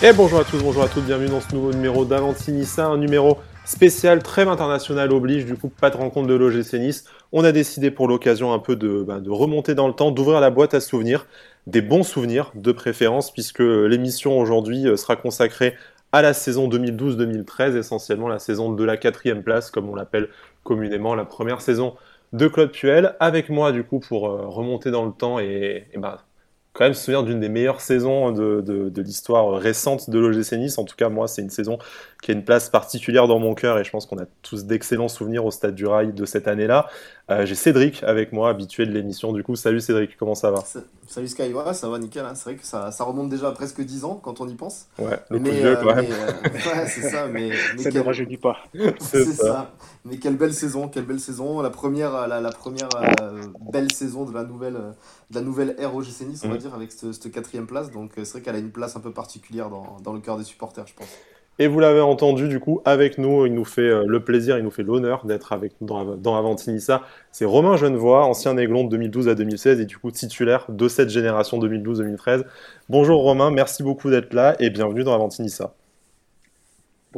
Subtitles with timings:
[0.00, 3.38] Et bonjour à tous, bonjour à toutes, bienvenue dans ce nouveau numéro d'Avantinissa, un numéro
[3.64, 7.04] spécial, trêve international oblige, du coup pas de rencontre de l'OGC Nice.
[7.32, 10.38] On a décidé pour l'occasion un peu de, bah, de, remonter dans le temps, d'ouvrir
[10.38, 11.26] la boîte à souvenirs,
[11.66, 15.74] des bons souvenirs de préférence, puisque l'émission aujourd'hui euh, sera consacrée
[16.12, 20.28] à la saison 2012-2013, essentiellement la saison de la quatrième place, comme on l'appelle
[20.62, 21.96] communément, la première saison
[22.32, 25.98] de Claude Puel, avec moi du coup pour euh, remonter dans le temps et, et
[25.98, 26.27] bah,
[26.78, 30.78] quand même se souvenir d'une des meilleures saisons de, l'histoire récente de l'OGC Nice.
[30.78, 31.78] En tout cas, moi, c'est une saison
[32.22, 35.08] qui a une place particulière dans mon cœur et je pense qu'on a tous d'excellents
[35.08, 36.86] souvenirs au Stade du Rail de cette année-là.
[37.30, 39.32] Euh, J'ai Cédric avec moi, habitué de l'émission.
[39.34, 40.64] Du coup, salut Cédric, comment ça va
[41.06, 42.24] Salut Sky, ouais, ça va nickel.
[42.24, 42.34] Hein.
[42.34, 44.86] C'est vrai que ça, ça, remonte déjà à presque 10 ans quand on y pense.
[44.98, 46.06] Ouais, le mais, coup de vieux, euh, quand même.
[46.08, 46.52] Mais, euh,
[46.82, 47.26] ouais, c'est ça.
[47.26, 48.56] Mais, mais ça ne rajeunit pas.
[49.00, 49.44] c'est ça.
[49.44, 49.72] ça.
[50.06, 51.60] Mais quelle belle saison, quelle belle saison.
[51.60, 52.88] La première, la, la première
[53.20, 54.78] euh, belle saison de la nouvelle,
[55.30, 56.52] de la nouvelle ère OGC Nice, on Mm.
[56.52, 57.90] va dire, avec cette, cette quatrième place.
[57.90, 60.44] Donc c'est vrai qu'elle a une place un peu particulière dans, dans le cœur des
[60.44, 61.08] supporters, je pense.
[61.60, 64.64] Et vous l'avez entendu, du coup, avec nous, il nous fait euh, le plaisir, il
[64.64, 67.02] nous fait l'honneur d'être avec nous dans, dans Avantinissa.
[67.32, 71.10] C'est Romain Genevoix, ancien Aiglon de 2012 à 2016 et du coup titulaire de cette
[71.10, 72.44] génération 2012-2013.
[72.88, 75.74] Bonjour Romain, merci beaucoup d'être là et bienvenue dans Avantinissa.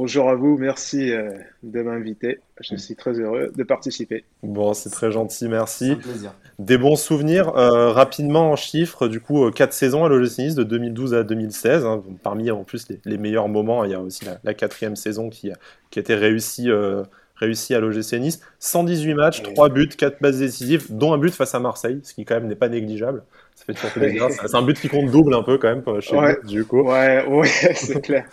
[0.00, 1.30] Bonjour à vous, merci euh,
[1.62, 2.40] de m'inviter.
[2.58, 4.24] Je suis très heureux de participer.
[4.42, 5.90] Bon, c'est très gentil, merci.
[5.90, 6.32] un plaisir.
[6.58, 10.54] Des bons souvenirs, euh, rapidement en chiffres, du coup, euh, 4 saisons à l'OGC Nice
[10.54, 11.84] de 2012 à 2016.
[11.84, 12.02] hein.
[12.22, 15.28] Parmi en plus les, les meilleurs moments, il y a aussi la, la quatrième saison
[15.28, 15.56] qui, a-
[15.90, 17.02] qui a été réussie, euh,
[17.36, 18.40] réussie à l'OGC Nice.
[18.58, 19.52] 118 matchs, Oui.
[19.52, 22.46] 3 buts, 4 passes décisives, dont un but face à Marseille, ce qui quand même
[22.46, 23.22] n'est pas négligeable.
[23.54, 24.28] Ça fait toujours plaisir.
[24.46, 26.38] C'est un but qui compte double un peu quand même chez Ouais.
[26.42, 26.80] nous, du coup.
[26.88, 28.24] Ouais, ouais, c'est clair.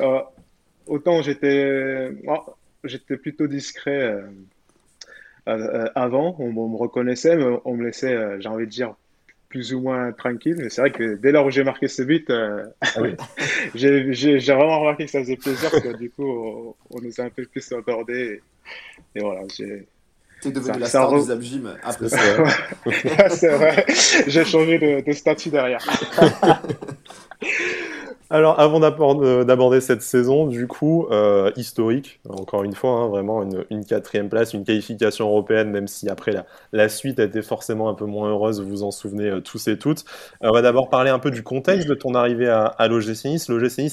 [0.00, 0.20] Euh,
[0.86, 2.40] autant j'étais, oh,
[2.84, 4.22] j'étais plutôt discret euh,
[5.48, 8.94] euh, avant, on, on me reconnaissait, mais on me laissait, euh, j'ai envie de dire,
[9.48, 10.54] plus ou moins tranquille.
[10.58, 13.14] Mais c'est vrai que dès lors où j'ai marqué ce but, euh, Ah oui.
[13.74, 17.24] j'ai vraiment remarqué que ça faisait plaisir, parce que du coup, on, on nous a
[17.24, 18.40] un peu plus accordé.
[19.14, 19.86] Et, et voilà, j'ai.
[20.40, 22.18] T'es devenu Ça- la star re- Gym après ça.
[22.18, 22.52] C'est vrai.
[23.18, 23.84] Ouais, c'est vrai,
[24.26, 25.84] j'ai changé de, de statut derrière.
[28.34, 33.42] Alors, avant d'abord- d'aborder cette saison, du coup, euh, historique, encore une fois, hein, vraiment
[33.68, 36.32] une, quatrième place, une qualification européenne, même si après
[36.72, 39.68] la, suite a été forcément un peu moins heureuse, vous vous en souvenez euh, tous
[39.68, 40.06] et toutes.
[40.42, 43.36] Euh, on va d'abord parler un peu du contexte de ton arrivée à, à l'OGC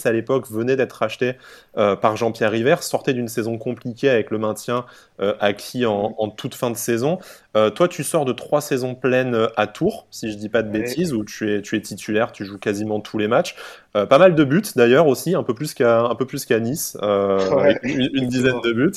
[0.05, 1.33] à l'époque, venait d'être racheté
[1.77, 4.85] euh, par Jean-Pierre River, sortait d'une saison compliquée avec le maintien
[5.19, 7.19] euh, acquis en, en toute fin de saison.
[7.58, 10.62] Euh, toi, tu sors de trois saisons pleines euh, à Tours, si je dis pas
[10.62, 10.72] de Ouais.
[10.72, 13.56] bêtises, où tu es, tu es titulaire, tu joues quasiment tous les matchs.
[13.96, 16.60] Euh, pas mal de buts d'ailleurs aussi, un peu plus qu'à un peu plus qu'à
[16.60, 18.92] Nice, euh, Ouais, avec une, une dizaine de buts.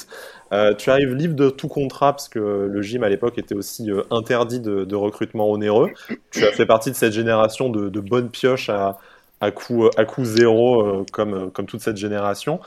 [0.79, 2.39] Tu arrives libre de tout contrat parce que
[2.71, 5.91] le gym à l'époque était aussi interdit de, de recrutement onéreux.
[6.31, 8.99] Tu as fait partie de cette génération de, de bonnes pioches à,
[9.41, 12.61] à coût à zéro comme comme toute cette génération.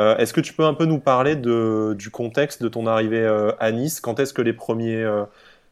[0.00, 3.52] Euh, est-ce que tu peux un peu nous parler du contexte de ton arrivée euh,
[3.60, 4.00] à Nice?
[4.00, 5.24] Quand est-ce que les premiers euh,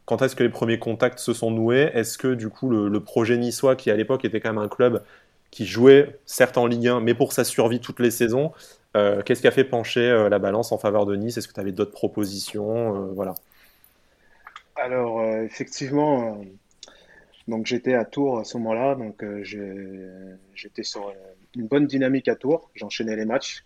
[0.05, 1.91] quand est-ce que les premiers contacts se sont noués?
[1.95, 4.69] Est-ce que du coup le, le projet niçois, qui à l'époque était quand même un
[4.69, 5.03] club
[5.51, 8.53] qui jouait certes en Ligue 1, mais pour sa survie toutes les saisons,
[8.95, 11.37] qu'est-ce qui a fait pencher la balance en faveur de Nice?
[11.37, 13.09] Est-ce que tu avais d'autres propositions?
[13.15, 13.35] Voilà.
[14.77, 16.41] Alors, effectivement,
[17.49, 19.25] donc j'étais à Tours à ce moment-là, donc
[20.55, 21.13] j'étais sur
[21.57, 23.65] une bonne dynamique à Tours, j'enchaînais les matchs,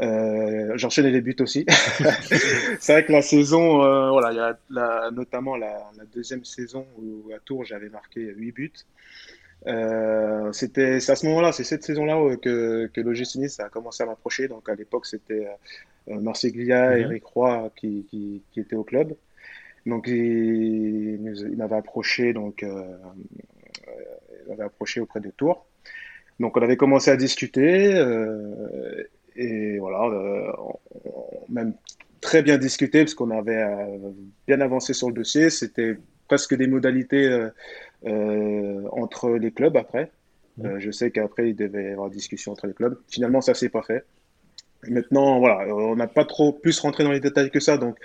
[0.00, 1.66] Euh, j'enchaînais les buts aussi.
[2.80, 6.44] C'est vrai que la saison, euh, voilà, il y a la- notamment la, la deuxième
[6.44, 8.72] saison où à Tours j'avais marqué 8 buts.
[9.66, 13.68] Euh, c'était c'est à ce moment-là, c'est cette saison-là euh, que, que l'OGC Nice a
[13.68, 14.48] commencé à m'approcher.
[14.48, 15.48] Donc à l'époque, c'était
[16.08, 16.98] euh, Marceglia, Mhm.
[16.98, 19.14] Eric Roy qui, qui, qui étaient au club.
[19.86, 20.14] Donc il,
[21.52, 22.68] il m'avait approché, donc euh,
[23.88, 23.92] euh,
[24.44, 25.67] il m'avait approché auprès de Tours.
[26.40, 29.04] Donc on avait commencé à discuter euh,
[29.36, 31.74] et voilà, euh, on- on- même
[32.20, 34.10] très bien discuté parce qu'on avait euh,
[34.46, 35.50] bien avancé sur le dossier.
[35.50, 35.96] C'était
[36.28, 37.48] presque des modalités euh,
[38.06, 40.12] euh, entre les clubs après.
[40.64, 42.98] Euh, je sais qu'après il devait y avoir discussion entre les clubs.
[43.08, 44.04] Finalement, ça s'est pas fait.
[44.88, 47.78] Maintenant, voilà, on n'a pas trop plus rentré dans les détails que ça.
[47.78, 47.98] Donc,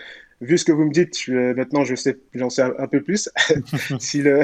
[0.44, 3.02] vu ce que vous me dites, je- maintenant je sais, j'en sais un, un peu
[3.02, 3.30] plus.
[4.00, 4.42] si le,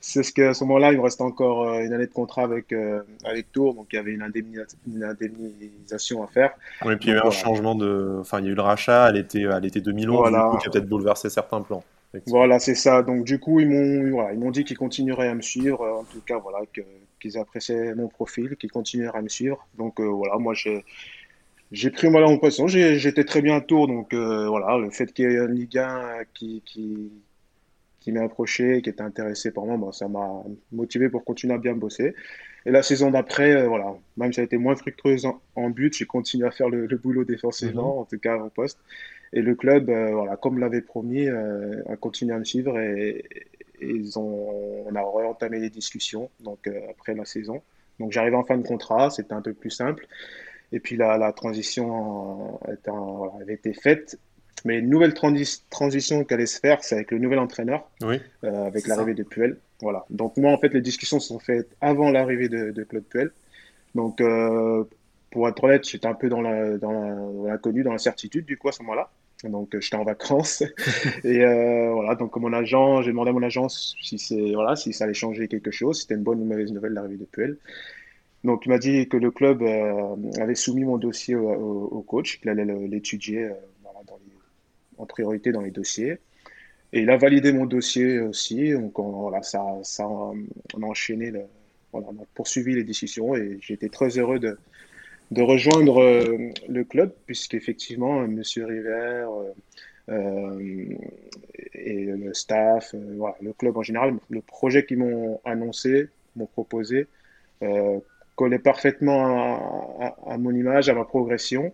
[0.00, 2.72] c'est ce qu'à ce moment-là, il me reste encore euh, une année de contrat avec
[2.72, 6.52] euh, avec Tours, donc il y avait une, indemnisa- une indemnisation à faire.
[6.84, 8.18] Oui, puis il y a eu un changement de.
[8.20, 10.44] Enfin, il y a eu le rachat à l'été, à l'été 2011, Voilà.
[10.44, 11.84] du coup, qui a peut-être bouleversé certains plans.
[12.26, 13.02] Voilà, c'est ça.
[13.02, 15.80] Donc du coup, ils m'ont voilà, ils m'ont dit qu'ils continueraient à me suivre.
[15.82, 16.58] euh, En tout cas, voilà,
[17.20, 19.66] qu'ils appréciaient mon profil, qu'ils continueraient à me suivre.
[19.78, 20.84] Donc euh, voilà, moi j'ai
[21.72, 22.68] j'ai pris mal en poisson.
[22.68, 25.78] J'étais très bien à Tours, donc euh, voilà, le fait qu'il y ait une Ligue
[25.78, 27.10] 1 qui, qui
[28.02, 30.42] qui m'est approché, qui était intéressé par moi, bon, ça m'a
[30.72, 32.14] motivé pour continuer à bien bosser.
[32.66, 35.96] Et la saison d'après, euh, voilà, même si ça a été moins fructueuse en, but,
[35.96, 38.00] j'ai continué à faire le, boulot défensivement, mhm.
[38.00, 38.78] en tout cas en poste.
[39.32, 43.24] Et le club, euh, voilà, comme l'avait promis, euh, a continué à me suivre et,
[43.80, 47.62] ils ont, on a réentamé les discussions donc après la saison.
[47.98, 50.06] Donc j'arrivais en fin de contrat, c'était un peu plus simple.
[50.72, 52.58] Et puis la, la transition
[53.40, 54.18] avait été faite
[54.64, 58.66] mais une nouvelle transition qui allait se faire, c'est avec le nouvel entraîneur, oui, euh,
[58.66, 59.58] avec l'arrivée de Puel.
[59.80, 60.04] Voilà.
[60.10, 63.30] Donc moi, en fait, les discussions sont faites avant l'arrivée de, Claude Puel.
[63.94, 64.84] Donc, euh,
[65.30, 68.82] pour être honnête, j'étais un peu dans l'inconnu, dans, dans l'incertitude du coup à ce
[68.82, 69.10] moment-là.
[69.44, 70.62] Donc, j'étais en vacances.
[71.24, 74.92] et euh, voilà, donc mon agent, j'ai demandé à mon agence si, c'est, voilà, si
[74.92, 77.24] ça allait changer quelque chose, si c'était une bonne ou une mauvaise nouvelle l'arrivée de
[77.24, 77.56] Puel.
[78.44, 82.64] Donc, il m'a dit que le club avait soumis mon dossier au, coach, qu'il allait
[82.64, 83.50] l'étudier
[84.98, 86.18] en priorité dans les dossiers.
[86.92, 88.72] Et il a validé mon dossier aussi.
[88.72, 91.32] Donc, on, voilà, ça, on a enchaîné,
[91.92, 94.56] voilà, on a poursuivi les décisions et j'étais très heureux de,
[95.42, 98.42] rejoindre euh, le club, puisqu'effectivement, M.
[98.56, 99.52] River euh,
[100.10, 100.94] euh,
[101.72, 107.06] et le staff, le club en général, le projet qu'ils m'ont annoncé, m'ont proposé,
[108.36, 111.72] collait parfaitement à, mon image, à ma progression.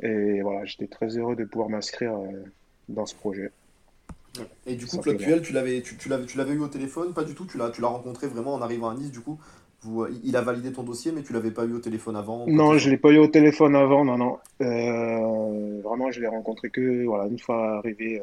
[0.00, 2.44] Et voilà, j'étais très heureux de pouvoir m'inscrire euh,
[2.88, 3.50] dans ce projet.
[4.66, 7.12] Et du coup, Claude Puel, tu l'avais, tu, tu l'avais eu au téléphone?
[7.12, 9.38] Pas du tout Tu l'as, tu l'as rencontré vraiment en arrivant à Nice, du coup
[9.82, 12.46] vous, euh, Il a validé ton dossier, mais tu l'avais pas eu au téléphone avant
[12.46, 14.38] Non, je ne l'ai pas eu au téléphone avant, non, non.
[14.60, 18.22] Euh, vraiment, je l'ai rencontré que voilà, une fois arrivé,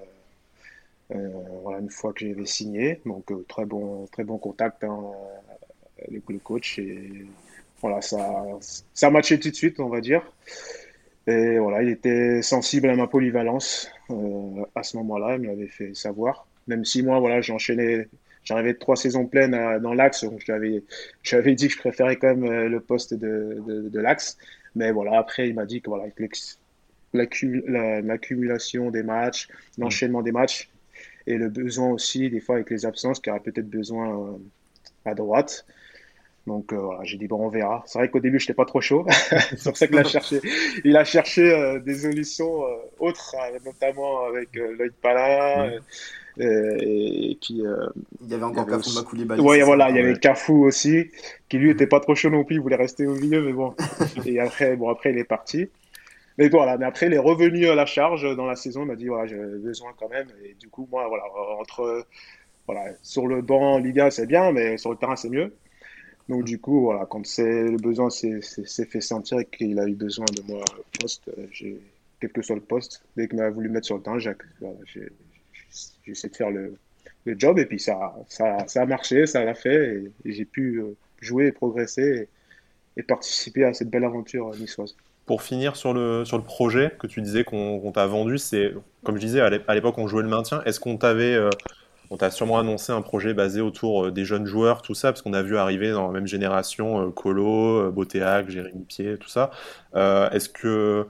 [1.10, 3.01] voilà, une fois que j'avais signé.
[3.06, 4.98] Donc, très, bon, très bon contact hein,
[6.08, 6.80] avec le coach.
[6.80, 7.26] Et
[7.82, 8.46] voilà, ça,
[8.94, 10.22] ça a matché tout de suite, on va dire.
[11.28, 15.68] Et voilà, il était sensible à ma polyvalence euh, à ce moment-là, il me l'avait
[15.68, 16.48] fait savoir.
[16.68, 18.08] Même si moi, voilà, j'enchaînais,
[18.44, 20.84] j'arrivais trois saisons pleines dans l'axe, donc j'avais,
[21.24, 24.38] j'avais dit que je préférais quand même euh, le poste de, de, l'axe.
[24.76, 26.06] Mais voilà, après, il m'a dit que voilà,
[27.14, 29.48] l'accumulation des matchs,
[29.78, 30.70] l'enchaînement des matchs,
[31.28, 34.38] et le besoin aussi, des fois avec les absences, qu'il y aurait peut-être besoin euh,
[35.06, 35.66] à droite.
[36.48, 37.84] Donc euh, voilà, j'ai dit bon, on verra.
[37.88, 39.06] C'est vrai qu'au début, je n'étais pas trop chaud.
[39.10, 40.42] c'est pour ça qu'il a cherché,
[40.84, 45.72] il a cherché euh, des solutions euh, autres, notamment avec Lloyd Pala.
[46.38, 47.64] Et, puis
[48.22, 49.42] il y avait encore Cafou Makoulibaly.
[49.42, 51.10] Oui, voilà, il y avait Cafou aussi,
[51.50, 53.74] qui lui était pas trop chaud non plus, il voulait rester au milieu, mais bon.
[54.26, 55.70] et après, bon, après il est parti.
[56.38, 58.96] Mais voilà, mais après il est revenu à la charge dans la saison, il m'a
[58.96, 60.28] dit voilà, j'ai besoin quand même.
[60.44, 61.24] Et du coup, moi, voilà,
[61.58, 62.06] entre
[62.68, 65.54] voilà, sur le banc, Liga, c'est bien, mais sur le terrain, c'est mieux.
[66.27, 70.25] Donc du coup, voilà, quand le besoin s'est fait sentir et qu'il a eu besoin
[70.25, 71.75] de moi au poste, euh,
[72.19, 75.10] quel que soit le poste, dès qu'il m'a voulu mettre sur le terrain, j'ai,
[76.07, 76.75] essayé de faire le,
[77.27, 80.95] job et puis ça, ça, ça a marché, ça l'a fait et, j'ai pu euh,
[81.22, 82.27] jouer et progresser
[82.98, 84.95] et, participer à cette belle aventure niçoise.
[85.25, 88.74] Pour finir sur le, sur le projet que tu disais qu'on, t'a vendu, c'est
[89.04, 90.63] comme je disais, à l'époque on jouait le maintien.
[90.66, 91.50] Est-ce qu'on t'avait euh,
[92.10, 95.22] on t'a sûrement annoncé un projet basé autour euh, des jeunes joueurs, tout ça, parce
[95.22, 99.30] qu'on a vu arriver dans la même génération euh, Colo, euh, Botéac, Jérémy Pied, tout
[99.30, 99.52] ça.
[99.94, 101.07] Est-ce que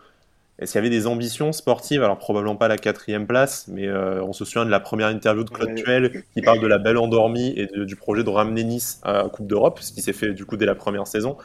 [0.58, 2.02] est-ce qu'il y avait des ambitions sportives?
[2.02, 5.50] Alors probablement pas la quatrième place, mais on se souvient de la première interview de
[5.50, 9.26] Claude Tuel qui parle de la belle endormie et du projet de ramener Nice à
[9.30, 11.36] Coupe d'Europe, ce qui s'est fait du coup dès la première saison.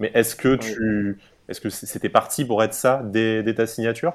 [0.00, 1.18] Mais est-ce que tu,
[1.48, 4.12] est-ce que c'était parti pour être ça dès, dès ta signature?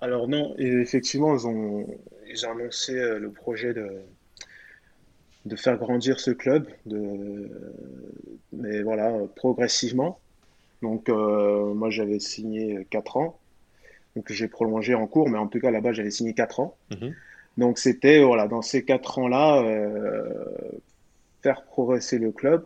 [0.00, 1.86] Alors non, et effectivement ils ont
[2.32, 3.88] ils ont annoncé euh, le projet de,
[5.44, 7.50] de faire grandir ce club, de,
[8.52, 10.18] mais voilà, progressivement.
[10.80, 13.38] Donc, euh, moi, j'avais signé 4 ans.
[14.16, 16.76] Donc, j'ai prolongé en cours, mais en tout cas, là-bas, j'avais signé 4 ans.
[16.90, 17.14] Mhm.
[17.58, 20.32] Donc, c'était, voilà, dans ces 4 ans-là, euh,
[21.42, 22.64] faire progresser le club.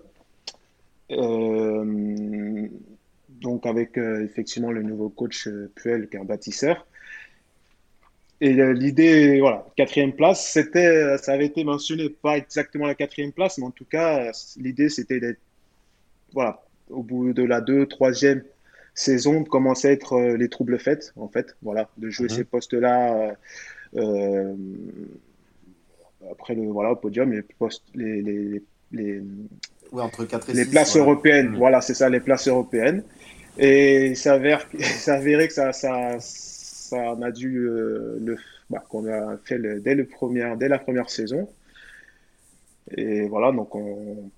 [3.28, 6.86] donc, avec effectivement le nouveau coach Puel, qui est un bâtisseur.
[8.40, 13.56] Et l'idée, voilà, quatrième place, c'était, ça avait été mentionné, pas exactement la quatrième place,
[13.56, 15.40] mais en tout cas, l'idée, c'était d'être,
[16.34, 18.42] voilà, au bout de la deux, troisième
[18.94, 22.36] saison, de commencer à être euh, les troubles faits, en fait, voilà, de jouer mhm.
[22.36, 23.14] ces postes-là.
[23.14, 23.32] Euh,
[23.96, 24.54] euh,
[26.30, 29.22] après le voilà au podium les postes les les, les,
[29.92, 31.56] entre 4 et les places européennes mhm.
[31.56, 33.04] voilà c'est ça les places européennes
[33.58, 36.18] et il s'avère ça avérait que ça, ça
[36.86, 38.36] ça, on a dû euh, le,
[38.70, 41.48] bah, qu'on a fait dès, le premier, dès la première saison.
[42.96, 44.30] Et voilà, donc on,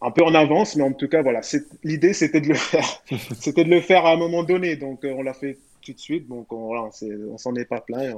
[0.00, 1.40] un peu en avance, mais en tout cas, voilà,
[1.84, 3.02] l'idée c'était de le faire.
[3.38, 5.98] c'était de le faire à un moment donné, donc euh, on l'a fait tout de
[5.98, 6.88] suite, donc on, voilà,
[7.30, 8.14] on s'en est pas plein.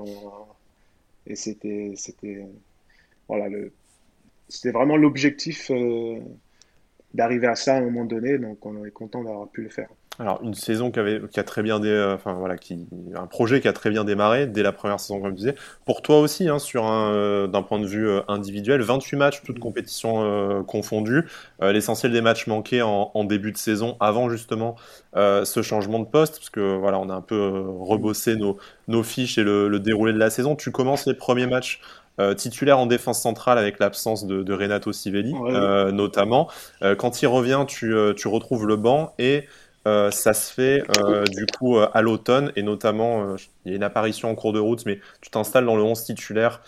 [1.27, 2.47] Et c'était, c'était,
[3.29, 3.73] voilà, le,
[4.49, 5.71] c'était vraiment l'objectif
[7.15, 8.39] d'arriver à ça à un moment donné.
[8.39, 9.89] Donc, on est content d'avoir pu le faire.
[10.19, 13.61] Alors une saison qui, avait, qui a très bien, dé, enfin voilà, qui un projet
[13.61, 15.55] qui a très bien démarré dès la première saison comme tu disais.
[15.85, 19.43] Pour toi aussi, hein, sur un euh, d'un point de vue euh, individuel, 28 matchs,
[19.45, 21.25] toutes compétitions euh, confondues.
[21.61, 24.77] L'essentiel des matchs manqués en, en, début de saison, avant justement
[25.15, 29.39] ce changement de poste, parce que voilà, on a un peu rebossé nos, nos fiches
[29.39, 30.57] et le, le, déroulé de la saison.
[30.57, 31.81] Tu commences les premiers matchs.
[32.21, 36.49] Euh, titulaire en défense centrale avec l'absence de, de, Renato Civelli, euh, notamment.
[36.97, 39.49] quand il revient, tu, tu retrouves le banc et
[39.87, 43.37] euh, ça se fait euh, du coup euh, à l'automne et notamment
[43.67, 46.05] il y a une apparition en cours de route mais tu t'installes dans le 11
[46.05, 46.63] titulaire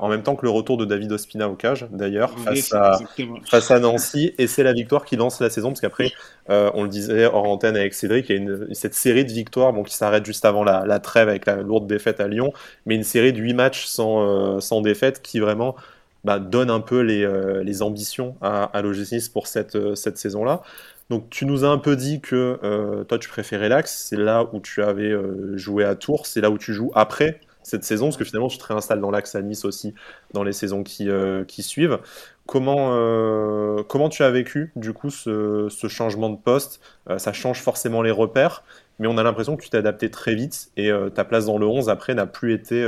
[0.00, 2.98] en même temps que le retour de David Ospina au cage d'ailleurs face, à,
[3.48, 6.10] face à Nancy et c'est la victoire qui lance la saison parce qu'après
[6.48, 9.72] on le disait hors antenne avec Cédric il y a une, cette série de victoires
[9.72, 12.52] bon, qui s'arrête juste avant la, la, trêve avec la lourde défaite à Lyon
[12.84, 15.76] mais une série de 8 matchs sans, sans défaite qui vraiment
[16.24, 17.28] bah, donne un peu les,
[17.62, 20.62] les ambitions à, à l'OGC pour cette, cette saison-là.
[21.08, 24.48] Donc tu nous as un peu dit que euh, toi tu préférais l'Axe, c'est là
[24.52, 28.06] où tu avais euh, joué à Tours, c'est là où tu joues après cette saison,
[28.06, 29.94] parce que finalement tu te réinstalles dans l'Axe à Nice aussi
[30.32, 31.98] dans les saisons qui, euh, suivent.
[32.46, 36.80] Comment, tu as vécu du coup ce, changement de poste?
[37.18, 38.62] Ça change forcément les repères,
[39.00, 41.66] mais on a l'impression que tu t'es adapté très vite et ta place dans le
[41.66, 42.84] 11 après n'a plus, été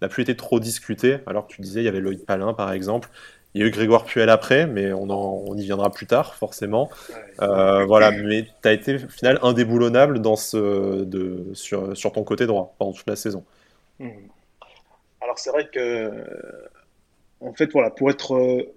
[0.00, 2.72] n'a plus été trop discutée, alors que tu disais il y avait Loïc Palin par
[2.72, 3.10] exemple,
[3.54, 6.88] il y a eu Grégoire Puel après, mais on, on y viendra plus tard, forcément.
[7.42, 12.22] Euh, voilà, mais tu as été au final indéboulonnable dans ce, de, sur, sur, ton
[12.22, 13.44] côté droit pendant toute la saison.
[13.98, 14.10] Hmm.
[15.20, 16.10] Alors c'est vrai que,
[17.40, 18.72] en fait, voilà, pour être euh,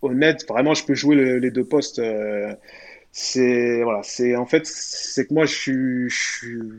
[0.00, 1.98] honnête, vraiment, je peux jouer les deux postes.
[1.98, 2.54] Euh,
[3.12, 6.10] c'est voilà, c'est en fait, c'est que moi, je suis,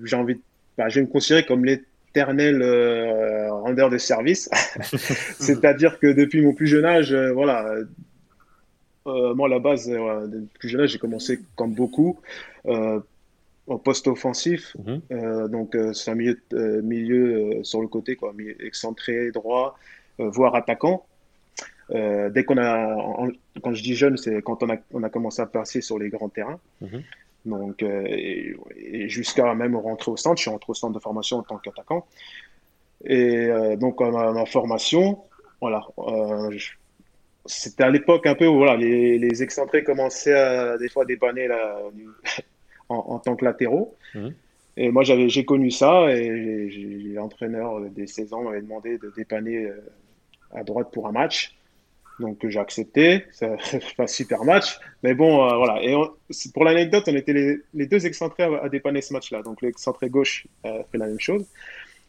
[0.04, 0.40] j'ai envie,
[0.78, 4.50] bah, je vais me considérer comme les éternel euh, rendeur de service.
[5.40, 7.66] C'est-à-dire que depuis mon plus jeune âge, euh, voilà,
[9.08, 12.20] euh, moi à la base, depuis plus jeune âge, j'ai commencé comme beaucoup
[12.66, 14.76] au poste offensif.
[14.84, 15.48] Mhm.
[15.50, 16.38] donc c'est un milieu,
[16.82, 19.78] milieu sur le côté, quoi, excentré, droit,
[20.18, 21.06] voire attaquant.
[21.90, 23.28] dès qu'on a,
[23.64, 26.10] quand je dis jeune, c'est quand on a, on a commencé à passer sur les
[26.10, 26.60] grands terrains.
[26.82, 27.04] Mhm.
[27.46, 31.38] Donc, euh, et, jusqu'à même rentrer au centre, je suis rentré au centre de formation
[31.38, 32.06] en tant qu'attaquant.
[33.06, 35.20] Et euh, donc, ma, ma, formation,
[35.62, 36.52] voilà, euh,
[37.46, 41.48] c'était à l'époque un peu où voilà, les, les excentrés commençaient à des fois dépanner
[41.48, 41.80] là,
[42.90, 43.96] en, en, tant que latéraux.
[44.14, 44.30] Mmh.
[44.78, 46.70] Et moi, j'avais, j'ai connu ça et
[47.14, 49.70] l'entraîneur des 16 ans m'avait demandé de dépanner
[50.52, 51.59] à droite pour un match.
[52.20, 54.80] Donc j'ai accepté, fait un super match.
[55.04, 55.82] Mais bon, euh, voilà.
[55.84, 55.96] Et
[56.54, 59.42] pour l'anecdote, on était les, deux excentrés à, à, dépanner ce match-là.
[59.42, 61.46] Donc l'excentré gauche euh, fait la même chose.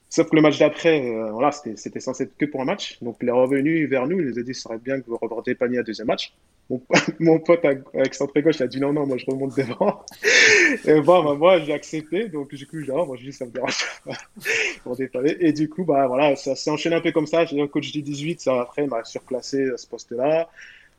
[0.08, 2.98] Sauf que le match d'après, euh, voilà, c'était censé être que pour un match.
[3.00, 5.18] Donc il est revenu vers nous, il nous a dit, ce serait bien que vous
[5.46, 6.34] dépaniez un deuxième match.
[7.20, 10.04] Mon, pote excentré gauche a dit non, non, moi je remonte devant.
[10.86, 12.28] et bah, moi j'ai accepté.
[12.28, 14.12] Donc du coup, genre, moi je dis ça me dérange pas
[14.84, 15.36] pour dépanner.
[15.40, 17.44] Et du coup, bah voilà, ça s'est enchaîné un peu comme ça.
[17.44, 20.48] J'ai un coach du 18, ça après m'a surclassé à ce poste-là.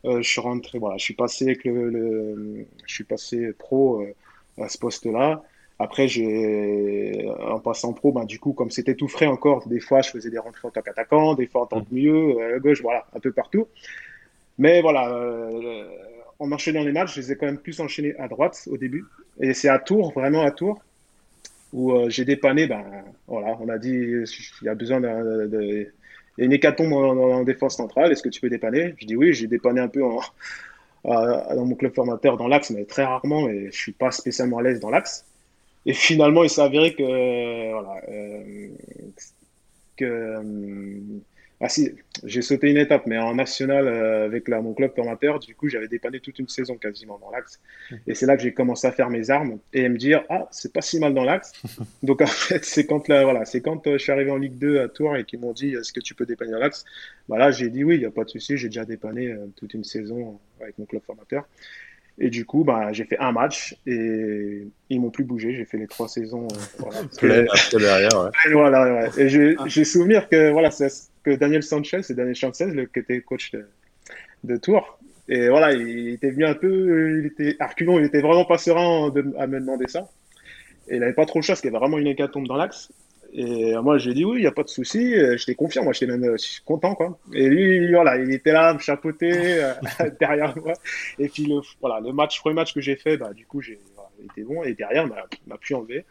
[0.04, 4.14] Euh, je suis rentré, voilà, je suis passé avec le, je suis passé pro euh,
[4.62, 5.44] à ce poste-là.
[5.80, 6.08] Après,
[7.50, 10.30] en passant pro, ben, du coup, comme c'était tout frais encore, des fois, je faisais
[10.30, 13.32] des rentrées en tant qu'attaquant, des fois en tant que milieu, gauche, voilà, un peu
[13.32, 13.68] partout.
[14.62, 15.86] Mais voilà, euh,
[16.38, 19.06] en enchaînant les matchs, je les ai quand même plus enchaînés à droite au début.
[19.40, 20.80] Et c'est à Tours, vraiment à Tours,
[21.74, 22.84] où euh, j'ai dépanné, ben,
[23.28, 24.26] voilà, on a dit, il
[24.62, 25.50] y a besoin d'un,
[26.38, 28.94] hécatombe en, défense centrale, est-ce que tu peux dépanner?
[29.00, 30.02] Je dis oui, j'ai dépanné un peu
[31.06, 34.62] dans mon club formateur dans l'axe, mais très rarement, et je suis pas spécialement à
[34.62, 35.26] l'aise dans l'axe.
[35.88, 38.68] Et finalement, il s'est avéré que, voilà, euh,
[39.98, 40.40] que
[41.64, 41.92] ah si,
[42.24, 45.70] j'ai sauté une étape, mais en national euh, avec la, mon club formateur, du coup,
[45.70, 47.60] j'avais dépanné toute une saison quasiment dans l'axe.
[47.92, 47.96] Mmh.
[48.08, 50.48] Et c'est là que j'ai commencé à faire mes armes et à me dire, ah,
[50.50, 51.54] c'est pas si mal dans l'axe.
[52.04, 54.80] Donc en fait, c'est quand là, voilà, c'est quand je suis arrivé en Ligue 2
[54.80, 56.84] à Tours et qu'ils m'ont dit, est-ce que tu peux dépanner dans l'axe?
[57.30, 59.76] Bah Là, j'ai dit oui, il n'y a pas de souci, j'ai déjà dépanné toute
[59.76, 61.46] une saison avec mon club formateur.
[62.24, 65.56] Et du coup, bah, j'ai fait un match et ils m'ont plus bougé.
[65.56, 66.48] J'ai fait les trois saisons.
[66.52, 66.86] Euh,
[67.20, 68.30] voilà, derrière, ouais.
[68.48, 69.10] Et voilà, ouais.
[69.18, 70.88] Et j'ai souvenir que voilà, c'est
[71.24, 73.66] que Daniel Sanchez, c'est Daniel Sanchez le, qui était coach de,
[74.44, 75.00] de Tours.
[75.30, 79.10] Et voilà, il était venu un peu, il était arculon, il était vraiment pas serein
[79.10, 80.08] de, à me demander ça.
[80.90, 82.56] Et il n'avait pas trop le choix parce qu'il y avait vraiment une hécatombe dans
[82.56, 82.92] l'axe.
[83.34, 85.16] Et moi, j'ai dit oui, il n'y a pas de souci.
[85.38, 86.36] J'étais confiant, moi, j'étais même euh,
[86.66, 87.18] content, quoi.
[87.34, 89.74] Et lui, voilà, il était là, chapeauté euh,
[90.20, 90.74] derrière moi.
[91.18, 93.80] Et puis, le, voilà, le match, premier match que j'ai fait, bah, du coup, j'ai,
[93.96, 94.64] voilà, il était bon.
[94.64, 96.04] Et derrière, bah, m'a plus enlevé.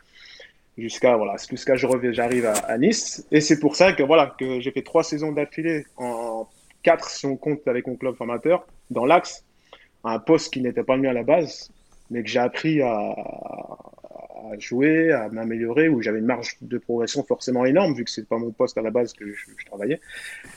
[0.78, 3.26] jusqu'à voilà, jusqu'à je j'arrive à, à, Nice.
[3.30, 6.48] Et c'est pour ça que voilà que j'ai fait trois saisons d'affilée en
[6.82, 9.44] quatre si on compte avec mon club formateur dans l'axe,
[10.04, 11.70] un poste qui n'était pas le mien à la base,
[12.10, 13.14] mais que j'ai appris à,
[14.52, 18.28] à, jouer, à m'améliorer, où j'avais une marge de progression forcément énorme vu que c'est
[18.28, 20.00] pas mon poste à la base que je, je travaillais.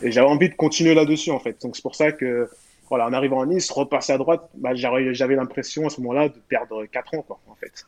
[0.01, 1.61] Et j'avais envie de continuer là-dessus en fait.
[1.61, 2.49] Donc c'est pour ça que
[2.89, 6.37] voilà, en arrivant à Nice, repasser à droite, bah, j'avais l'impression à ce moment-là de
[6.47, 7.85] perdre 4 ans, quoi, en fait.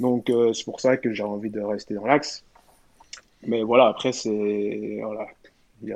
[0.00, 2.44] Donc, euh, c'est pour ça que j'ai envie de rester dans l'axe.
[3.46, 5.00] Mais voilà, après, c'est.
[5.04, 5.26] Voilà.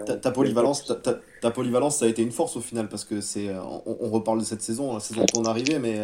[0.05, 3.51] Ta, polyvalence, ta, ta, polyvalence, ça a été une force au final, parce que c'est.
[3.51, 6.01] On, on, reparle de cette saison, la saison de ton arrivée, mais.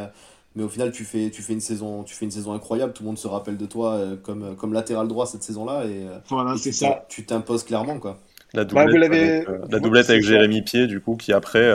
[0.56, 2.92] Mais au final, tu fais, tu, fais une saison, tu fais une saison incroyable.
[2.92, 5.84] Tout le monde se rappelle de toi euh, comme, comme latéral droit cette saison-là.
[5.84, 7.04] Et, euh, voilà, c'est ça.
[7.08, 7.98] Tu t'imposes clairement.
[7.98, 8.18] Quoi.
[8.52, 11.72] La bah, doublette, avec, la doublette avec Jérémy Pied, du coup, qui après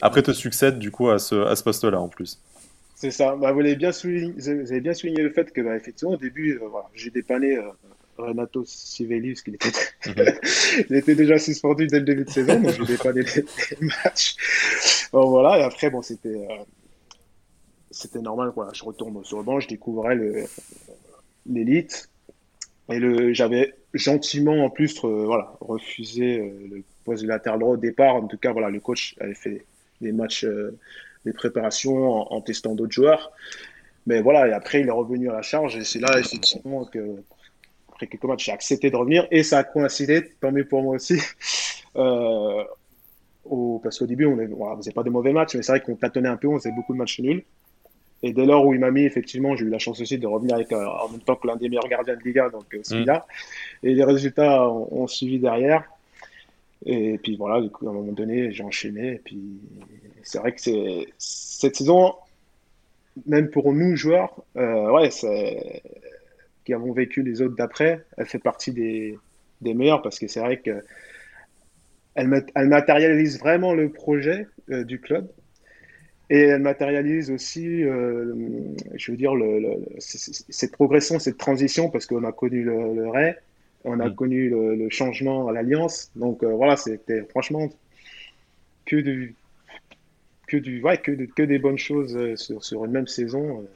[0.00, 2.40] après te succède du coup à ce, à ce poste-là en plus.
[2.94, 3.36] C'est ça.
[3.36, 6.16] Bah, vous, avez bien souligné, vous avez bien souligné le fait que, bah, effectivement, au
[6.16, 7.62] début, euh, voilà, j'ai dépanné euh,
[8.16, 9.68] Renato Sivelli, parce qu'il était...
[10.06, 10.86] Mhm.
[10.90, 13.44] il était déjà suspendu dès le début de saison, donc j'ai dépanné les,
[13.80, 14.36] les, matchs.
[15.12, 16.64] Bon, voilà, et après, bon, c'était, euh,
[17.90, 18.52] c'était normal.
[18.54, 20.18] Voilà, je retourne sur le banc, je découvrais
[21.46, 22.10] l'élite.
[22.90, 26.38] Et j'avais gentiment, en plus, voilà, refusé
[26.70, 28.16] le poste de latéral droit au départ.
[28.16, 29.64] En tout cas, voilà, le coach avait fait
[30.00, 30.78] des matchs, euh,
[31.24, 33.32] des préparations en, testant d'autres joueurs.
[34.06, 35.76] Mais voilà, et après, il est revenu à la charge.
[35.76, 37.16] Et c'est là, effectivement, que,
[37.88, 39.26] après quelques matchs, j'ai accepté de revenir.
[39.30, 41.20] Et ça a coïncidé, tant mieux pour moi aussi.
[41.96, 42.62] Euh,
[43.82, 46.28] parce qu'au début, on ne faisait pas de mauvais matchs, mais c'est vrai qu'on tâtonnait
[46.28, 47.42] un peu, on faisait beaucoup de matchs nuls.
[48.22, 50.56] Et dès lors où il m'a mis, effectivement, j'ai eu la chance aussi de revenir
[50.56, 53.26] avec, euh, en même temps que l'un des meilleurs gardiens de Liga, donc celui-là.
[53.82, 53.86] Mm.
[53.86, 55.84] Et les résultats ont, ont, suivi derrière.
[56.84, 59.14] Et puis voilà, du coup, à un moment donné, j'ai enchaîné.
[59.14, 59.40] Et puis
[60.22, 62.14] c'est vrai que c'est cette saison,
[63.26, 65.08] même pour nous joueurs, euh, ouais,
[66.64, 69.18] qui avons vécu les autres d'après, elle fait partie des,
[69.60, 70.84] des meilleures parce que c'est vrai que
[72.14, 75.28] elle, elle, matérialise vraiment le projet euh, du club.
[76.30, 78.34] Et elle matérialise aussi, euh,
[78.94, 83.08] je veux dire, le, le, cette progression, cette transition, parce qu'on a connu le, le
[83.08, 83.34] Ray,
[83.84, 84.14] on a mm.
[84.14, 86.10] connu le, changement à l'Alliance.
[86.16, 87.68] Donc euh, voilà, c'était franchement
[88.84, 89.34] que du
[90.46, 93.66] que du ouais, que, que des bonnes choses euh, sur, sur, une même saison.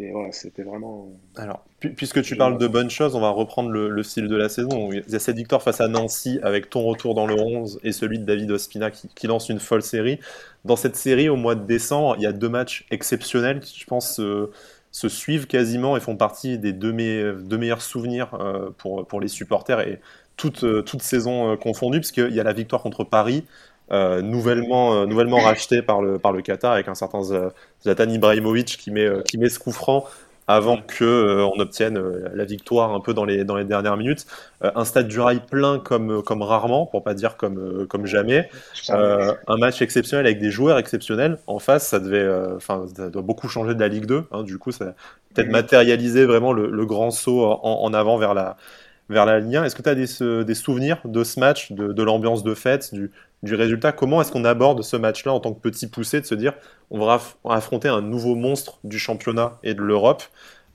[0.00, 1.08] Et voilà, c'était vraiment.
[1.36, 4.48] Alors, puisque tu parles de bonnes choses, on va reprendre le, le, style de la
[4.48, 4.90] saison.
[4.92, 7.92] Il y a cette victoire face à Nancy avec ton retour dans le 11 et
[7.92, 10.18] celui de David Ospina qui, qui lance une folle série.
[10.64, 13.86] Dans cette série, au mois de décembre, il y a deux matchs exceptionnels qui, je
[13.86, 14.20] pense,
[14.92, 19.28] se suivent quasiment et font partie des deux, deux meilleurs souvenirs euh, pour, pour les
[19.28, 20.00] supporters et
[20.36, 23.44] toute, euh, toute saison euh, confondue, puisqu'il y a la victoire contre Paris,
[23.90, 27.22] nouvellement, nouvellement rachetée par le, par le Qatar avec un certain
[27.82, 30.06] Zlatan Ibrahimovic qui met, qui met ce coup franc
[30.50, 33.96] avant que euh, on obtienne euh, la victoire un peu dans les, dans les dernières
[33.96, 34.26] minutes.
[34.64, 38.50] Euh, un stade du rail plein comme, comme rarement, pour pas dire comme, comme jamais.
[38.88, 41.38] un match exceptionnel avec des joueurs exceptionnels.
[41.46, 44.24] En face, ça devait, enfin, ça doit beaucoup changer de la Ligue 2.
[44.32, 44.42] Hein.
[44.42, 44.94] du coup, ça
[45.34, 48.56] peut-être matérialiser vraiment le, le grand saut en, en, avant vers la,
[49.10, 52.02] vers la ligne Est-ce que tu as des, des, souvenirs de ce match, de, de
[52.02, 53.10] l'ambiance de fête, du,
[53.42, 53.92] du résultat?
[53.92, 56.54] Comment est-ce qu'on aborde ce match-là en tant que petit poussé, de se dire
[56.90, 60.22] on va affronter un nouveau monstre du championnat et de l'Europe,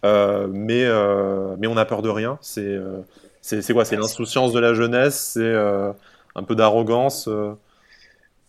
[0.04, 2.38] euh, mais, euh, mais on n'a peur de rien?
[2.41, 3.02] C'est euh,
[3.41, 3.86] c'est quoi?
[3.86, 5.32] C'est l'insouciance de la jeunesse?
[5.34, 5.91] C'est euh,
[6.36, 7.30] un peu d'arrogance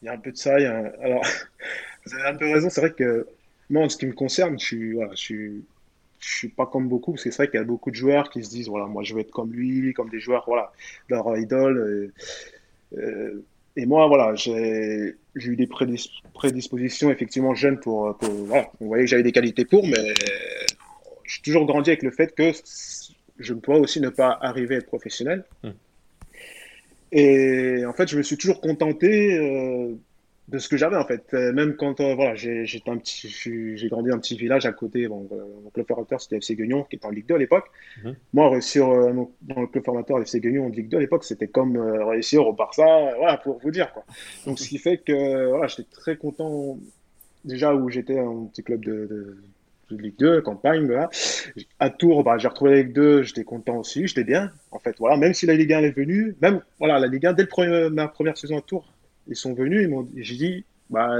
[0.02, 0.58] Il y a un peu de ça.
[0.58, 1.22] Il y a Alors,
[2.06, 2.70] vous avez un peu raison.
[2.70, 3.26] C'est vrai que
[3.70, 5.64] moi, en ce qui me concerne, je suis, voilà, je suis
[6.18, 8.30] je suis pas comme beaucoup, parce que c'est vrai qu'il y a beaucoup de joueurs
[8.30, 10.72] qui se disent, voilà, moi je veux être comme lui, comme des joueurs, voilà,
[11.08, 11.78] leur idole.
[11.78, 12.12] Euh,
[12.98, 13.44] euh,
[13.76, 15.68] et moi, voilà, j'ai eu des
[16.32, 20.14] prédispositions effectivement jeunes pour, pour voilà, vous voyez que j'avais des qualités pour, mais
[21.24, 22.52] j'ai toujours grandi avec le fait que
[23.38, 25.44] je pourrais aussi ne pas arriver à être professionnel.
[25.62, 25.70] Mmh.
[27.12, 29.94] Et en fait, je me suis toujours contenté euh,
[30.48, 31.26] de ce que j'avais en fait.
[31.34, 34.72] Euh, même quand euh, voilà, j'ai un petit, j'ai grandi dans un petit village à
[34.72, 35.08] côté.
[35.08, 37.66] Bon, euh, mon club formateur c'était FC Guignon qui était en Ligue 2 à l'époque.
[38.02, 38.14] -hmm.
[38.32, 41.48] Moi réussir euh, dans le club formateur FC Guignon en Ligue 2 à l'époque, c'était
[41.48, 42.86] comme réussir au Barça.
[43.16, 44.04] voilà pour vous dire quoi.
[44.46, 46.78] Donc ce qui fait que voilà, j'étais très content
[47.44, 49.36] déjà où j'étais un petit club de,
[49.90, 50.86] Ligue 2, campagne.
[50.86, 51.08] Voilà.
[51.78, 54.50] À Tours, bah, j'ai retrouvé la Ligue 2, j'étais content aussi, j'étais bien.
[54.72, 57.34] En fait, voilà, même si la Ligue 1 est venue, même voilà la Ligue 1
[57.34, 58.95] dès le premier, ma première saison à Tours
[59.28, 61.18] ils sont venus, ils m'ont, j'ai dit, bah,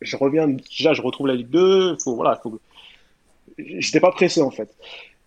[0.00, 2.60] je reviens, déjà, je retrouve la Ligue 2, faut, voilà, faut,
[3.58, 4.74] j'étais pas pressé, en fait.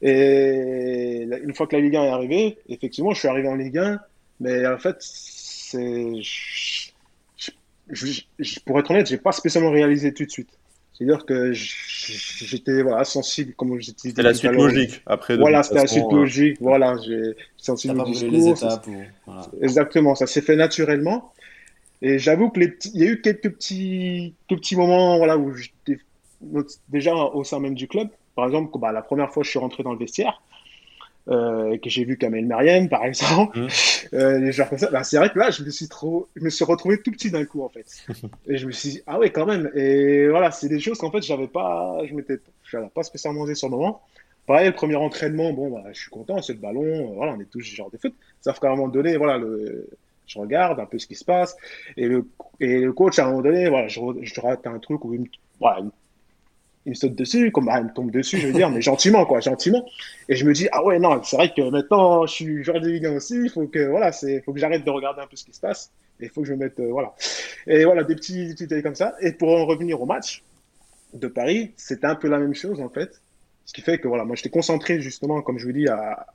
[0.02, 3.78] Et une fois que la Ligue 1 est arrivée, effectivement, je suis arrivé en Ligue
[3.78, 4.00] 1,
[4.42, 6.92] mais en fait, c'est, je,
[7.90, 10.50] je, je, pour être honnête, j'ai pas spécialement réalisé tout de suite.
[10.94, 15.38] C'est-à-dire que j'étais voilà, sensible, comme je C'était la suite logique après.
[15.38, 16.58] Voilà, c'était la suite logique.
[16.62, 18.30] Voilà, j'ai senti le discours.
[18.32, 18.88] Les étapes,
[19.62, 21.34] Exactement, ça s'est fait naturellement.
[22.04, 25.56] Et j'avoue que les il y a eu quelques petits, tout petits moments voilà, où
[25.56, 26.00] j'étais
[26.90, 28.10] déjà au sein même du club.
[28.36, 30.42] Par exemple, bah, la première fois que je suis rentré dans le vestiaire,
[31.30, 33.68] euh, que j'ai vu Kamel Mariam, par exemple, mmh.
[34.14, 36.50] euh, les comme ça, bah, c'est vrai que là, je me suis trop, je me
[36.50, 37.86] suis retrouvé tout petit d'un coup, en fait.
[38.48, 39.72] et je me suis dit, ah ouais, quand même.
[39.74, 42.40] Et voilà, c'est des choses qu'en fait, j'avais pas, je m'étais,
[42.94, 44.02] pas spécialement mangé sur le moment.
[44.46, 47.40] Pareil, le premier entraînement, bon, bah, je suis content, c'est le ballon, euh, voilà, on
[47.40, 48.14] est tous genre de foot.
[48.42, 49.88] Sauf qu'à un moment donné, voilà, le,
[50.28, 51.56] je regarde un peu ce qui se passe.
[51.98, 52.28] Et le,
[52.60, 54.00] et le coach, à un moment donné, voilà, je,
[54.40, 55.16] rate un truc où
[55.60, 55.84] voilà,
[56.86, 59.26] il me saute dessus, comme bah, il me tombe dessus, je veux dire, mais gentiment,
[59.26, 59.86] quoi, gentiment.
[60.28, 62.90] Et je me dis, ah ouais, non, c'est vrai que maintenant, je suis joueur de
[62.90, 65.54] Ligue 1 aussi, il faut que, voilà, que j'arrête de regarder un peu ce qui
[65.54, 67.14] se passe, et il faut que je me mette, euh, voilà.
[67.68, 69.16] Et voilà, des petits, petits comme ça.
[69.22, 70.44] Et pour en revenir au match
[71.14, 73.22] de Paris, c'était un peu la même chose, en fait.
[73.66, 76.28] Ce qui fait que, voilà, moi, j'étais concentré, justement, comme je vous dis, à,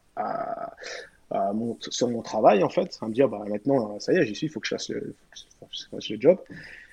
[1.90, 4.46] sur mon travail, en fait, à me dire, bah, maintenant, ça y est, j'y suis,
[4.46, 6.38] il faut que je fasse le, job.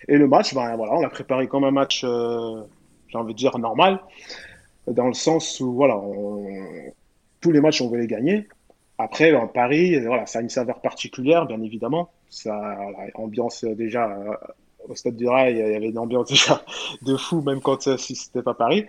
[0.08, 2.62] Et le match, ben, voilà, on a préparé comme un match, euh,
[3.08, 4.00] j'ai envie de dire, normal,
[4.88, 6.00] dans le sens où, voilà,
[7.42, 8.48] tous les matchs, on veut les gagner.
[8.98, 12.10] Après, en Paris, voilà, ça a une saveur particulière, bien évidemment.
[12.30, 12.78] Ça,
[13.16, 14.36] ambiance déjà euh,
[14.88, 16.64] au Stade du Rail, il y avait une ambiance déjà
[17.02, 18.86] de fou, même quand euh, si c'était pas Paris.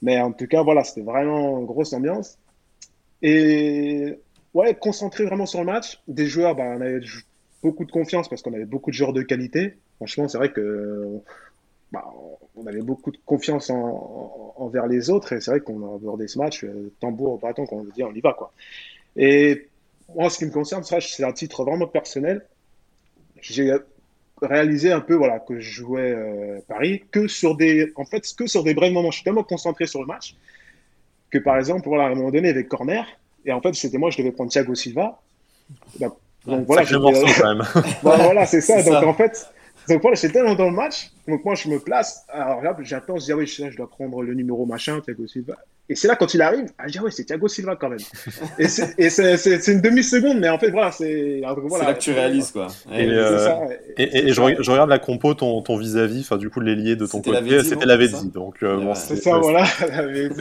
[0.00, 2.38] Mais en tout cas, voilà, c'était vraiment une grosse ambiance.
[3.20, 4.18] Et
[4.54, 6.00] ouais, concentré vraiment sur le match.
[6.08, 7.00] Des joueurs, bah, on avait
[7.62, 9.74] beaucoup de confiance parce qu'on avait beaucoup de joueurs de qualité.
[9.96, 11.20] Franchement, c'est vrai que
[11.92, 12.04] bah,
[12.56, 16.26] on avait beaucoup de confiance en, envers les autres et c'est vrai qu'on a abordé
[16.26, 18.52] ce match euh, tambour bâton qu'on veut dire on y va quoi.
[19.16, 19.68] Et
[20.14, 22.44] moi, ce qui me concerne, c'est un titre vraiment personnel.
[23.40, 23.72] J'ai
[24.40, 28.46] réalisé un peu voilà que je jouais euh, Paris que sur des en fait que
[28.46, 29.10] sur des brefs moments.
[29.10, 30.36] Je suis tellement concentré sur le match
[31.30, 33.06] que par exemple voilà à un moment donné avec corner
[33.44, 35.18] et en fait c'était moi je devais prendre Thiago Silva.
[35.98, 36.16] donc
[36.66, 37.62] voilà, quand même.
[38.02, 38.82] Bah, voilà c'est ça.
[38.82, 39.46] donc en fait
[39.88, 41.10] donc voilà, j'étais tellement dans le match.
[41.28, 42.24] Donc moi, je me place.
[42.28, 45.56] Alors là, j'attends, je dis, ah oui, je, dois prendre le numéro machin, Thiago Silva.
[45.88, 47.88] Et c'est là, quand il arrive, ah, je dis, ah ouais, c'est Thiago Silva quand
[47.88, 47.98] même.
[48.58, 51.42] et c'est une demi-seconde, mais en fait, voilà, c'est.
[51.66, 52.68] Voilà, là que tu réalises, quoi.
[52.92, 53.66] Et, euh,
[53.98, 57.86] et, je, regarde la compo, ton vis-à-vis, enfin, du coup, l'ailier de ton côté, c'était
[57.86, 58.30] la Vézi.
[58.30, 59.64] Donc, euh, bon, c'est ça, voilà.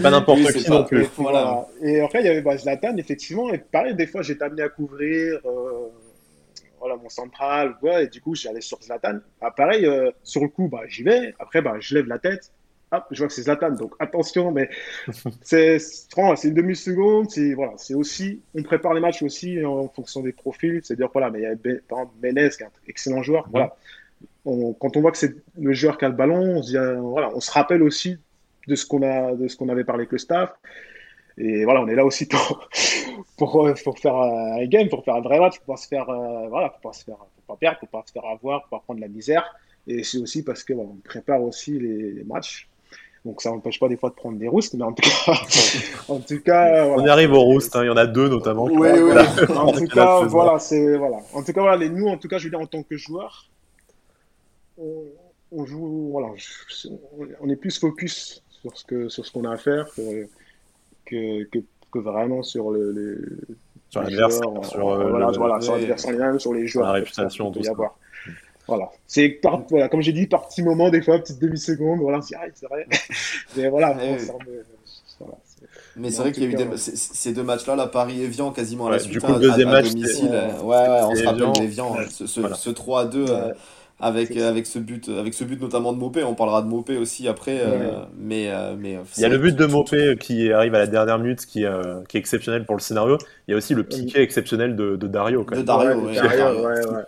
[0.02, 1.08] Pas n'importe qui non plus.
[1.18, 1.68] Voilà.
[1.82, 3.52] Et après, il y avait bah, Zlatan, effectivement.
[3.52, 5.40] Et pareil, des fois, j'étais amené à couvrir.
[5.46, 5.90] Euh,
[6.82, 9.20] voilà, mon central, et du coup, j'allais sur Zlatan.
[9.40, 11.36] Ah, pareil, euh, sur le coup, bah, j'y vais.
[11.38, 12.52] Après, bah, je lève la tête.
[12.92, 13.70] Hop, je vois que c'est Zlatan.
[13.72, 14.68] Donc, attention, mais
[15.42, 15.78] c'est
[16.44, 17.30] une demi-seconde.
[17.30, 20.82] C'est voilà, aussi, on prépare les matchs aussi en fonction des profils.
[20.84, 21.56] C'est-à-dire, voilà, mais il y a
[21.88, 23.48] par exemple Menez, qui est un excellent joueur.
[23.52, 23.76] Voilà.
[24.44, 27.00] quand on voit que c'est le joueur qui a le ballon, on se, dit, euh,
[27.00, 28.18] voilà, on se rappelle aussi
[28.68, 30.52] de ce qu'on a, de ce qu'on avait parlé avec le staff.
[31.44, 32.70] Et voilà, on est là aussi pour,
[33.38, 36.08] pour, euh, pour faire un game, pour faire un vrai match, pour pas se faire,
[36.10, 38.70] euh, voilà, pour pas se faire, pour pas perdre, pour pas se faire avoir, pour
[38.80, 39.44] pas prendre la misère.
[39.88, 42.68] Et c'est aussi parce que on prépare aussi les, matchs.
[43.26, 45.34] Donc ça n'empêche pas des fois de prendre des roustes, mais en tout cas,
[46.08, 47.76] en tout cas on y arrive aux roustes.
[47.76, 47.84] Hein.
[47.84, 48.66] il y en a deux notamment.
[48.66, 49.14] Oui, oui.
[49.56, 51.18] en tout cas, voilà, c'est voilà.
[51.34, 52.98] En tout cas, voilà, les, nous, en tout cas, je veux dire en tant que
[52.98, 53.48] joueur,
[54.78, 56.30] on, joue, voilà,
[57.42, 59.88] on est plus focus sur ce que sur ce qu'on a à faire
[61.12, 61.60] que,
[61.92, 63.38] que, vraiment sur le, le
[63.90, 66.88] sur l'adversaire, sur, euh, voilà, voilà, sur l'adversaire sur les joueurs.
[66.88, 67.74] La réputation, tout ça.
[68.68, 68.90] Voilà.
[69.06, 72.36] C'est voilà, comme j'ai dit, par petits moments, des fois, petite demi-seconde, voilà, c'est
[72.68, 72.88] vrai.
[73.58, 73.96] Mais voilà,
[75.96, 76.78] mais c'est vrai qu'il y a eu des...
[76.78, 79.12] ces deux matchs-là, la Paris-Evian, quasiment à la suite.
[79.12, 80.32] Du coup, le deuxième match, domicile.
[80.64, 83.26] Ouais, ouais, on se rappelle d'Evian, ce, ce, 3 2
[84.02, 86.24] avec, avec, ce but, avec ce but notamment de Mopé.
[86.24, 87.60] On parlera de Mopé aussi après.
[87.62, 90.88] Euh, mais, euh, mais, il y a le but de Mopé qui arrive à la
[90.88, 93.18] dernière minute, qui, euh, qui est exceptionnel pour le scénario.
[93.48, 95.44] Il y a aussi le piqué exceptionnel de, de Dario.
[95.44, 96.16] Quand De Dario, ouais,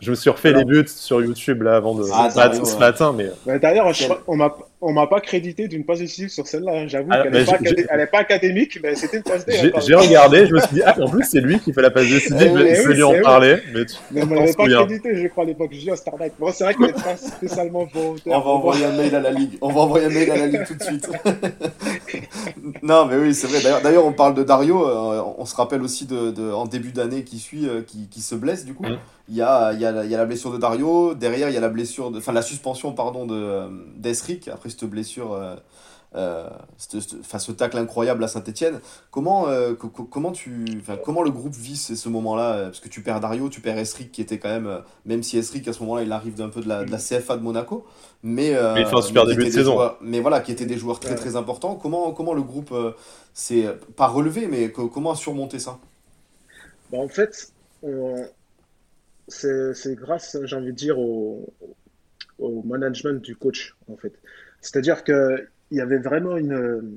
[0.01, 3.15] Je me suis refait les buts sur YouTube là, avant de ah, ce matin.
[3.17, 3.59] Mais...
[3.59, 3.91] D'ailleurs,
[4.27, 6.73] on m'a on m'a pas crédité d'une passe décisive sur celle-là.
[6.73, 6.87] Hein.
[6.87, 9.73] J'avoue ah, qu'elle n'est pas, académique, mais c'était une passe décisive.
[9.85, 12.07] J'ai regardé, je me suis dit, ah, en plus, c'est lui qui fait la passe
[12.07, 13.57] décisive, eh je vais lui en parler.
[13.73, 15.69] Mais, tu, mais on m'avait pas crédité, je crois, à l'époque.
[15.71, 16.33] Je dis, oh, Starlight.
[16.37, 18.33] Bon, c'est vrai qu'elle n'est pas spécialement volontaire.
[18.33, 19.57] On va envoyer un mail à la Ligue.
[19.61, 21.09] On va envoyer un mail à la Ligue tout de suite.
[22.83, 23.59] non, mais oui, c'est vrai.
[23.81, 24.85] D'ailleurs, on parle de Dario.
[24.85, 28.21] Euh, on se rappelle aussi de, de en début d'année qui suit, euh, qui, qui,
[28.21, 28.83] se blesse, du coup.
[28.83, 28.97] Mm.
[29.29, 31.53] Il y a, il y, a, il y a la blessure de Dario, derrière il
[31.53, 35.55] y a la blessure, de, enfin la suspension pardon de d'Esric après cette blessure euh,
[36.15, 38.79] euh, ce tacle incroyable à Saint-Etienne.
[39.09, 40.65] Comment, euh, comment, tu,
[41.03, 42.53] comment le groupe vit ce, moment-là?
[42.53, 45.37] Euh, Parce que tu perds Dario, tu perds Esric qui était quand même, même si
[45.37, 47.85] Esric à ce moment-là il arrive d'un peu de la, de la, CFA de Monaco,
[48.21, 49.79] mais, il fait un super début de saison.
[50.01, 51.75] mais voilà, qui étaient des joueurs très très importants.
[51.75, 52.73] Comment, comment le groupe
[53.33, 55.79] s'est pas relevé, mais comment a surmonté ça?
[56.91, 57.51] Bah, En fait,
[59.27, 61.51] c'est grâce, j'ai envie de dire, au,
[62.37, 64.13] au management du coach en fait.
[64.63, 66.91] C'est-à-dire que il y avait vraiment une.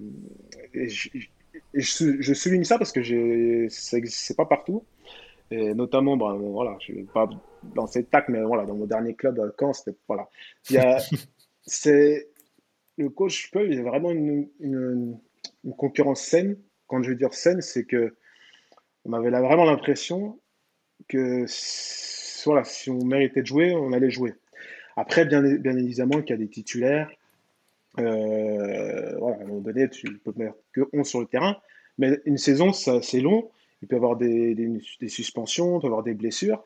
[0.73, 4.85] Et je, souligne ça parce que c'est pas partout.
[5.51, 7.29] Et notamment, ben, voilà, je pas
[7.75, 9.97] dans cette TAC, mais voilà, dans mon dernier club, quand c'était.
[10.07, 10.29] Voilà.
[10.71, 10.99] Il y a,
[11.67, 12.29] c'est,
[12.97, 15.19] le coach Peul, il y a vraiment une, une,
[15.77, 16.57] concurrence saine.
[16.87, 18.15] Quand je veux dire saine, c'est que
[19.05, 20.39] on avait vraiment l'impression
[21.09, 21.47] que
[22.45, 24.35] voilà, si on méritait de jouer, on allait jouer.
[24.97, 27.11] Après, bien, bien évidemment qu'il y a des titulaires,
[27.99, 31.57] euh, voilà, à un moment donné, tu peux mettre que 11 sur le terrain.
[31.99, 33.51] Mais une saison, c'est long.
[33.83, 36.65] Il peut y avoir des, suspensions, il peut y avoir des blessures.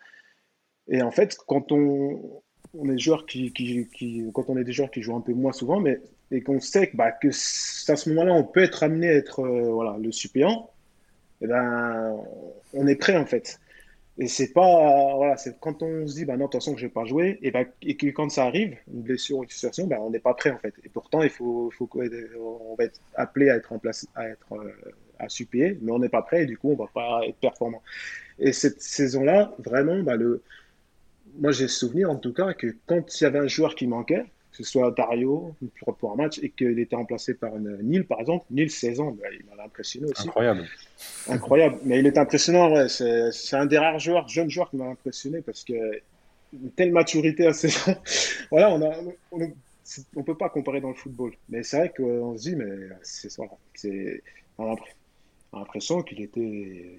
[0.88, 2.42] Et en fait, quand on,
[2.88, 5.80] est qui, qui, qui, quand on est des joueurs qui jouent un peu moins souvent,
[5.80, 6.00] mais
[6.32, 9.70] et qu'on sait que, bah, à ce moment-là, on peut être amené à être euh,
[9.70, 10.70] voilà, le suppléant,
[11.40, 12.16] et eh ben,
[12.74, 13.58] on est prêt en fait.
[14.18, 16.92] Et c'est pas, voilà, c'est quand on se dit, bah non, attention que je vais
[16.92, 19.96] pas jouer, et, bah, et que quand ça arrive, une blessure ou une situation, bah,
[20.00, 20.74] on n'est pas prêt en fait.
[20.84, 24.52] Et pourtant, il faut, faut on va être appelé à être en place, à être
[24.52, 24.72] euh,
[25.18, 27.82] à supplier, mais on n'est pas prêt et du coup, on va pas être performant.
[28.38, 30.42] Et cette saison-là, vraiment, bah, le,
[31.38, 34.24] moi j'ai souvenir en tout cas que quand il y avait un joueur qui manquait,
[34.60, 35.54] que ce soit Dario
[35.98, 38.44] pour un match et qu'il était remplacé par une Nil par exemple.
[38.50, 40.28] Nil, 16 ans, bah, il m'a impressionné aussi.
[40.28, 40.66] Incroyable.
[41.28, 41.78] Incroyable.
[41.84, 42.88] Mais il est impressionnant, ouais.
[42.88, 45.74] C'est un des rares joueurs, jeunes joueurs qui m'a impressionné parce que
[46.52, 47.94] une telle maturité à 16 ans.
[48.50, 48.94] voilà, on a.
[50.14, 51.32] On, peut pas comparer dans le football.
[51.48, 53.42] Mais c'est vrai qu'on se dit, mais c'est ça.
[53.74, 54.22] C'est,
[54.56, 54.76] on a
[55.52, 56.94] l'impression qu'il était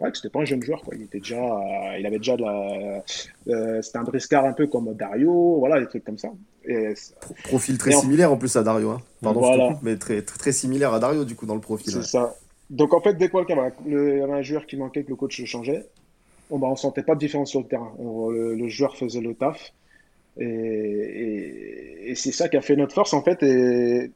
[0.00, 0.94] ouais, c'était pas un jeune joueur, quoi.
[0.94, 3.04] Il était déjà, il avait déjà de la,
[3.48, 6.30] euh, c'était un briscard un peu comme Dario, voilà, des trucs comme ça.
[6.66, 6.94] Et,
[7.44, 8.36] profil très similaire en...
[8.36, 9.02] plus à Dario, hein.
[9.22, 11.92] Pardon, mais très, très, similaire à Dario du coup dans le profil.
[11.92, 12.34] C'est ça.
[12.70, 15.46] Donc en fait, dès qu'il y avait un joueur qui manquait, que le coach le
[15.46, 15.86] changeait,
[16.50, 17.92] on, bah, on sentait pas de différence sur le terrain.
[17.98, 19.72] le, joueur faisait le taf.
[20.38, 23.42] Et, et, et c'est ça qui a fait notre force en fait.
[23.42, 24.10] Et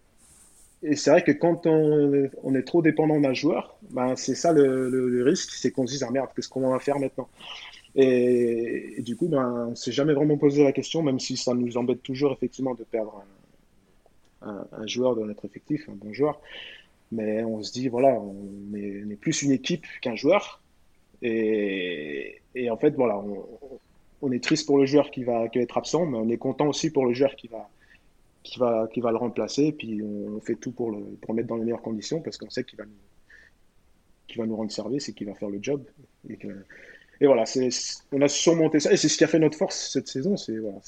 [0.82, 4.52] et c'est vrai que quand on, on, est trop dépendant d'un joueur, ben c'est ça
[4.52, 7.28] le, le, risque, c'est qu'on se dise ah merde, qu'est-ce qu'on va faire maintenant?
[7.96, 11.76] Et, du coup, ben, on s'est jamais vraiment posé la question, même si ça nous
[11.76, 13.24] embête toujours effectivement de perdre
[14.42, 16.40] un, joueur de notre effectif, un bon joueur.
[17.12, 20.62] Mais on se dit voilà, on est, plus une équipe qu'un joueur.
[21.22, 23.20] Et, et, en fait, voilà,
[24.22, 26.90] on, est triste pour le joueur qui va, être absent, mais on est content aussi
[26.90, 27.68] pour le joueur qui va,
[28.44, 29.64] qui va, qui va le remplacer.
[29.64, 32.50] Et puis on fait tout pour le, pour mettre dans les meilleures conditions parce qu'on
[32.50, 35.82] sait qu'il va, nous, va nous rendre service et qu'il va faire le job.
[37.20, 37.44] Et voilà,
[38.12, 40.36] on a surmonté ça et c'est ce qui a fait notre force cette saison.
[40.36, 40.78] C'est, voilà,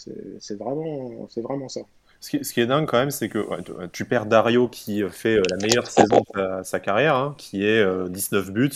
[0.59, 1.81] vraiment, c'est vraiment ça.
[2.21, 3.39] Ce qui, ce qui, est dingue quand même, c'est que
[3.93, 7.85] tu perds Dario qui fait euh, la meilleure saison de sa, carrière, hein, qui est
[8.09, 8.71] 19 euh, buts.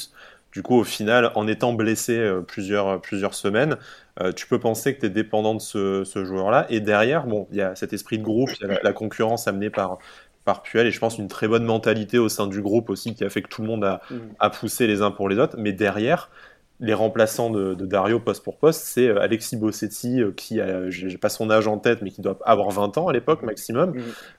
[0.57, 3.77] Du coup, au final, en étant blessé euh, plusieurs, plusieurs semaines,
[4.23, 6.65] euh, tu peux penser que tu es dépendant de ce, joueur-là.
[6.71, 9.49] Et derrière, bon, il y a cet esprit de groupe, il y a la, concurrence
[9.49, 9.99] amenée par,
[10.47, 13.23] par Puel, et je pense une très bonne mentalité au sein du groupe aussi qui
[13.23, 14.51] a fait que tout le monde a, mm.
[14.59, 15.57] poussé les uns pour les autres.
[15.59, 16.31] Mais derrière,
[16.81, 21.29] les remplaçants de, Dario poste pour poste, c'est euh, Alexis Bossetti qui a, j'ai pas
[21.29, 23.95] son âge en tête, mais qui doit avoir 20 ans à l'époque maximum.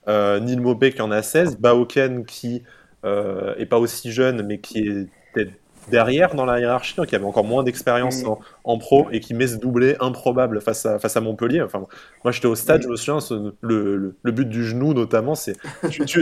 [0.06, 0.44] Mm.
[0.44, 2.62] Neil Mopé qui en a 16, Baoken qui
[3.04, 5.52] est pas aussi jeune, mais qui est peut-être
[5.90, 8.36] derrière dans la hiérarchie, qui avait encore moins d'expérience mm.
[8.64, 11.62] en, pro et qui met ce doublé improbable face à, face à Montpellier.
[11.62, 11.86] Enfin,
[12.24, 13.18] moi j'étais au stade, je me souviens,
[13.60, 15.56] le, le, but du genou notamment, c'est.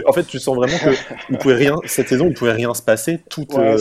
[0.07, 0.91] en fait, tu sens vraiment que
[1.31, 3.21] il pouvait rien, cette saison, il ne pouvait rien se passer.
[3.29, 3.77] Tout, euh,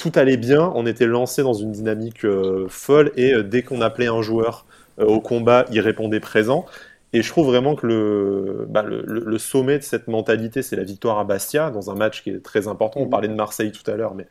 [0.00, 3.80] tout allait bien, on était lancé dans une dynamique euh, folle et euh, dès qu'on
[3.80, 4.66] appelait un joueur
[4.98, 6.66] au combat, il répondait présent.
[7.12, 10.84] Et je trouve vraiment que le, bah, le, le, sommet de cette mentalité, c'est la
[10.84, 13.00] victoire à Bastia, dans un match qui est très important.
[13.00, 13.10] On mm.
[13.10, 14.26] parlait de Marseille tout à l'heure, mais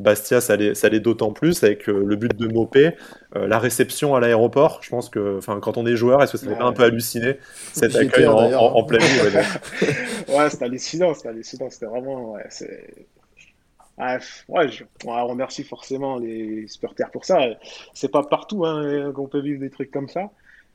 [0.00, 2.92] Bastia, ça l'est d'autant plus avec euh, le but de Mopé,
[3.36, 4.80] euh, la réception à l'aéroport.
[4.82, 7.36] Je pense que, quand on est joueur, est-ce que ça n'est pas un peu halluciné
[7.72, 9.86] cet accueil en, en, pleine nuit
[10.28, 12.32] Ouais, c'était hallucinant, c'était hallucinant, c'était vraiment.
[12.32, 12.44] Ouais,
[14.48, 14.70] ouais,
[15.04, 17.40] on remercie forcément les supporters pour ça.
[17.94, 20.30] C'est pas partout hein, qu'on peut vivre des trucs comme ça.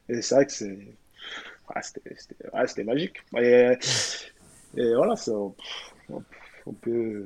[0.10, 0.78] Et c'est vrai que c'est.
[2.68, 3.18] c'était magique.
[3.38, 3.74] Et,
[4.78, 5.16] et voilà,
[6.66, 7.26] on peut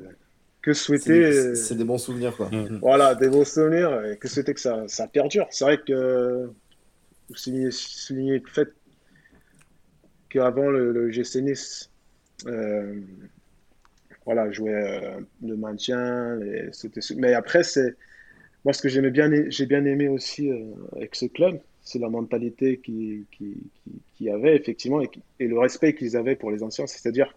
[0.62, 1.56] que souhaiter.
[1.56, 2.50] C'est des, bons souvenirs, quoi.
[2.50, 2.80] Mm-hmm.
[2.80, 5.48] Voilà, des bons souvenirs, et que souhaiter que ça, ça perdure.
[5.50, 6.50] C'est vrai que
[7.30, 8.70] vous soulignez, le fait
[10.30, 11.90] qu'avant le, le GC Nice,
[14.30, 14.80] voilà, jouer
[15.42, 16.40] le maintien.
[17.18, 17.96] Mais après, c'est
[18.64, 20.52] moi ce que j'aimais bien, j'ai bien aimé aussi
[20.96, 23.58] avec ce club, c'est la mentalité qui, qui,
[24.16, 26.86] qui, avait effectivement et, et le respect qu'ils avaient pour les anciens.
[26.86, 27.36] C'est-à-dire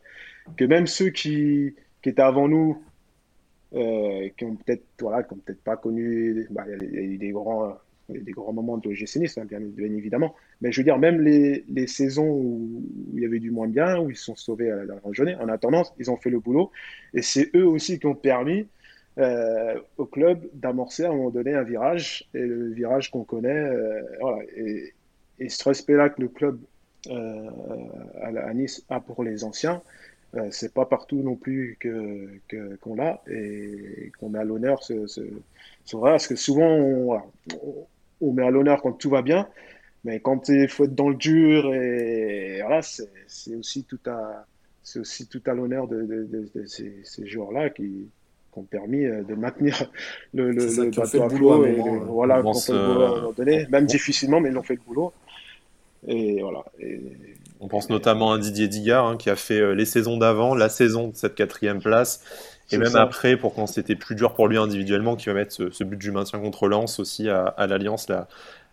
[0.59, 2.83] que même ceux qui, qui étaient avant nous,
[3.75, 8.53] euh, qui ont peut-être voilà, qui ont peut-être pas connu, bah, des grands, des grands
[8.53, 10.35] moments de l'OGC Nice, hein, bien, évidemment.
[10.61, 12.83] Mais je veux dire, même les, les, saisons où
[13.15, 15.35] il y avait du moins bien, où ils se sont sauvés à la dernière journée,
[15.37, 16.71] en attendant, ils ont fait le boulot.
[17.15, 18.67] Et c'est eux aussi qui ont permis
[19.19, 23.51] euh, au club d'amorcer à un moment donné un virage, et le virage qu'on connaît.
[23.51, 24.01] Euh,
[24.57, 26.59] et, ce respect-là que le club
[27.09, 27.51] euh,
[28.23, 29.83] à, Nice a pour les anciens,
[30.51, 32.29] c'est pas partout non plus que
[32.81, 35.21] qu'on l'a et qu'on à l'honneur ce, ce,
[36.01, 37.21] parce que souvent on,
[38.31, 39.49] met à l'honneur quand tout va bien,
[40.05, 44.47] mais quand il faut être dans le dur et voilà, c'est aussi tout à
[44.85, 48.09] c'est aussi tout à l'honneur de, de, de, ces, ces joueurs-là qui,
[48.53, 49.91] qui ont permis euh, de maintenir
[50.35, 51.67] le, le, le bateau à flot.
[51.67, 54.63] Et, voilà, qu'on fait le boulot à un moment donné, même difficilement, mais ils ont
[54.63, 55.13] fait le boulot.
[56.07, 56.65] Et voilà.
[56.81, 57.01] Et,
[57.61, 60.69] on pense notamment à Didier Digard hein, qui a fait euh, les saisons d'avant, la
[60.69, 62.25] saison de cette quatrième place,
[62.73, 65.85] et même après, pour quand c'était plus dur pour lui individuellement, qui va mettre ce,
[65.85, 68.29] but du maintien contre Lens aussi à, à l'Alliance la,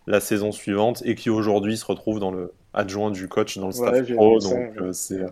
[0.06, 3.72] la, saison suivante, et qui aujourd'hui se retrouve dans le adjoint du coach dans le
[3.72, 4.38] staff pro.
[4.38, 5.24] Donc euh, c'est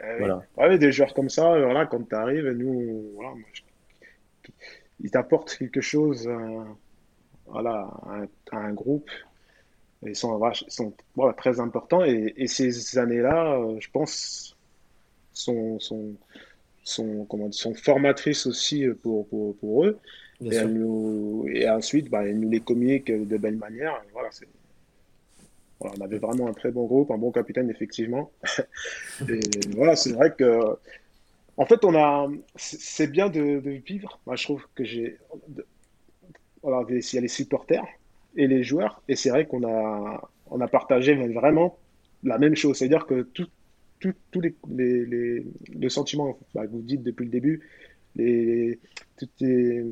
[0.00, 0.42] eh voilà.
[0.56, 3.32] Ouais, des joueurs comme ça, voilà, quand tu arrives, nous, voilà,
[5.00, 6.28] ils t'apportent quelque chose,
[7.46, 7.88] voilà,
[8.50, 9.10] à un groupe
[10.06, 12.04] ils sont, sont voilà, très importants.
[12.04, 14.56] Et, et ces années-là, euh, je pense,
[15.32, 16.14] sont, sont,
[16.82, 19.98] sont, comment, sont formatrices aussi pour, pour, pour eux.
[20.44, 24.02] Et, nous, et, ensuite, bah, nous les communiquent de belle manière.
[24.12, 24.28] Voilà,
[25.80, 28.30] voilà, on avait vraiment un très bon groupe, un bon capitaine, effectivement.
[29.28, 29.40] et
[29.76, 30.76] voilà, c'est vrai que.
[31.56, 32.28] En fait, on a.
[32.56, 34.18] C'est bien de, de, vivre.
[34.26, 35.18] Moi, je trouve que j'ai.
[36.62, 37.84] Voilà, il y a les supporters
[38.36, 39.02] et les joueurs.
[39.08, 41.78] Et c'est vrai qu'on a, on a partagé vraiment
[42.22, 42.78] la même chose.
[42.78, 43.48] C'est-à-dire que tout,
[44.30, 47.68] tous les, les, les, sentiments bah, que vous dites depuis le début,
[48.16, 48.78] les,
[49.40, 49.84] les,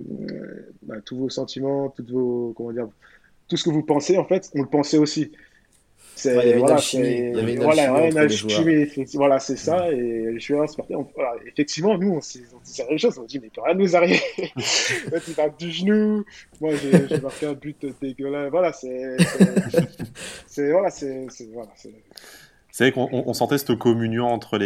[0.82, 2.88] bah, tous vos sentiments, toutes vos, comment dire,
[3.48, 5.32] tout ce que vous pensez, en fait, on le pensait aussi
[6.24, 8.10] il y avait voilà, une voilà,
[9.14, 9.90] voilà, c'est ça.
[9.90, 10.68] Et les joueurs
[11.14, 13.18] voilà, effectivement, nous, on s'est dit la même chose.
[13.18, 14.20] On dit, mais il peut rien nous arriver.
[15.24, 16.24] tu vas du genou.
[16.60, 18.50] Moi, j'ai marqué un but dégueulasse.
[18.50, 19.16] Voilà, c'est.
[20.70, 21.26] Voilà, c'est.
[21.52, 21.70] Voilà,
[22.72, 24.58] c'est vrai qu'on sentait cette communion entre,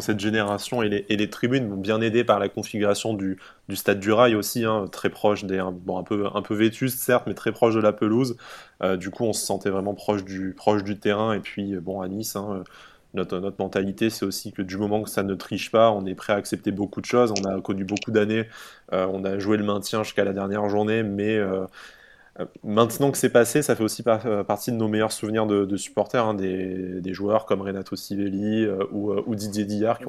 [0.00, 3.38] cette génération et les, tribunes, bien aidées par la configuration du,
[3.74, 5.62] stade du rail aussi, hein, très proche des.
[5.84, 8.36] Bon, un peu, un vétuste, certes, mais très proche de la pelouse.
[8.82, 10.54] Euh, du coup, on se sentait vraiment proche du,
[11.00, 11.32] terrain.
[11.32, 12.64] Et puis, bon, à Nice, hein,
[13.16, 16.14] notre, notre, mentalité, c'est aussi que du moment que ça ne triche pas, on est
[16.14, 17.32] prêt à accepter beaucoup de choses.
[17.40, 18.48] On a connu beaucoup d'années,
[18.92, 21.66] euh, on a joué le maintien jusqu'à la dernière journée, mais euh, euh,
[22.62, 26.24] maintenant que c'est passé, ça fait aussi euh, partie de nos meilleurs souvenirs de, supporters,
[26.24, 30.06] hein, des, joueurs comme Renato Sivelli euh, ou, Didier Dillard qui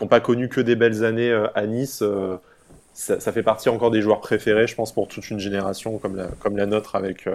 [0.00, 2.02] n'ont pas connu que des belles années à Nice.
[2.94, 6.26] Ça, fait partie encore des joueurs préférés, je pense, pour toute une génération comme la,
[6.40, 7.28] comme la nôtre avec,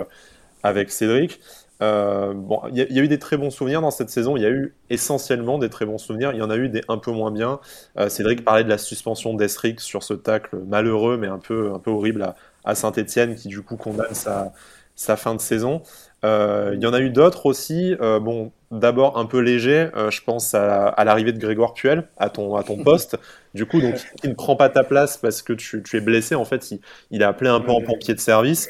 [0.61, 1.39] avec Cédric.
[1.79, 4.35] bon, il y, a eu des très bons souvenirs dans cette saison.
[4.35, 6.31] Il y a eu essentiellement des très bons souvenirs.
[6.33, 7.61] Il y en a eu des un peu moins bien.
[8.09, 11.91] Cédric parlait de la suspension d'Esric sur ce tacle malheureux, mais un peu, un peu
[11.91, 14.53] horrible à, à Saint-Etienne qui du coup condamne sa,
[14.95, 15.81] sa fin de saison.
[16.23, 17.95] Euh, il y en a eu d'autres aussi.
[18.01, 22.29] Euh, bon, d'abord un peu léger, euh, je pense à, l'arrivée de Grégoire Puel à
[22.29, 23.17] ton, à ton poste.
[23.53, 26.33] Du coup, donc, il ne prend pas ta place parce que tu, tu es blessé.
[26.33, 26.79] En fait, il,
[27.11, 28.67] il, a appelé un peu en pompier de service.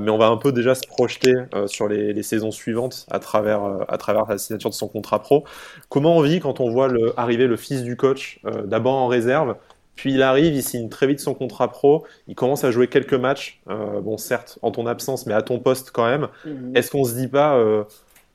[0.00, 1.34] mais on va un peu déjà se projeter
[1.66, 5.44] sur les, les, saisons suivantes à travers, à travers la signature de son contrat pro.
[5.90, 9.56] Comment on vit quand on voit le, arriver le fils du coach, d'abord en réserve,
[9.94, 13.14] puis il arrive, il signe très vite son contrat pro, il commence à jouer quelques
[13.14, 16.28] matchs, euh, bon certes en ton absence, mais à ton poste quand même.
[16.44, 16.76] Mhm.
[16.76, 17.84] Est-ce qu'on se dit pas, euh,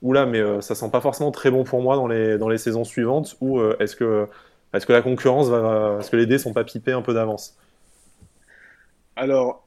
[0.02, 2.58] oula, mais euh, ça sent pas forcément très bon pour moi dans les, dans les
[2.58, 4.26] saisons suivantes, ou est-ce que,
[4.72, 7.56] est que la concurrence va, est-ce que les dés sont pas pipés un peu d'avance?
[9.16, 9.66] Alors,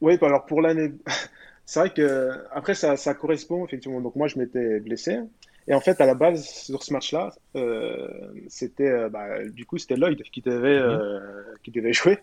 [0.00, 0.92] oui, bah alors pour l'année,
[1.66, 4.00] c'est vrai que après ça, ça correspond effectivement.
[4.00, 5.20] Donc moi je m'étais blessé.
[5.68, 8.08] Et en fait, à la base, sur ce match-là, euh,
[8.48, 10.86] c'était euh, bah, du coup c'était Lloyd qui devait, mhm.
[10.86, 12.18] euh, qui devait jouer,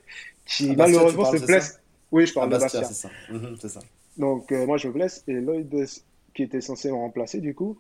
[0.46, 1.80] qui malheureusement se blesse.
[2.12, 2.84] Oui, je parle de Bastia.
[2.84, 3.10] C'est ça.
[3.30, 3.80] Mhm, ça.
[4.18, 5.74] Donc moi je me blesse et Lloyd
[6.34, 7.78] qui était censé me remplacer du coup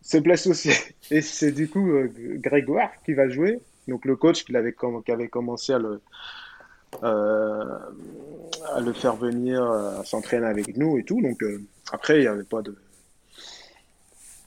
[0.00, 0.70] se blesse aussi.
[1.10, 1.92] Et c'est du coup
[2.38, 6.00] Grégoire qui va jouer, donc le coach qui avait, qui avait commencé à le
[7.02, 11.20] à le faire venir à s'entraîner avec nous et tout.
[11.20, 11.44] Donc
[11.92, 12.74] après il n'y avait pas de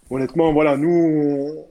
[0.10, 1.66] honnêtement, voilà, nous,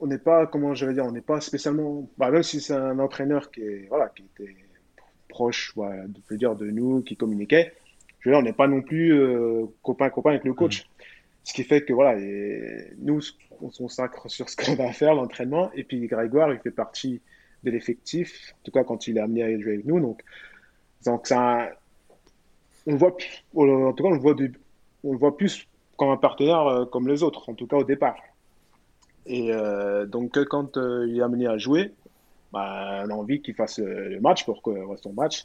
[0.00, 2.74] on n'est pas, comment je vais dire, on n'est pas spécialement, bah, même si c'est
[2.74, 4.56] un entraîneur qui est, voilà, qui était
[5.28, 7.72] proche, voilà, de, dire, de nous, qui communiquait,
[8.20, 10.82] je veux dire, on n'est pas non plus euh, copain copain avec le coach.
[10.82, 10.86] Mm.
[11.44, 13.20] Ce qui fait que voilà, et nous,
[13.60, 17.20] on se consacre sur ce qu'on va faire, l'entraînement, et puis Grégoire, il fait partie
[17.64, 20.00] de l'effectif, en tout cas quand il est amené à jouer avec nous.
[20.00, 20.22] Donc,
[21.04, 21.70] donc ça,
[22.86, 23.16] on voit,
[23.54, 24.36] en tout cas, on le voit,
[25.04, 25.66] on le voit plus
[25.96, 28.16] comme un partenaire euh, comme les autres, en tout cas au départ.
[29.26, 31.92] Et euh, donc, quand euh, il est amené à jouer,
[32.52, 34.70] bah, on a envie qu'il fasse le match pour que
[35.02, 35.44] son match.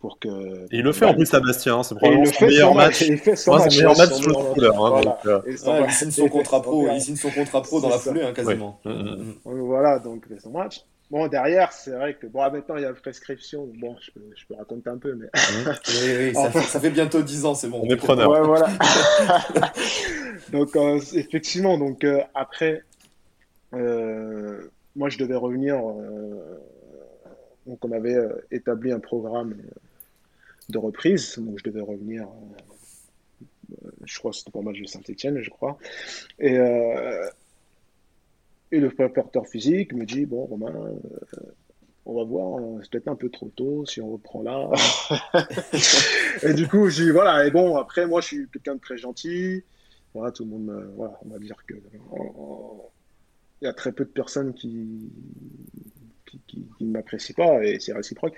[0.00, 2.74] Pour que, et il le fait en plus à Bastien, hein, c'est probablement son meilleur
[2.74, 3.02] match.
[3.02, 4.68] Il fait son meilleur match sur le.
[4.68, 5.40] Hein, euh...
[5.44, 8.32] ouais, il signe son contrat pro, il signe son contrat pro dans la foulée, hein,
[8.32, 8.80] quasiment.
[8.84, 8.92] Ouais.
[8.92, 9.60] Mm, mm, mm.
[9.60, 10.84] Voilà, donc il fait son match.
[11.12, 13.70] Bon, derrière, c'est vrai que, bon, maintenant, il y a prescription.
[13.78, 15.26] Bon, je peux, je peux raconter un peu, mais.
[15.34, 17.82] oui, oui, ça, fait, ça, fait, bientôt 10 ans, c'est bon.
[17.84, 18.30] On est preneur.
[18.30, 18.70] Ouais, voilà.
[20.52, 22.82] donc, euh, effectivement, donc, euh, après,
[23.74, 25.76] euh, moi, je devais revenir.
[25.86, 26.58] Euh,
[27.66, 29.54] donc, on avait euh, établi un programme
[30.70, 31.38] de reprise.
[31.38, 32.26] Donc, je devais revenir.
[34.06, 35.76] je crois que c'était pour moi de Saint-Etienne, je crois.
[36.38, 36.58] Et.
[38.72, 40.74] Et le porteur physique me dit Bon, Romain,
[42.04, 44.70] on va voir, c'est peut-être un peu trop tôt si on reprend là.
[46.42, 48.98] et du coup, je dis Voilà, et bon, après, moi, je suis quelqu'un de très
[48.98, 49.62] gentil.
[50.14, 51.74] Voilà, tout le monde, voilà, on va dire que
[53.62, 55.08] il y a très peu de personnes qui,
[56.48, 58.34] qui, ne m'apprécient pas et c'est réciproque.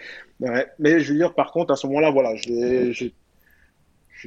[0.78, 3.12] Mais je veux dire, par contre, à ce moment-là, voilà, j'ai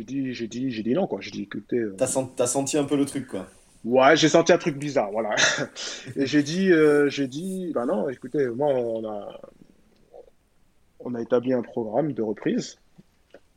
[0.03, 1.22] dit, j'ai dit, j'ai dit non, quoi.
[1.22, 1.78] J'ai dit, écoutez.
[1.78, 1.95] Euh...
[1.97, 3.47] T'as senti, as senti un peu le truc, quoi.
[3.86, 5.36] Ouais, j'ai senti un truc bizarre, voilà.
[6.16, 9.42] et j'ai dit, euh, j'ai dit, bah non, écoutez, moi, on a,
[11.00, 12.78] on a établi un programme de reprise.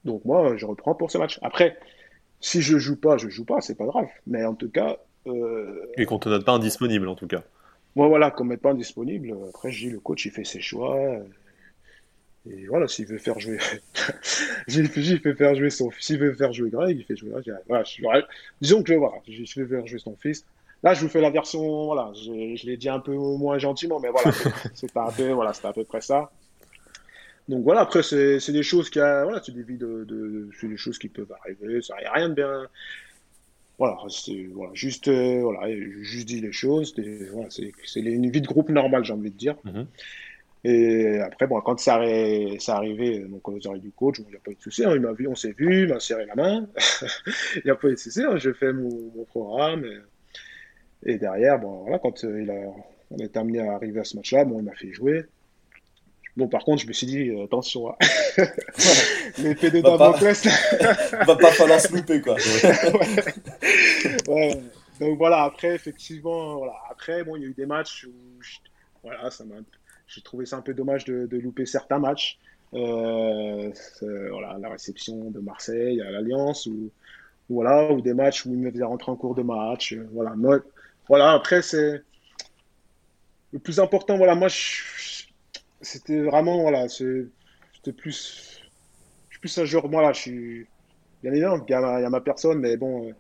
[0.05, 1.39] Donc moi, je reprends pour ce match.
[1.43, 1.77] Après,
[2.41, 4.09] si je joue pas, je joue pas, c'est pas grave.
[4.27, 5.87] Mais en tout cas, euh...
[5.97, 7.43] Et qu'on te note pas indisponible en tout cas.
[7.97, 9.37] Moi voilà, qu'on ne mette pas indisponible.
[9.49, 10.97] Après, je dis le coach il fait ses choix.
[12.49, 13.59] Et voilà, s'il veut faire jouer,
[14.67, 17.55] j'ai fait faire jouer son, s'il veut faire jouer Greg, il fait jouer Greg.
[17.69, 18.03] Voilà, je...
[18.61, 20.45] disons que voilà, je vais faire jouer son fils.
[20.83, 24.01] Là, je vous fais la version, voilà, je, je l'ai dit un peu moins gentiment,
[24.01, 24.33] mais voilà,
[24.73, 26.31] c'est un peu, voilà, c'était à peu près ça.
[27.47, 30.77] Donc voilà, après c'est des choses qui, voilà, c'est des vies de, de c'est des
[30.79, 31.83] choses qui peuvent arriver.
[31.83, 32.69] Ça n'y a rien de bien,
[33.81, 36.95] voilà, c'est voilà, juste, euh, voilà, juste dit les choses.
[37.33, 39.57] Voilà, c'est une vie de groupe normale, j'ai envie de dire.
[39.65, 39.87] Mm -hmm.
[40.63, 42.01] Et après, bon, quand ça,
[42.59, 44.85] ça arrivé donc, aux oreilles du coach, il n'y a pas eu de souci.
[44.85, 46.69] Hein, il m'a vu, on s'est vu, il m'a serré la main.
[47.57, 48.23] Il n'y a pas eu de souci.
[48.23, 49.85] Hein, je fais mon, mon programme.
[49.87, 52.61] Et, et, derrière, bon, voilà, quand euh, il a,
[53.11, 55.25] on est amené à arriver à ce match-là, bon, il m'a fait jouer.
[56.37, 57.97] Bon, par contre, je me suis dit, euh, attention, hein.
[59.39, 60.47] l'épée de Damoclès.
[61.27, 62.35] va pas falloir se louper, quoi.
[62.35, 64.29] ouais.
[64.29, 64.61] ouais.
[65.01, 66.75] Donc voilà, après, effectivement, voilà.
[66.91, 68.59] Après, bon, il y a eu des matchs où, je...
[69.03, 69.57] voilà, ça m'a,
[70.13, 72.39] j'ai trouvé ça un peu dommage de, de louper certains matchs.
[72.75, 76.91] Euh, voilà, la réception de Marseille à l'Alliance, ou,
[77.49, 79.93] voilà, ou des matchs où il me faisait rentrer en cours de match.
[79.93, 80.61] Euh, voilà, moi,
[81.09, 81.33] voilà.
[81.33, 82.03] Après, c'est
[83.53, 84.17] le plus important.
[84.17, 84.49] Voilà, moi,
[85.81, 88.61] c'était vraiment, voilà, c'était plus,
[89.29, 90.67] je suis plus un joueur, moi là, je suis,
[91.23, 93.13] bien évidemment, il y a, il y a ma personne, mais bon, euh,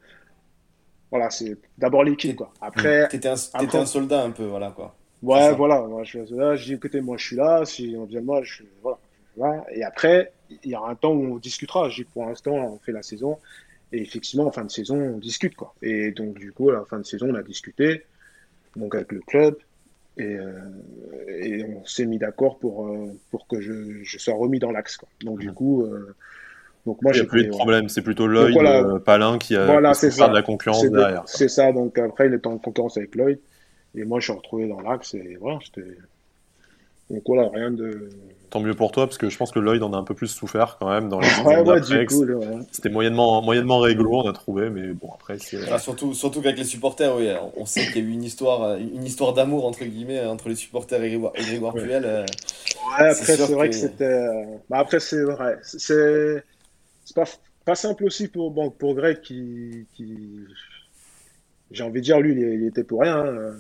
[1.11, 2.53] voilà, c'est d'abord l'équipe, quoi.
[2.61, 4.97] Après, t'étais un, après, un soldat un peu, voilà, quoi.
[5.23, 7.95] Ouais, voilà, moi, je suis un soldat, je dis, écoutez, moi, je suis là, si
[7.99, 8.99] on vient de moi, je voilà,
[9.37, 9.64] voilà.
[9.73, 10.33] Et après,
[10.64, 11.89] il y aura un temps où on discutera.
[11.91, 13.39] Je dis, pour l'instant, on fait la saison,
[13.93, 15.75] et effectivement, en fin de saison, on discute, quoi.
[15.83, 18.05] Et donc, du coup, à la fin de saison, on a discuté,
[18.77, 19.57] donc avec le club,
[20.16, 20.53] et, euh,
[21.29, 24.99] et, on s'est mis d'accord pour, euh, pour que je, je, sois remis dans l'axe.
[25.23, 26.14] Donc, du coup, euh,
[26.87, 29.66] donc moi, il n'y a plus de problème, c'est plutôt Lloyd voilà, Palin qui a
[29.66, 31.23] voilà, qui de la concurrence derrière.
[31.27, 33.39] C'est ça, donc après, il est en concurrence avec Lloyd.
[33.95, 35.97] Et moi, je suis retrouvé dans l'axe et voilà, c'était.
[37.11, 38.11] Donc voilà, rien de.
[38.51, 40.28] Tant mieux pour toi, parce que je pense que Lloyd en a un peu plus
[40.28, 42.59] souffert quand même dans les ouais, ouais, du coup, ouais.
[42.72, 45.70] C'était moyennement, moyennement réglo, on a trouvé, mais bon, après, c'est.
[45.70, 48.76] Ah, surtout surtout qu'avec les supporters, oui, on sait qu'il y a eu une histoire,
[48.76, 51.82] une histoire d'amour, entre guillemets, entre les supporters et Grégoire, et Grégoire ouais.
[51.82, 52.05] Puel.
[52.05, 54.26] Euh, ouais, après, c'est vrai que, que c'était.
[54.68, 55.59] Bah, après, c'est vrai.
[55.62, 56.45] C'est
[57.14, 57.24] pas,
[57.64, 59.86] pas simple aussi pour, bon, pour Greg qui.
[59.95, 60.07] qui...
[61.71, 63.25] J'ai envie de dire, lui, il, il était pour rien.
[63.25, 63.57] Hein.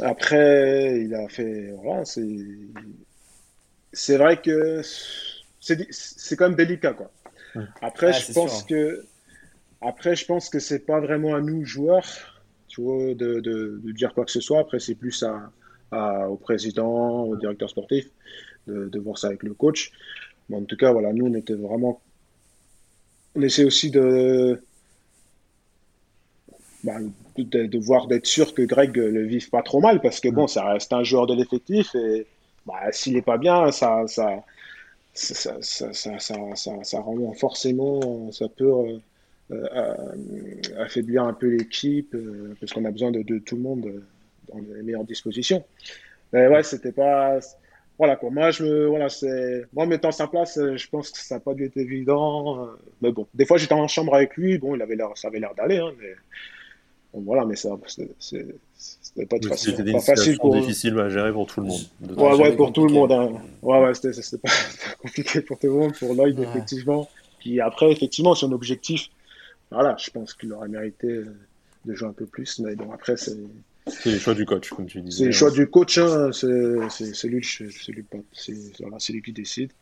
[0.00, 1.72] Après, il a fait.
[1.82, 2.26] Voilà, c'est
[3.92, 4.80] c'est vrai que
[5.60, 7.10] c'est quand même délicat quoi.
[7.82, 8.66] Après, ah, je pense sûr.
[8.66, 9.04] que
[9.82, 13.92] après, je pense que c'est pas vraiment à nous joueurs, tu vois, de, de, de
[13.92, 14.60] dire quoi que ce soit.
[14.60, 15.50] Après, c'est plus à,
[15.90, 18.08] à, au président, au directeur sportif,
[18.66, 19.92] de, de, voir ça avec le coach.
[20.48, 22.00] Mais en tout cas, voilà, nous, on était vraiment,
[23.34, 24.62] on essaie aussi de
[26.84, 26.96] bah,
[27.36, 30.64] de, voir, d'être sûr que Greg le vive pas trop mal, parce que bon, ça
[30.64, 32.26] reste un joueur de l'effectif et
[32.66, 34.44] bah, s'il n'est pas bien, ça, ça,
[35.14, 36.18] ça, ça, ça,
[36.82, 39.00] ça, rend forcément, ça peut
[39.50, 42.16] euh, affaiblir un peu l'équipe,
[42.60, 44.02] parce qu'on a besoin de, de, tout le monde
[44.52, 45.64] dans les meilleures dispositions.
[46.32, 47.40] Mais ouais, c'était pas
[47.98, 48.30] voilà quoi.
[48.30, 51.40] Moi, je me, voilà, c'est, moi, mettant sa place, euh, je pense que ça n'a
[51.40, 52.64] pas dû être évident.
[52.64, 52.66] Euh,
[53.00, 54.58] mais bon, des fois, j'étais en chambre avec lui.
[54.58, 56.12] Bon, il avait l'air, ça avait l'air d'aller, hein, mais
[57.14, 59.72] voilà, mais ça, c'était pas, facile.
[59.72, 60.54] C'était des pas facile pour...
[60.54, 61.82] difficiles à gérer pour tout le monde.
[62.16, 63.12] Ouais, ouais, pour tout le monde.
[63.12, 63.32] Hein.
[63.62, 64.48] Ouais, ouais, c'était, pas
[65.00, 67.08] compliqué pour tout le monde, pour Lloyd, effectivement.
[67.38, 69.08] Puis après, effectivement, son objectif,
[69.70, 71.22] voilà, je pense qu'il aurait mérité
[71.84, 73.36] de jouer un peu plus, mais bon, après, c'est
[73.86, 75.18] c'est le choix du coach, comme tu disais.
[75.18, 76.30] C'est le choix du coach, hein.
[76.32, 76.46] c'est
[77.28, 77.42] lui,
[79.08, 79.72] lui, qui décide.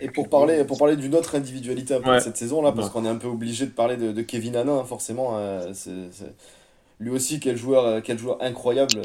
[0.00, 3.08] Et pour parler, pour parler d'une autre individualité un peu cette saison-là, parce qu'on est
[3.08, 5.36] un peu obligé de parler de, Kevin Hanin, forcément.
[5.38, 5.72] Euh,
[7.00, 9.00] lui aussi, quel joueur, euh, quel joueur incroyable,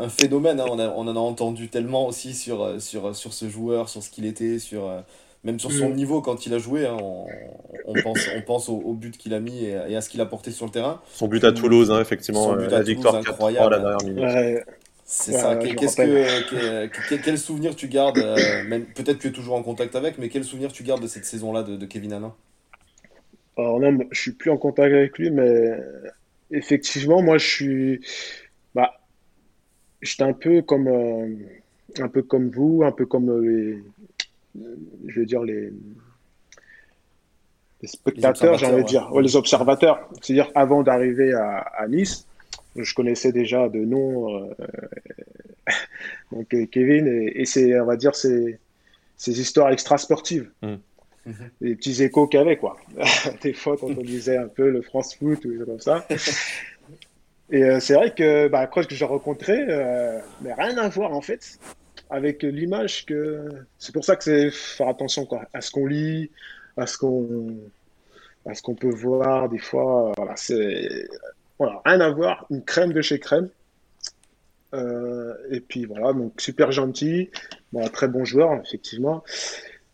[0.00, 0.58] un, phénomène.
[0.58, 0.66] Hein.
[0.68, 4.26] on, on, en a entendu tellement aussi sur, sur, sur ce joueur, sur ce qu'il
[4.26, 4.90] était, sur
[5.46, 5.94] même sur son mm.
[5.94, 6.96] niveau quand il a joué, hein,
[7.86, 10.50] on, pense, on pense au, but qu'il a mis et, à ce qu'il a porté
[10.50, 11.00] sur le terrain.
[11.12, 13.70] Son but à Toulouse, hein, effectivement, euh, la victoire incroyable.
[13.70, 14.64] la dernière minute.
[15.08, 15.54] C'est ça.
[15.56, 20.18] Qu'est-ce que, quel souvenir tu gardes euh, Peut-être que tu es toujours en contact avec,
[20.18, 22.34] mais quel souvenir tu gardes de cette saison-là de, Kevin Alain
[23.56, 25.78] Alors non, je suis plus en contact avec lui, mais
[26.50, 28.00] effectivement, moi, je suis.
[28.74, 29.00] Bah,
[30.02, 31.36] j'étais un peu comme, euh,
[32.00, 33.78] un peu comme vous, un peu comme les,
[35.06, 35.72] je veux dire, les,
[37.84, 40.08] spectateurs, j'ai envie de dire, les observateurs.
[40.20, 42.26] C'est-à-dire, avant d'arriver à, Nice,
[42.82, 44.54] je connaissais déjà de nom euh,
[46.32, 48.58] donc euh, Kevin, et, c'est, on va dire, ces,
[49.16, 50.50] ces histoires extra-sportives.
[50.62, 50.74] Mm.
[51.60, 52.76] Les petits échos qu'il y avait, quoi.
[53.42, 56.06] Des fois, quand on disait un peu le France Foot ou comme ça.
[57.50, 59.64] Et euh, c'est vrai que, bah, après que j'ai rencontré,
[60.40, 61.58] mais rien à voir en fait
[62.10, 63.48] avec l'image que.
[63.78, 66.30] C'est pour ça que c'est faire attention quoi, à ce qu'on lit,
[66.76, 67.56] à ce qu'on
[68.46, 70.12] à ce qu'on peut voir des fois.
[70.16, 71.08] Voilà, c'est
[71.58, 73.48] voilà, rien à voir, une crème de chez crème.
[74.74, 77.30] Euh, et puis voilà, donc super gentil,
[77.92, 79.22] très bon joueur effectivement.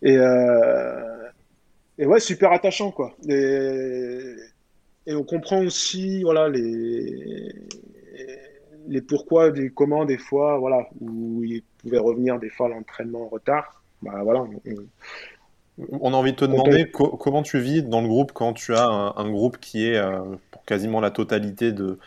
[0.03, 1.29] Et, euh,
[1.99, 3.15] et ouais, super attachant quoi.
[3.29, 4.35] Et,
[5.07, 7.53] on comprend aussi voilà les
[8.89, 13.25] les pourquoi des comment des fois voilà où il pouvait revenir des fois à l'entraînement
[13.25, 14.61] en retard bah voilà on,
[15.81, 19.31] a envie de te demander comment tu vis dans le groupe quand tu as un,
[19.31, 20.21] groupe qui est euh,
[20.51, 21.99] pour quasiment la totalité de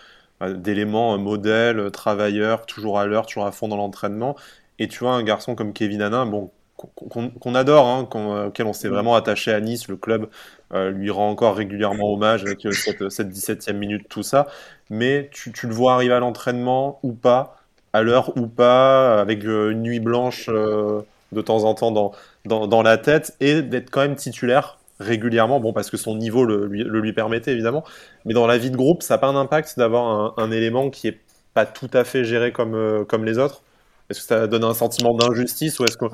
[0.41, 4.35] euh, d'éléments euh, modèles travailleurs toujours à l'heure toujours à fond dans l'entraînement.
[4.79, 8.07] Et tu vois un garçon comme Kevin Hanin bon qu'on adore, hein,
[8.47, 9.87] auquel on s'est vraiment attaché à Nice.
[9.87, 10.27] Le club
[10.73, 14.47] lui rend encore régulièrement hommage avec cette, cette 17e minute, tout ça.
[14.89, 17.57] Mais tu, le vois arriver à l'entraînement ou pas,
[17.93, 21.01] à l'heure ou pas, avec euh, une nuit blanche euh,
[21.35, 22.11] de temps en temps
[22.45, 26.67] dans, la tête, et d'être quand même titulaire régulièrement, bon, parce que son niveau le
[26.67, 27.83] lui, permettait évidemment,
[28.23, 31.09] mais dans la vie de groupe, ça n'a pas un impact d'avoir un, élément qui
[31.09, 31.19] est
[31.53, 33.61] pas tout à fait géré comme, euh, comme les autres?
[34.09, 36.11] Est-ce que ça donne un sentiment d'injustice ou est-ce qu'on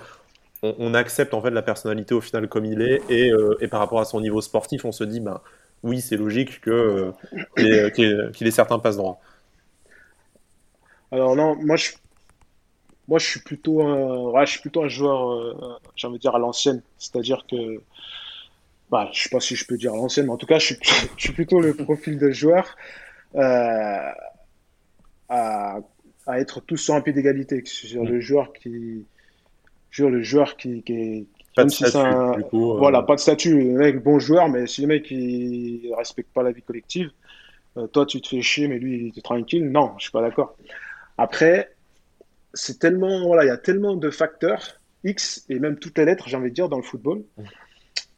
[0.64, 4.00] on accepte en fait la personnalité au final comme il est et, et, par rapport
[4.00, 5.42] à son niveau sportif, on se dit, ben,
[5.84, 7.12] oui, c'est logique que
[7.60, 9.20] euh, qu'il ait, certains passe droits?
[11.12, 11.92] Alors non, moi je,
[13.12, 15.54] moi je suis plutôt un, je suis plutôt un joueur, euh,
[15.98, 17.82] j'ai envie de dire à l'ancienne, c'est-à-dire que,
[18.90, 20.68] bah, je sais pas si je peux dire à l'ancienne, mais en tout cas, je
[20.68, 20.78] suis,
[21.18, 22.78] je suis plutôt le profil de joueur
[23.36, 24.12] euh,
[25.28, 25.80] à,
[26.26, 29.04] à, être tous sur un pied d'égalité, sur le joueur qui,
[29.92, 32.78] sur le joueur qui, qui, pas de statut, du coup, euh.
[32.78, 33.58] Voilà, pas de statut.
[33.60, 37.12] Le mec, bon joueur, mais si le mec il respecte pas la vie collective,
[37.76, 39.70] euh, toi tu te fais chier, mais lui il est tranquille.
[39.70, 40.56] Non, je suis pas d'accord.
[41.18, 41.76] Après,
[42.54, 46.28] c'est tellement, voilà, il y a tellement de facteurs X et même toutes les lettres,
[46.28, 47.24] j'ai envie de dire, dans le football,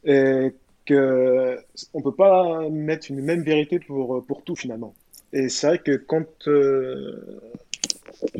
[0.04, 0.54] et
[0.86, 1.58] que
[1.94, 4.94] on peut pas mettre une même vérité pour pour tout finalement.
[5.32, 7.40] Et c'est vrai que quand euh,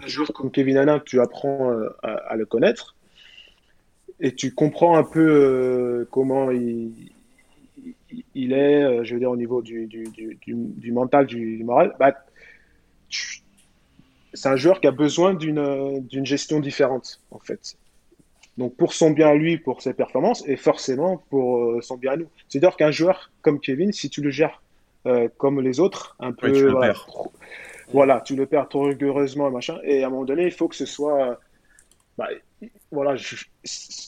[0.02, 1.72] un joueur comme Kevin Hanin, tu apprends
[2.02, 2.94] à le connaître
[4.20, 6.92] et tu comprends un peu euh, comment il,
[8.34, 11.94] il, est, euh, je veux dire, au niveau du, du, du, du mental, du, moral,
[11.98, 12.14] bah,
[14.34, 17.76] c'est un joueur qui a besoin d'une gestion différente, en fait.
[18.58, 22.12] Donc, pour son bien à lui, pour ses performances, et forcément pour euh, son bien
[22.12, 22.28] à nous.
[22.48, 24.60] C'est-à-dire qu'un joueur comme Kevin, si tu le gères
[25.36, 26.50] comme les autres, un peu.
[26.50, 27.06] tu le voilà, perds.
[27.92, 29.78] voilà, tu le perds trop rigoureusement, machin.
[29.84, 31.38] Et à un moment donné, il faut que ce soit.
[32.16, 32.28] Bah,
[32.90, 33.14] voilà,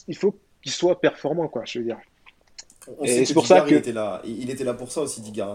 [0.07, 1.99] il faut qu'il soit performant, quoi, je veux dire.
[3.05, 4.21] c'est pour ça qu'il était là.
[4.25, 5.53] Il était là pour ça aussi, Diga.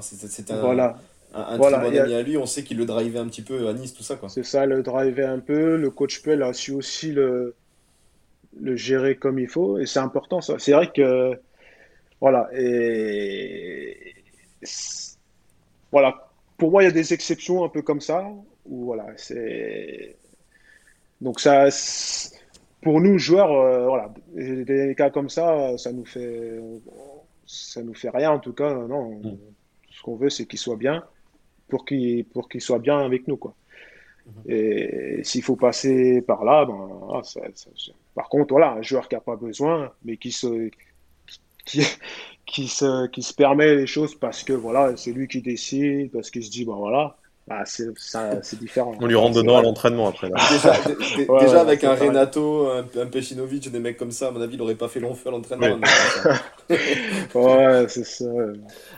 [0.61, 0.97] Voilà.
[1.35, 3.73] Un, très bon ami à lui, on sait qu'il le drivait un petit peu à
[3.73, 4.17] Nice, tout ça.
[4.17, 4.29] quoi.
[4.29, 5.77] C'est ça, le drivait un peu.
[5.77, 7.55] Le coach Pell a su aussi le,
[8.61, 9.79] le gérer comme il faut.
[9.79, 10.59] Et c'est important, ça.
[10.59, 11.39] C'est vrai que.
[12.21, 12.49] Voilà.
[12.55, 14.15] Et.
[15.91, 16.29] Voilà.
[16.59, 18.29] Pour moi, il y a des exceptions un peu comme ça.
[18.67, 20.17] Où, voilà, c'est.
[21.21, 21.69] Donc, ça.
[22.83, 26.61] Pour nous, joueurs, euh, voilà, des cas comme ça, ça nous fait.
[27.47, 28.75] Ça nous fait rien, en tout cas.
[28.75, 29.21] Non.
[29.21, 29.39] Mm.
[29.91, 31.05] Ce qu'on veut, c'est qu'il soit bien
[31.73, 33.55] pour qu'il pour qu'il soit bien avec nous, quoi.
[34.29, 34.53] Mm-hmm.
[34.53, 37.41] Et s'il faut passer par là, ben, ah, ça,
[38.15, 40.69] par contre, voilà, un joueur qui n'a pas besoin, mais qui se,
[41.65, 41.81] qui,
[42.47, 46.31] qui, se, qui se permet les choses parce que voilà, c'est lui qui décide, parce
[46.31, 47.17] qu'il se dit, ben voilà,
[47.49, 48.95] bah, c'est différent.
[49.01, 50.29] On lui rentre dedans à l'entraînement après.
[50.29, 54.59] Déjà, avec un Renato, un, un Pecinovic, des mecs comme ça, à mon avis, il
[54.59, 55.79] n'aurait pas fait long feu à l'entraînement.
[56.69, 58.27] ouais, c'est ça.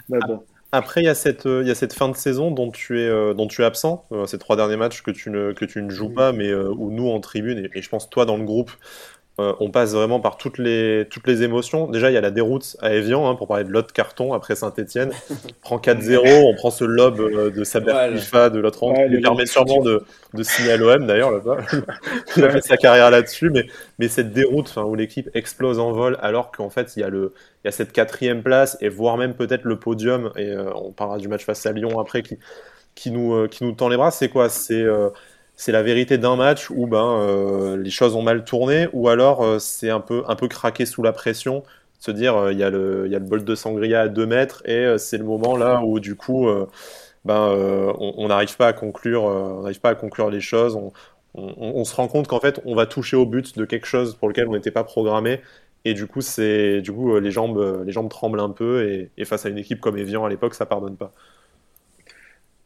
[0.08, 0.42] Mais bon.
[0.76, 3.06] Après, il y, a cette, il y a cette fin de saison dont tu es,
[3.06, 5.80] euh, dont tu es absent, euh, ces trois derniers matchs que tu ne, que tu
[5.80, 8.42] ne joues pas, mais euh, où nous en tribune, et, je pense toi dans le
[8.42, 8.72] groupe,
[9.40, 11.88] euh, on passe vraiment par toutes les, toutes les émotions.
[11.88, 14.54] Déjà, il y a la déroute à Evian, hein, pour parler de l'autre carton après
[14.54, 15.10] Saint-Etienne.
[15.60, 19.20] prend 4-0, on prend ce lob euh, de Saber ouais, de l'autre rang, qui lui
[19.20, 20.04] permet sûrement de,
[20.34, 21.56] de signer à l'OM d'ailleurs là-bas.
[22.36, 23.66] il a fait sa carrière là-dessus, mais,
[23.98, 27.34] mais cette déroute où l'équipe explose en vol alors qu'en fait il y, a le,
[27.64, 30.92] il y a cette quatrième place et voire même peut-être le podium, et euh, on
[30.92, 32.38] parlera du match face à Lyon après qui,
[32.94, 34.48] qui, nous, qui nous tend les bras, c'est quoi?
[34.48, 34.84] C'est
[35.56, 39.42] c'est la vérité d'un match où ben, euh, les choses ont mal tourné, ou alors
[39.42, 41.62] euh, c'est un peu, un peu craqué sous la pression,
[41.98, 44.26] se dire euh, il y, a le, y a le bol de sangria à 2
[44.26, 46.48] mètres, et c'est le moment là où du coup
[47.24, 50.78] ben, on n'arrive pas, à conclure, on pas à conclure les choses,
[51.34, 54.28] on, se rend compte qu'en fait on va toucher au but de quelque chose pour
[54.28, 55.40] lequel on n'était pas programmé,
[55.84, 59.24] et du coup, c'est du coup les jambes, les jambes tremblent un peu, et, et
[59.24, 61.12] face à une équipe comme Evian à l'époque, ça pardonne pas.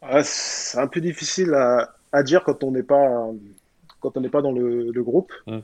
[0.03, 3.31] Ah, c'est un peu difficile à, à dire quand on n'est pas
[4.01, 5.33] quand on n'est pas dans le, groupe.
[5.47, 5.59] Mm.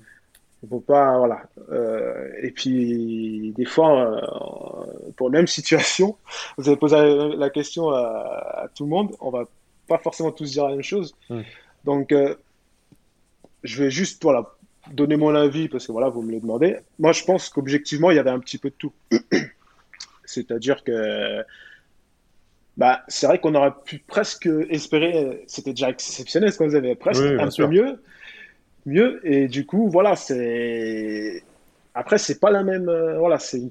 [0.62, 1.42] On peut pas voilà.
[1.70, 6.16] Euh, et puis des fois, euh, pour la même situation,
[6.56, 6.96] vous avez posé
[7.36, 9.44] la question à, tout le monde, on va
[9.86, 11.14] pas forcément tous dire la même chose.
[11.28, 11.40] Mm.
[11.84, 12.34] Donc euh,
[13.62, 14.50] je vais juste voilà
[14.92, 16.76] donner mon avis parce que voilà vous me le demandez.
[16.98, 18.92] Moi je pense qu'objectivement il y avait un petit peu de tout.
[20.24, 21.42] C'est-à-dire que
[22.76, 27.22] bah, c'est vrai qu'on aurait pu presque espérer, c'était déjà exceptionnel ce qu'on avait presque
[27.22, 28.02] un peu mieux,
[28.86, 29.20] mieux.
[29.24, 31.42] Et du coup, voilà, c'est
[31.94, 33.62] après c'est pas la même, euh, voilà, c'est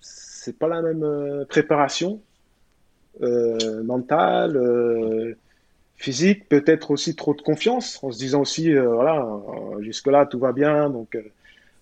[0.00, 2.22] c'est pas la même euh, préparation
[3.22, 5.34] euh, mentale, euh,
[5.96, 9.26] physique, peut-être aussi trop de confiance, en se disant aussi, voilà,
[9.80, 11.18] jusque là tout va bien, donc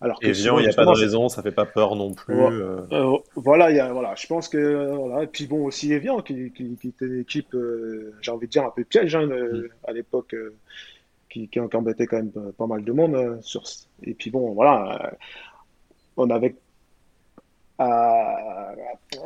[0.01, 2.39] alors que il n'y a pas de raison, ça fait pas peur non plus.
[2.39, 2.81] Euh.
[2.93, 5.23] Euh, voilà, y a, voilà, je pense que voilà.
[5.23, 8.53] Et puis bon aussi Evian qui, qui, qui était une équipe, euh, j'ai envie de
[8.53, 9.69] dire un peu piège hein, mm.
[9.85, 10.37] à l'époque,
[11.31, 13.63] qui, qui, embêtait quand même pas mal de monde sur.
[14.03, 15.15] Et puis bon, voilà,
[16.19, 16.57] on avait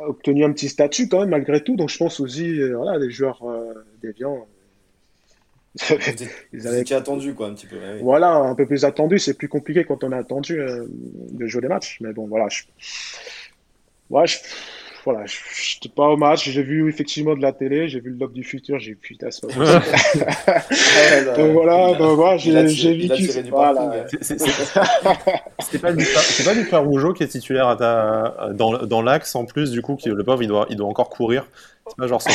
[0.07, 1.75] obtenu un petit statut quand même malgré tout.
[1.75, 3.43] Donc je pense aussi, voilà, les joueurs
[4.01, 4.47] d'Evian
[6.53, 7.77] ils avaient attendu quoi un petit peu.
[8.01, 9.19] Voilà, un peu plus attendu.
[9.19, 11.97] C'est plus compliqué quand on a attendu euh, de jouer des matchs.
[12.01, 12.47] Mais bon, voilà.
[12.49, 12.63] Je...
[14.09, 14.37] Ouais, je...
[15.03, 16.47] Voilà, j'étais pas au match.
[16.47, 17.87] J'ai vu effectivement de la télé.
[17.87, 18.77] J'ai vu le lob du futur.
[18.79, 19.57] J'ai vu putain, c'est pas
[21.37, 22.51] Donc voilà, donc voilà, j'ai
[22.93, 23.27] vécu.
[23.49, 24.05] Voilà.
[24.19, 28.49] C'était pas du pas du Rougeau qui est titulaire à ta...
[28.53, 31.09] dans, dans l'axe en plus du coup qui le pauvre il doit il doit encore
[31.09, 31.47] courir.
[31.87, 32.29] C'est pas genre ça.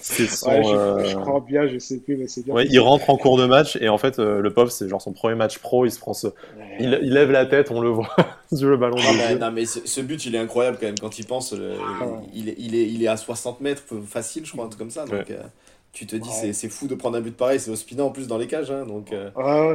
[0.00, 2.54] C'est son, je, euh, crois bien, je sais plus, mais c'est bien.
[2.54, 5.00] Ouais, il rentre en cours de match et en fait, euh, le pauvre, c'est genre
[5.00, 5.86] son premier match pro.
[5.86, 6.28] Il se prend ce...
[6.78, 8.14] il, lève la tête, on le voit
[8.52, 8.96] sur le ballon.
[8.98, 10.98] Ah, non, mais ce, but, il est incroyable quand même.
[10.98, 12.04] Quand il pense, ah,
[12.34, 14.90] il, est, il, est, il est à 60 mètres, facile, je crois, un truc comme
[14.90, 15.04] ça.
[15.04, 15.42] Donc, euh,
[15.92, 17.60] tu te dis, c'est fou de prendre un but pareil.
[17.60, 18.70] C'est Ospina en plus dans les cages.
[18.70, 19.14] Hein, donc,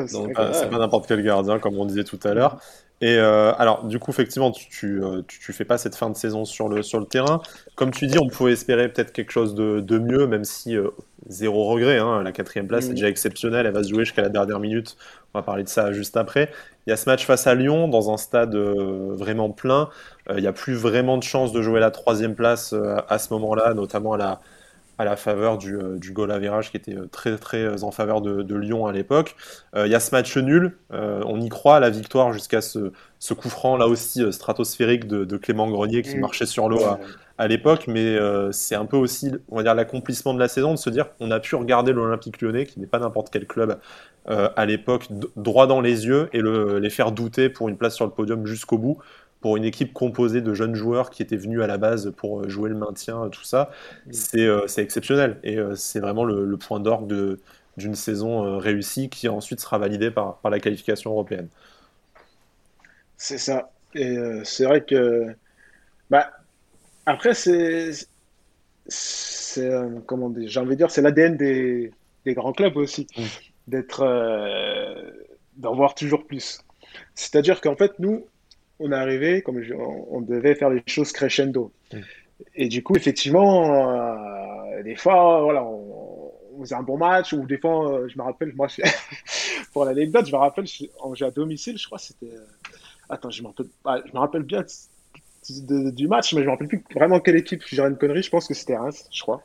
[0.07, 2.59] c'est pas n'importe quel gardien, comme on disait tout à l'heure.
[3.01, 6.17] Et euh, alors, du coup, effectivement, tu, tu, euh, tu, fais pas cette fin de
[6.17, 7.41] saison sur le, sur le terrain.
[7.75, 10.89] Comme tu dis, on pouvait espérer peut-être quelque chose de, de, mieux, même si euh,
[11.27, 11.99] zéro regret.
[11.99, 12.95] Hein, la quatrième place est mm.
[12.95, 14.97] déjà exceptionnelle, elle va se jouer jusqu'à la dernière minute.
[15.33, 16.51] On va parler de ça juste après.
[16.87, 19.89] Il y a ce match face à Lyon, dans un stade vraiment plein.
[20.29, 22.73] il n'y a plus vraiment de chance de jouer la troisième place
[23.07, 24.41] à ce moment-là, notamment à la,
[24.99, 27.83] à la faveur du, euh, du goal à virage qui était euh, très très euh,
[27.83, 29.35] en faveur de, de Lyon à l'époque.
[29.75, 33.33] Il y a ce match nul, on y croit à la victoire jusqu'à ce, ce
[33.33, 36.19] coup franc là aussi stratosphérique de, de, Clément Grenier qui mm.
[36.19, 36.99] marchait sur l'eau à,
[37.37, 38.17] à l'époque, mais
[38.51, 41.31] c'est un peu aussi, on va dire, l'accomplissement de la saison de se dire qu'on
[41.31, 43.79] a pu regarder l'Olympique lyonnais, qui n'est pas n'importe quel club
[44.25, 48.05] à l'époque, droit dans les yeux et le, les faire douter pour une place sur
[48.05, 48.97] le podium jusqu'au bout.
[49.41, 52.69] Pour une équipe composée de jeunes joueurs qui étaient venus à la base pour jouer
[52.69, 53.71] le maintien, tout ça,
[54.07, 54.11] mm.
[54.67, 55.39] c'est exceptionnel.
[55.43, 57.37] Et c'est vraiment le, point d'orgue
[57.77, 61.47] d'une saison réussie qui ensuite sera validée par, par la qualification européenne.
[63.17, 63.71] C'est ça.
[63.95, 65.27] Et c'est vrai que.
[66.09, 66.31] Bah,
[67.05, 67.91] après, c'est.
[68.87, 69.71] C'est.
[70.05, 71.91] comment dire J'ai envie de dire, c'est l'ADN des,
[72.25, 73.07] des, grands clubs aussi.
[73.17, 73.23] Mm.
[73.67, 74.03] D'être.
[75.57, 76.59] d'en voir toujours plus.
[77.15, 78.25] C'est-à-dire qu'en fait, nous,
[78.79, 79.61] on est arrivé, comme
[80.09, 81.71] on, devait faire les choses crescendo.
[81.93, 81.97] Mm.
[82.55, 87.57] Et du coup, effectivement, euh, des fois, voilà, on, faisait un bon match, ou des
[87.57, 88.67] fois, euh, je me rappelle, moi,
[89.73, 92.33] pour l'anecdote, je me rappelle, j'ai à domicile, je crois, c'était.
[92.33, 92.45] Euh,
[93.09, 93.43] attends, je,
[93.85, 94.65] ah, je me rappelle bien
[95.49, 97.63] du match, mais je me rappelle plus vraiment quelle équipe.
[97.65, 99.41] Je dirais une connerie, je pense que c'était Reims, je crois.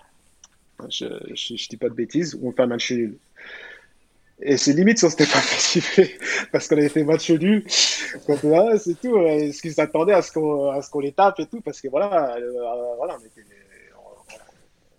[0.91, 3.17] Je, je, dis pas de bêtises, on fait un match nul.
[4.41, 6.19] Et c'est limite si on s'était pas fait
[6.51, 7.65] parce qu'on avait fait match nul.
[7.69, 9.19] c'est tout.
[9.19, 12.51] Est-ce qu'ils s'attendaient à ce qu'on les tape et tout Parce que voilà, euh,
[12.97, 13.47] voilà on, était,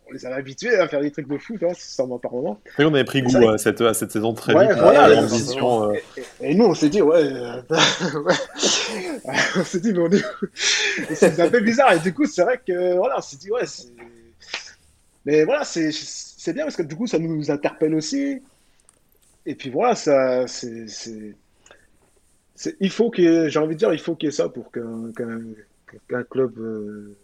[0.07, 2.61] on, les avait habitués à faire des trucs de fou, vois, sûrement par moment.
[2.79, 4.77] Et on avait pris goût à cette, à cette saison très vite.
[4.77, 5.93] Voilà, euh.
[6.41, 7.61] et, nous, on s'est dit, ouais, euh,
[9.57, 10.23] on s'est dit, mais on est.
[11.13, 11.91] c'est un peu bizarre.
[11.91, 13.89] Et du coup, c'est vrai que, voilà, on s'est dit, ouais, c'est.
[15.25, 18.41] Mais voilà, c'est bien parce que du coup, ça nous interpelle aussi.
[19.45, 20.87] Et puis voilà, ça, c'est,
[22.79, 25.11] il faut que, j'ai envie de dire, il faut qu'il y ait ça pour qu'un,
[26.07, 27.15] qu'un, club euh,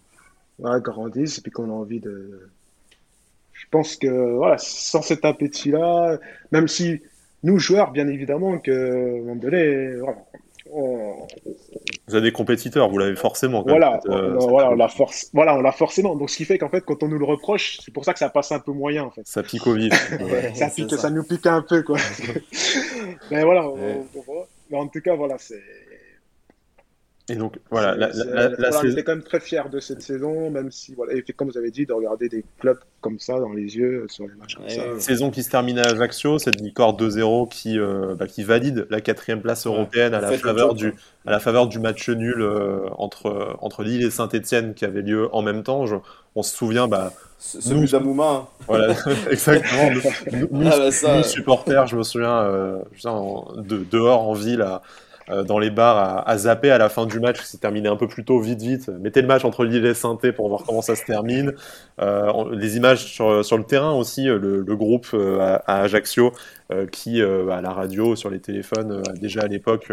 [0.80, 2.50] grandisse et puis qu'on a envie de.
[3.54, 6.20] Je pense que voilà, sans cet appétit-là,
[6.52, 7.02] même si
[7.44, 10.18] nous joueurs, bien évidemment, que donné, voilà,
[10.74, 13.64] vous avez des compétiteurs, vous l'avez forcément.
[13.64, 16.16] voilà, euh, voilà, on l'a force, voilà, on l'a forcément.
[16.16, 18.20] Donc ce qui fait qu'en fait, quand on nous le reproche, c'est pour ça que
[18.20, 19.24] ça passe un peu moyen en fait.
[19.26, 19.94] Ça pique au vif.
[20.56, 21.10] ça pique, ça.
[21.10, 21.98] nous pique un peu quoi.
[23.32, 23.70] Mais voilà,
[24.70, 25.62] mais en tout cas voilà, c'est
[27.32, 27.96] et donc, voilà.
[27.96, 31.50] La, on était quand même très fiers de cette saison, même si, voilà, et comme
[31.50, 34.56] vous avez dit, de regarder des clubs comme ça dans les yeux sur les matchs
[34.56, 35.00] comme ça.
[35.00, 39.00] Saison qui se termine à Ajaccio, cette victoire 2-0 qui, euh, bah, qui valide la
[39.00, 40.94] quatrième place européenne à, la faveur du,
[41.26, 45.34] à la faveur du match nul euh, entre, entre Lille et Saint-Etienne qui avait lieu
[45.34, 45.86] en même temps.
[46.36, 46.90] on se souvient.
[46.90, 48.30] Bah, celui d'Amouma.
[48.30, 48.48] Hein.
[48.68, 48.94] Voilà,
[49.32, 49.90] exactement.
[50.52, 52.80] Nous, ah, bah, supporters, je me souviens, euh,
[53.56, 54.82] de, dehors en ville à
[55.46, 58.08] dans les bars à, zapper à la fin du match qui s'est terminé un peu
[58.08, 58.90] plus tôt, vite, vite.
[58.90, 61.54] Mettez le match entre Lille et saint pour voir comment ça se termine.
[62.02, 66.34] Euh, les images sur, le terrain aussi, euh, le, groupe à, Ajaccio
[66.92, 69.90] qui, à la radio, sur les téléphones, déjà à l'époque,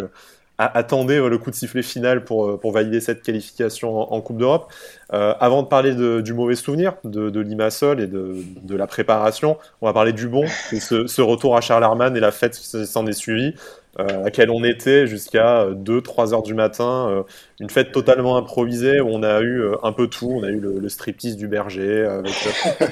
[0.58, 4.72] attendait le coup de sifflet final pour, valider cette qualification en, Coupe d'Europe.
[5.10, 9.92] avant de parler du mauvais souvenir de, de Limassol et de, la préparation, on va
[9.92, 13.54] parler du bon, ce, ce, retour à Charles et la fête s'en est suivie.
[14.00, 17.08] Euh, à laquelle on était jusqu'à 2-3 heures du matin.
[17.10, 17.22] Euh,
[17.58, 20.30] une fête totalement improvisée où on a eu euh, un peu tout.
[20.30, 22.32] On a eu le, striptease du berger avec,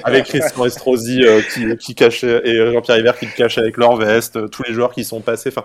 [0.03, 4.63] avec Christian Estrosi qui, qui cachait et Jean-Pierre Hiver qui cachait avec leur veste, tous
[4.63, 5.49] les joueurs qui sont passés.
[5.49, 5.63] Enfin,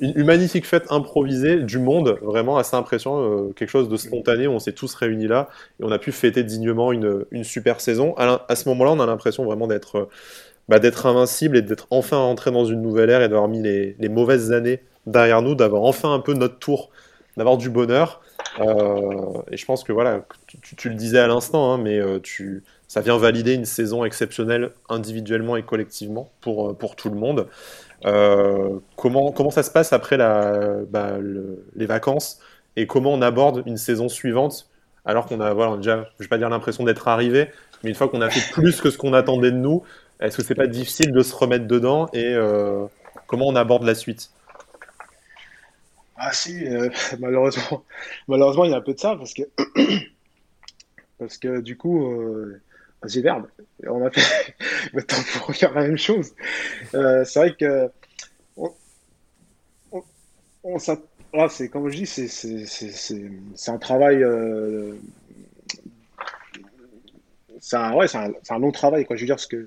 [0.00, 4.48] une, magnifique fête improvisée du monde, vraiment assez impressionnant, quelque chose de spontané.
[4.48, 5.48] On s'est tous réunis là
[5.80, 8.14] et on a pu fêter dignement une, une super saison.
[8.16, 10.08] À, à ce moment-là, on a l'impression vraiment d'être
[10.70, 14.08] bah, d'être invincible et d'être enfin entré dans une nouvelle ère et d'avoir mis les,
[14.08, 16.90] mauvaises années derrière nous, d'avoir enfin un peu notre tour,
[17.36, 18.20] d'avoir du bonheur.
[18.60, 20.24] Euh, et je pense que voilà,
[20.76, 24.70] tu, le disais à l'instant, hein, mais euh, tu, ça vient valider une saison exceptionnelle
[24.88, 27.48] individuellement et collectivement pour, euh, pour tout le monde.
[28.96, 31.14] comment, comment ça se passe après la, bah,
[31.74, 32.38] les vacances
[32.76, 34.68] et comment on aborde une saison suivante
[35.04, 37.48] alors qu'on a, voilà, déjà, je vais pas dire l'impression d'être arrivé,
[37.82, 39.82] mais une fois qu'on a fait plus que ce qu'on attendait de nous,
[40.20, 42.86] est-ce que c'est pas difficile de se remettre dedans et euh,
[43.26, 44.30] comment on aborde la suite?
[46.22, 47.82] Ah si, euh, malheureusement,
[48.28, 49.42] malheureusement il y a un peu de ça parce que
[51.18, 52.60] parce que du coup, euh,
[53.02, 53.46] vas-y verbe,
[53.86, 56.34] on a fait temps pour faire la même chose.
[56.94, 57.90] Euh, c'est vrai que
[58.58, 58.74] on,
[60.62, 60.78] on,
[61.48, 64.22] c'est comme je dis, c'est un travail.
[67.60, 69.06] c'est un, ouais, un, un, long travail.
[69.06, 69.16] Quoi.
[69.16, 69.66] Je veux dire, ce que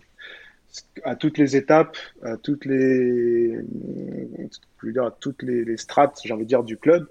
[1.03, 6.33] à toutes les étapes, à toutes les, je veux dire, à toutes les, strates, j'ai
[6.33, 7.07] envie de dire, du club,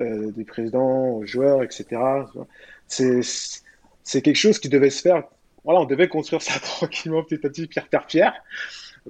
[0.00, 2.00] euh, des présidents aux joueurs, etc.
[2.86, 5.24] C'est quelque chose qui devait se faire.
[5.64, 8.34] Voilà, on devait construire ça tranquillement, petit à petit, pierre par pierre.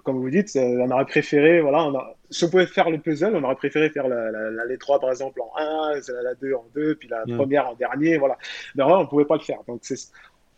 [0.04, 3.36] Comme vous dites, on aurait préféré, voilà, on a, si on pouvait faire le puzzle,
[3.36, 6.64] on aurait préféré faire la, la, les trois, par exemple, en 1, la 2 en
[6.74, 8.38] 2, puis la première en dernier, voilà.
[8.74, 9.58] Mais on ne pouvait pas le faire.
[9.68, 9.82] Donc,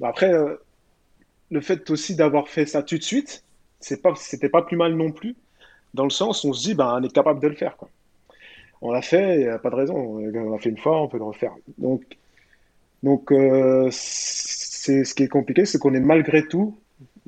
[0.03, 0.57] après, euh,
[1.55, 3.45] le fait aussi d'avoir fait ça tout de suite,
[3.79, 5.37] c'est pas, c'était pas plus mal non plus,
[5.95, 7.77] dans le sens où on se dit, ben, on est capable de le faire.
[8.83, 9.95] On l'a fait, il n'y a pas de raison.
[9.97, 11.55] On l'a fait une fois, on peut le refaire.
[11.79, 12.03] Donc,
[13.05, 16.77] donc euh, c'est ce qui est compliqué, c'est qu'on est malgré tout,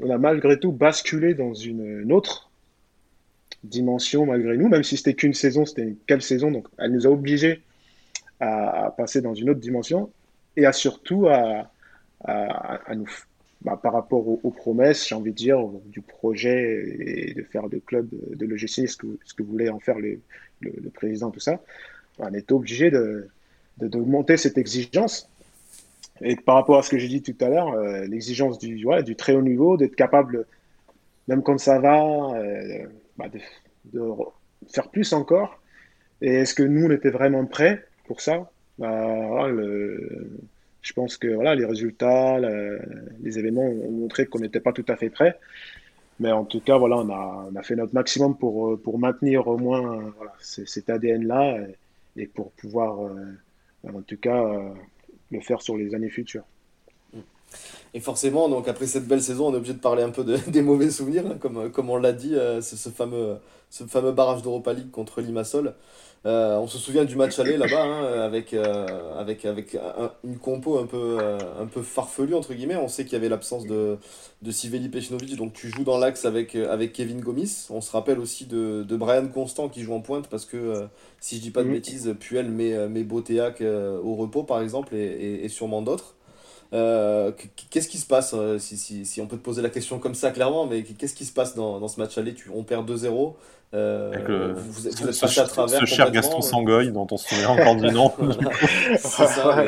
[0.02, 2.50] on a malgré tout basculé dans une, autre
[3.62, 7.10] dimension malgré nous, même si c'était qu'une saison, c'était quelle saison, donc elle nous a
[7.10, 7.62] obligés
[8.40, 10.10] à, passer dans une autre dimension
[10.56, 11.70] et à surtout à,
[12.94, 13.10] nous,
[13.66, 17.78] bah, par rapport aux, promesses, j'ai envie de dire, du projet et de faire de
[17.78, 20.20] club de, l'OGC, ce que, voulait en faire le,
[20.94, 21.60] président, tout ça,
[22.20, 23.28] on est obligé de,
[24.36, 25.28] cette exigence.
[26.20, 28.86] Et par rapport à ce que j'ai dit tout à l'heure, euh, l'exigence du,
[29.16, 30.46] très haut niveau, d'être capable,
[31.26, 32.04] même quand ça va,
[32.36, 32.86] euh,
[33.16, 34.00] bah, de,
[34.68, 35.60] faire plus encore.
[36.22, 38.48] Et est-ce que nous, on était vraiment prêts pour ça?
[38.78, 39.48] Bah,
[40.87, 44.95] Je pense que voilà, les résultats, les événements ont montré qu'on n'était pas tout à
[44.95, 45.37] fait prêts.
[46.20, 49.59] Mais en tout cas, voilà, on a, fait notre maximum pour, euh, pour maintenir au
[49.59, 51.59] moins voilà, cet ADN-là
[52.16, 54.70] et, pour pouvoir, euh, en tout cas, euh,
[55.32, 56.45] le faire sur les années futures.
[57.93, 60.37] Et forcément, donc après cette belle saison, on est obligé de parler un peu de,
[60.51, 63.39] des mauvais souvenirs, hein, comme, comme on l'a dit, ce fameux,
[63.70, 65.74] ce fameux barrage d'Europa League contre Limassol.
[66.26, 69.76] Euh, on se souvient du match aller là-bas hein, avec, euh, avec, avec
[70.24, 72.74] une compo un peu, euh, un peu farfelue entre guillemets.
[72.74, 73.96] On sait qu'il y avait l'absence de,
[74.42, 77.68] de Siveli Pechinovic, donc tu joues dans l'axe avec, avec Kevin Gomis.
[77.70, 80.88] On se rappelle aussi de, de Brian Constant qui joue en pointe parce que
[81.20, 85.44] si je dis pas de bêtises, Puel met, met Botéac au repos par exemple et,
[85.44, 86.16] et, sûrement d'autres.
[86.72, 90.32] qu'est-ce qui se passe si, si, si, on peut te poser la question comme ça
[90.32, 92.34] clairement, mais qu'est-ce qui se passe dans, dans ce match aller?
[92.34, 93.34] Tu, On perd 2-0.
[93.76, 95.80] Euh, vous, êtes ce, passé à travers.
[95.80, 98.10] Ce cher Gaston Sangoy, dont on se souvient encore du nom.
[98.96, 99.64] C'est ça,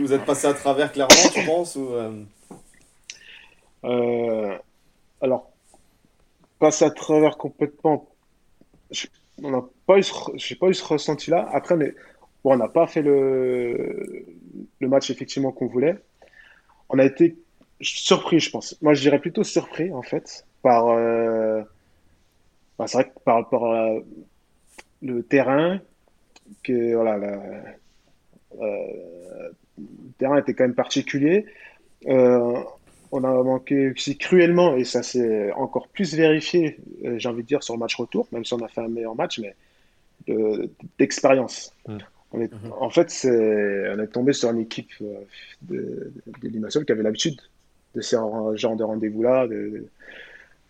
[0.00, 2.10] vous êtes passé à travers clairement, tu penses ou, euh...
[3.84, 4.58] Euh,
[5.20, 5.50] Alors,
[6.58, 8.08] passer à travers complètement.
[9.42, 11.48] On n'a pas eu ce, pas eu ce ressenti-là.
[11.52, 11.94] Après, mais
[12.42, 14.26] bon, on n'a pas fait le,
[14.80, 15.96] le match effectivement qu'on voulait.
[16.88, 17.36] On a été
[17.80, 18.76] surpris, je pense.
[18.82, 20.88] Moi, je dirais plutôt surpris, en fait, par.
[20.88, 21.62] Euh,
[22.80, 23.90] bah, c'est vrai que par rapport à
[25.02, 25.80] le terrain,
[26.64, 27.16] que voilà,
[28.58, 31.44] euh, le terrain était quand même particulier.
[32.06, 32.54] Euh,
[33.12, 37.48] on a manqué aussi cruellement, et ça s'est encore plus vérifié, euh, j'ai envie de
[37.48, 39.54] dire, sur le match retour, même si on a fait un meilleur match, mais
[40.98, 41.74] d'expérience.
[41.86, 41.98] Mmh.
[42.32, 42.46] Mmh.
[42.80, 44.92] En fait, on est tombé sur une équipe
[45.60, 47.38] de, de, Limassol qui avait l'habitude
[47.94, 48.16] de ce
[48.54, 49.84] genre de rendez-vous-là, de,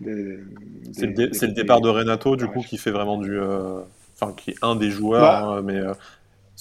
[0.02, 3.38] c'est le, départ de Renato, du coup, qui fait vraiment du.
[3.38, 3.80] Euh,
[4.14, 5.56] enfin, qui est un des joueurs, bah.
[5.58, 5.76] hein, mais.
[5.76, 5.94] Euh,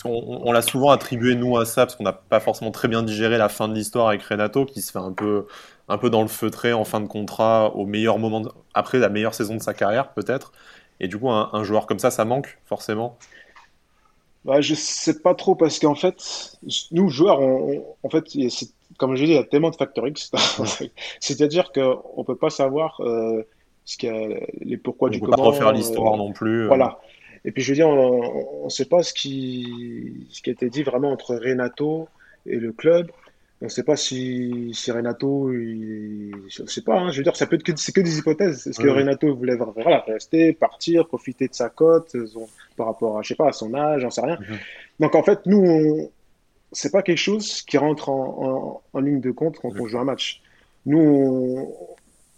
[0.06, 3.38] on, l'a souvent attribué, nous, à ça, parce qu'on n'a pas forcément très bien digéré
[3.38, 5.46] la fin de l'histoire avec Renato, qui se fait un peu,
[5.90, 9.34] un peu dans le feutré en fin de contrat, au meilleur moment, après la meilleure
[9.34, 10.54] saison de sa carrière, peut-être.
[11.02, 13.18] Et du coup, un, joueur comme ça, ça manque, forcément
[14.46, 16.58] bah, Je sais pas trop, parce qu'en fait,
[16.92, 18.24] nous, joueurs, en fait,
[19.00, 20.32] comme je dis, il y a tellement de facteurs X.
[21.20, 23.42] C'est-à-dire qu'on ne peut pas savoir euh,
[23.86, 25.32] ce qu'il les pourquoi du comment.
[25.32, 26.64] On ne peut pas refaire l'histoire euh, non plus.
[26.64, 26.68] Euh.
[26.68, 27.00] Voilà.
[27.46, 30.70] Et puis je veux dire, on ne sait pas ce qui, ce qui a été
[30.70, 32.10] dit vraiment entre Renato
[32.46, 33.10] et le club.
[33.62, 36.32] On ne sait pas si, si Renato, il...
[36.50, 38.18] je ne sais pas, hein, je veux dire, ça peut être que, c'est que des
[38.18, 38.68] hypothèses.
[38.68, 42.16] Est-ce que Renato voulait voilà, rester, partir, profiter de sa cote
[42.78, 44.38] par rapport à, je sais pas, à son âge, j'en sais rien.
[44.40, 44.58] Mhm.
[45.00, 46.10] Donc en fait, nous, on,
[46.72, 50.42] c'est pas quelque chose qui rentre en, ligne de compte quand on joue un match.
[50.86, 51.74] Nous,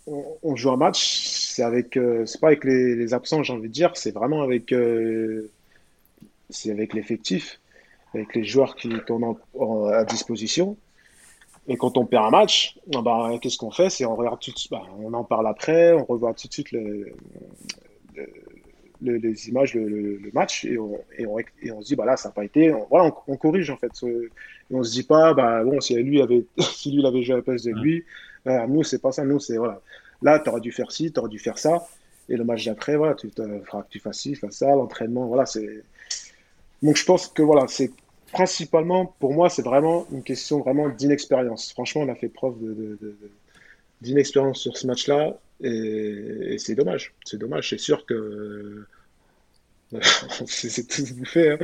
[0.07, 3.73] on, joue un match, c'est avec, euh, c'est pas avec les, absents, j'ai envie de
[3.73, 5.49] dire, c'est vraiment avec, euh,
[6.49, 7.59] c'est avec l'effectif,
[8.13, 10.77] avec les joueurs qui a à disposition.
[11.67, 13.89] Et quand on perd un match, bah, qu'est-ce qu'on fait?
[13.89, 16.53] C'est on regarde tout de suite, bah, on en parle après, on revoit tout de
[16.53, 17.13] suite le
[19.01, 22.29] les images, le, match, et on, et, on, et on, se dit, bah là, ça
[22.29, 22.71] n'a pas été.
[22.73, 23.91] On, voilà, on, corrige en fait.
[24.03, 24.29] Et
[24.71, 27.43] on se dit pas, bah bon, si lui avait, si lui avait joué à la
[27.43, 28.03] place de lui,
[28.47, 29.23] euh, nous, c'est pas ça.
[29.23, 29.81] Nous, c'est voilà.
[30.21, 31.87] Là, tu aurais dû faire ci, tu aurais dû faire ça.
[32.29, 35.45] Et le match d'après, voilà, tu feras que tu fasses ci, fasses ça, l'entraînement, voilà,
[35.45, 35.83] c'est.
[36.81, 37.91] Donc je pense que voilà, c'est
[38.31, 41.71] principalement, pour moi, c'est vraiment une question vraiment d'inexpérience.
[41.73, 42.55] Franchement, on a fait preuve
[44.01, 45.37] d'inexpérience de, de, sur ce match-là.
[45.61, 47.13] Et, c'est dommage.
[47.25, 47.69] C'est dommage.
[47.69, 48.85] C'est sûr que
[50.47, 51.51] c'est tout bouffé.
[51.51, 51.57] Hein.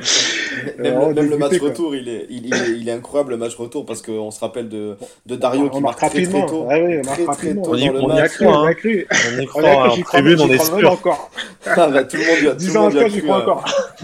[0.79, 3.85] Même, même le match retour, il est, il, est, il est incroyable le match retour
[3.85, 6.67] parce qu'on se rappelle de, de Dario qui marque très très tôt.
[6.69, 9.07] Ah oui, très, très tôt on y, on y a cru, on y a cru.
[9.11, 10.91] On y croit, on tribune, on est sûr.
[10.91, 11.31] encore.
[11.65, 13.65] Ah bah, tout le monde, tout le monde j'y crois encore.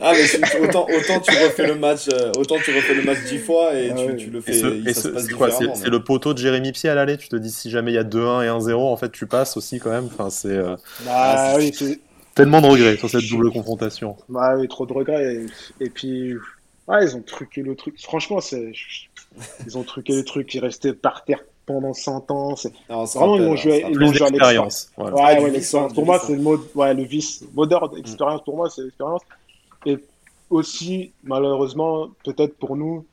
[0.00, 3.38] ah mais autant, autant tu refais le match, euh, autant tu refais le match dix
[3.38, 4.60] fois et ah tu, tu le fais.
[4.84, 5.74] Passe différemment.
[5.74, 7.16] C'est le poteau de Jérémy Pied à l'aller?
[7.16, 9.56] Tu te dis si jamais il y a 2-1 et 1-0, en fait tu passes
[9.56, 10.06] aussi quand même.
[10.06, 10.48] Enfin c'est.
[10.48, 11.72] Euh, bah oui,
[12.36, 14.14] Tellement de regrets sur cette double confrontation.
[14.28, 15.46] Bah oui, trop de regrets.
[15.80, 16.34] Et, puis,
[16.86, 17.98] ouais, ils ont truqué le truc.
[17.98, 18.72] Franchement, c'est,
[19.66, 20.54] ils ont truqué le truc.
[20.54, 22.54] Ils restaient par terre pendant 100 ans.
[22.54, 22.74] C'est...
[22.88, 24.90] Vraiment, ils ont joué, ils ont joué à l'expérience.
[24.98, 25.94] Ouais, ouais, l'expérience.
[25.94, 27.42] Pour moi, c'est le mot, ouais, le vice.
[27.54, 29.22] Modeur d'expérience, pour moi, c'est l'expérience.
[29.86, 29.96] Et
[30.50, 33.06] aussi, malheureusement, peut-être pour nous,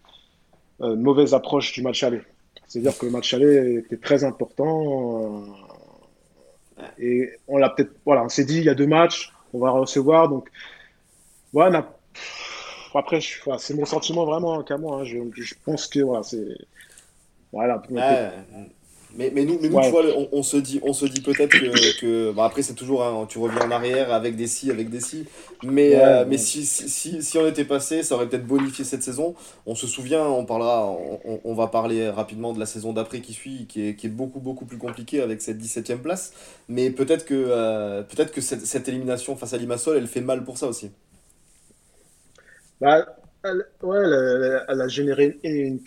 [0.81, 2.21] euh, mauvaise approche du match aller.
[2.67, 5.45] C'est-à-dire que le match aller était très important.
[5.45, 5.62] Euh,
[6.97, 9.69] et on l'a peut-être, voilà, on s'est dit, il y a deux matchs, on va
[9.71, 10.29] recevoir.
[10.29, 10.49] Donc,
[11.51, 11.93] voilà,
[12.95, 15.01] après, c'est mon sentiment vraiment qu'à moi.
[15.01, 15.03] Hein.
[15.03, 16.57] Je, je, pense que voilà, c'est.
[17.51, 17.81] Voilà.
[19.15, 21.99] Mais, mais nous, mais nous tu vois, on, se dit, on se dit peut-être que,
[21.99, 25.01] que bah, après c'est toujours, hein, tu reviens en arrière avec des si, avec des
[25.01, 25.25] si.
[25.61, 29.35] Mais, euh, mais si, si, si, on était passé, ça aurait peut-être bonifié cette saison.
[29.67, 33.33] On se souvient, on parlera, on, on va parler rapidement de la saison d'après qui
[33.33, 36.33] suit, qui est, qui est beaucoup beaucoup plus compliquée avec cette 17e place.
[36.67, 40.43] Mais peut-être que, euh, peut-être que cette, cette, élimination face à Limassol, elle fait mal
[40.43, 40.89] pour ça aussi.
[42.81, 43.05] Bah,
[43.43, 43.99] elle, ouais,
[44.67, 45.79] elle, a généré une,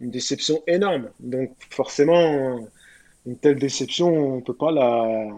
[0.00, 1.10] déception énorme.
[1.20, 2.68] Donc forcément,
[3.26, 5.28] une telle déception, on peut pas la,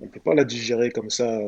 [0.00, 1.40] on peut pas la digérer comme ça.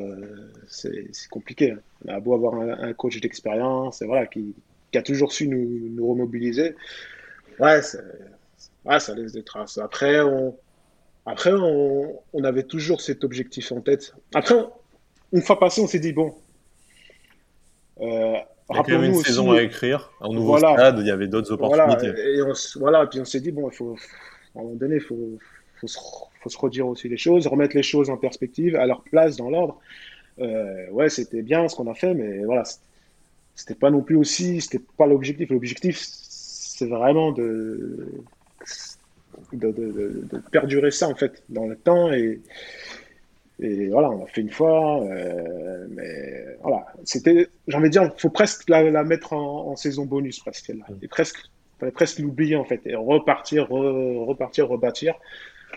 [0.68, 1.76] C'est compliqué.
[2.04, 4.54] On a beau avoir un, coach d'expérience, voilà, qui,
[4.92, 6.74] qui, a toujours su nous, remobiliser.
[7.58, 7.80] Ouais,
[8.84, 9.78] ouais, ça laisse des traces.
[9.78, 10.56] Après, on,
[11.26, 14.14] après, on, on, avait toujours cet objectif en tête.
[14.34, 14.54] Après,
[15.32, 16.34] une fois passé, on s'est dit bon.
[18.00, 18.36] Euh,
[18.70, 21.28] il y a quand même une saison à écrire, un nouveau stade, il y avait
[21.28, 22.10] d'autres opportunités.
[22.10, 23.96] Voilà, et on, voilà, puis on s'est dit, bon, il faut,
[24.54, 25.38] à un moment donné, il faut,
[25.80, 25.98] faut, se,
[26.40, 29.48] faut se redire aussi les choses, remettre les choses en perspective, à leur place, dans
[29.48, 29.80] l'ordre.
[30.40, 32.64] Euh, ouais, c'était bien ce qu'on a fait, mais voilà,
[33.54, 35.50] c'était pas non plus aussi, c'était pas l'objectif.
[35.50, 38.06] L'objectif, c'est vraiment de
[39.52, 42.40] de, de, de, perdurer ça, en fait, dans le temps et
[43.60, 48.04] et voilà, on l'a fait une fois, euh, mais voilà, c'était, j'ai envie de dire,
[48.04, 50.84] il faut presque la, la mettre en, en, saison bonus, presque, là.
[51.02, 51.38] Et presque,
[51.80, 55.14] fallait presque l'oublier, en fait, et repartir, repartir, rebâtir.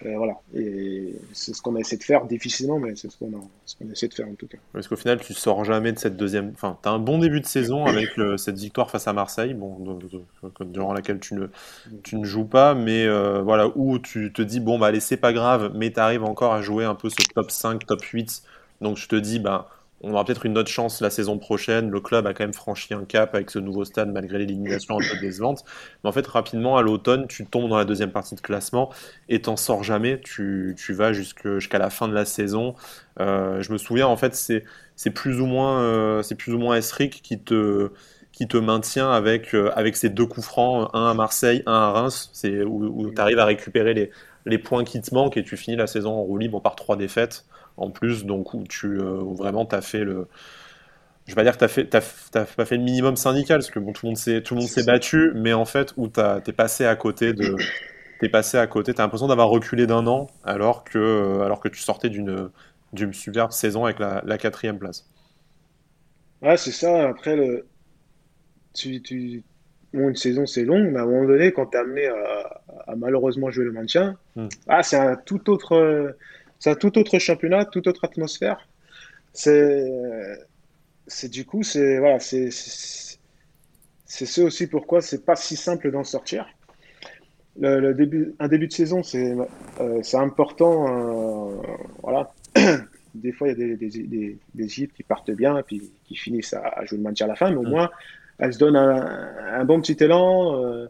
[0.05, 0.33] Euh, voilà.
[0.55, 3.83] Et c'est ce qu'on a essayé de faire difficilement, mais c'est ce qu'on a, qu
[3.87, 4.57] a, essayé de faire en tout cas.
[4.73, 6.51] Parce qu'au final, tu sors jamais de cette deuxième.
[6.53, 9.53] Enfin, tu as un bon début de saison avec le, cette victoire face à Marseille,
[9.53, 9.99] bon,
[10.61, 11.47] durant laquelle tu ne,
[12.03, 15.17] tu ne joues pas, mais euh, voilà, où tu te dis, bon, bah, allez, c'est
[15.17, 18.43] pas grave, mais tu arrives encore à jouer un peu ce top 5, top 8.
[18.81, 19.69] Donc, je te dis, bah
[20.03, 21.89] on aura peut-être une autre chance la saison prochaine.
[21.89, 24.99] Le club a quand même franchi un cap avec ce nouveau stade malgré l'élimination un
[24.99, 25.63] peu décevante.
[26.03, 28.91] Mais en fait, rapidement, à l'automne, tu tombes dans la deuxième partie de classement
[29.29, 30.19] et t'en sors jamais.
[30.21, 32.75] Tu, tu vas jusqu'à la fin de la saison.
[33.19, 36.75] Euh, je me souviens, en fait, c'est plus ou moins, euh, c'est plus ou moins
[36.75, 37.91] Esric qui te
[38.31, 41.91] qui te maintient avec, euh, avec ces deux coups francs, un à Marseille, un à
[41.91, 44.09] Reims, c'est où, où tu arrives à récupérer les,
[44.45, 46.95] les points qui te manquent et tu finis la saison en roue libre par trois
[46.95, 47.45] défaites
[47.77, 50.27] en plus, donc où tu euh, vraiment tu as fait le.
[51.25, 51.65] Je vais pas dire que tu
[51.97, 54.55] as fait, pas fait le minimum syndical, parce que bon, tout le monde s'est, tout
[54.55, 57.55] le monde s'est battu, mais en fait, où tu es passé à côté de.
[58.19, 61.67] T'es passé à côté, t'as l'impression d'avoir reculé d'un an, alors que, euh, alors que
[61.69, 62.51] tu sortais d'une,
[62.93, 65.09] d'une superbe saison avec la, la quatrième place.
[66.43, 67.09] Ouais, c'est ça.
[67.09, 67.65] Après, le...
[68.75, 69.43] tu, tu...
[69.91, 72.61] Bon, une saison, c'est long, mais à un moment donné, quand tu es amené à,
[72.85, 74.49] à, malheureusement jouer le maintien, hmm.
[74.67, 76.15] ah, c'est un tout autre.
[76.61, 78.69] C'est un tout autre championnat, toute autre atmosphère.
[79.33, 79.91] C'est,
[81.07, 86.03] c'est du coup, c'est voilà, c'est, c'est ce aussi pourquoi c'est pas si simple d'en
[86.03, 86.45] sortir.
[87.59, 89.35] Le, début, un début de saison, c'est,
[89.79, 90.85] euh, c'est important.
[90.87, 91.61] Euh,
[92.03, 92.31] voilà.
[93.15, 96.53] Des fois, il y a des, des, des, qui partent bien et puis qui finissent
[96.53, 97.69] à, jouer le match à la fin, mais au mm.
[97.69, 97.89] moins,
[98.37, 100.63] elles se donnent un, un bon petit élan.
[100.63, 100.87] Euh,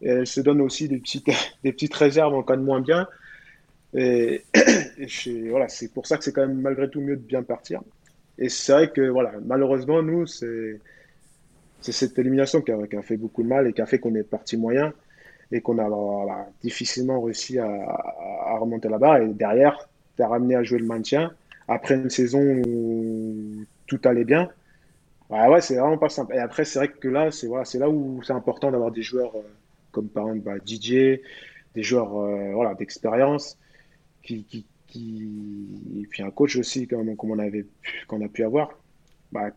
[0.00, 1.26] et elles se donnent aussi des petites,
[1.62, 3.06] des petites réserves en cas de moins bien.
[3.94, 4.44] Et,
[5.50, 7.82] voilà, c'est pour ça que c'est quand même malgré tout mieux de bien partir.
[8.38, 10.80] Et c'est vrai que voilà, malheureusement, nous, c'est
[11.80, 14.56] cette élimination qui a, fait beaucoup de mal et qui a fait qu'on est parti
[14.56, 14.92] moyen
[15.50, 19.22] et qu'on a difficilement réussi à, remonter là-bas.
[19.22, 21.32] Et derrière, tu as ramené à jouer le maintien
[21.68, 24.48] après une saison où tout allait bien.
[25.28, 26.34] Ouais, ouais, c'est vraiment pas simple.
[26.34, 29.34] Et après, c'est vrai que là, c'est voilà, là où c'est important d'avoir des joueurs
[29.36, 29.42] euh,
[29.90, 31.20] comme par exemple bah, DJ,
[31.74, 33.56] des joueurs euh, voilà, d'expérience
[34.22, 34.64] qui, qui,
[36.00, 37.66] et puis un coach aussi, comme, comme on, avait,
[38.06, 38.70] qu'on a pu avoir,
[39.30, 39.50] bah,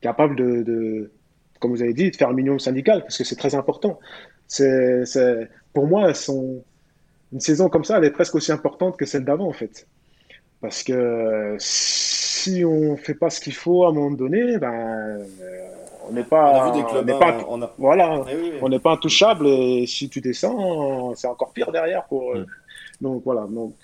[0.00, 1.10] capable de, de,
[1.60, 3.98] comme vous avez dit, de faire un minimum syndical, parce que c'est très important.
[4.46, 6.62] C'est, c'est, pour moi, son,
[7.32, 9.86] une saison comme ça, elle est presque aussi importante que celle d'avant, en fait.
[10.60, 15.20] Parce que si on fait pas ce qu'il faut à un moment donné, ben,
[16.08, 19.46] on n'est pas, on n'est pas, voilà, eh on n'est pas intouchable.
[19.46, 22.04] Et si tu descends, c'est encore pire derrière.
[22.06, 22.46] Pour, mm.
[23.00, 23.46] Donc voilà.
[23.46, 23.74] Donc,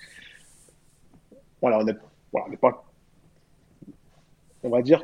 [1.61, 1.95] voilà, on n'est
[2.31, 2.85] voilà, pas
[4.63, 5.03] on va dire,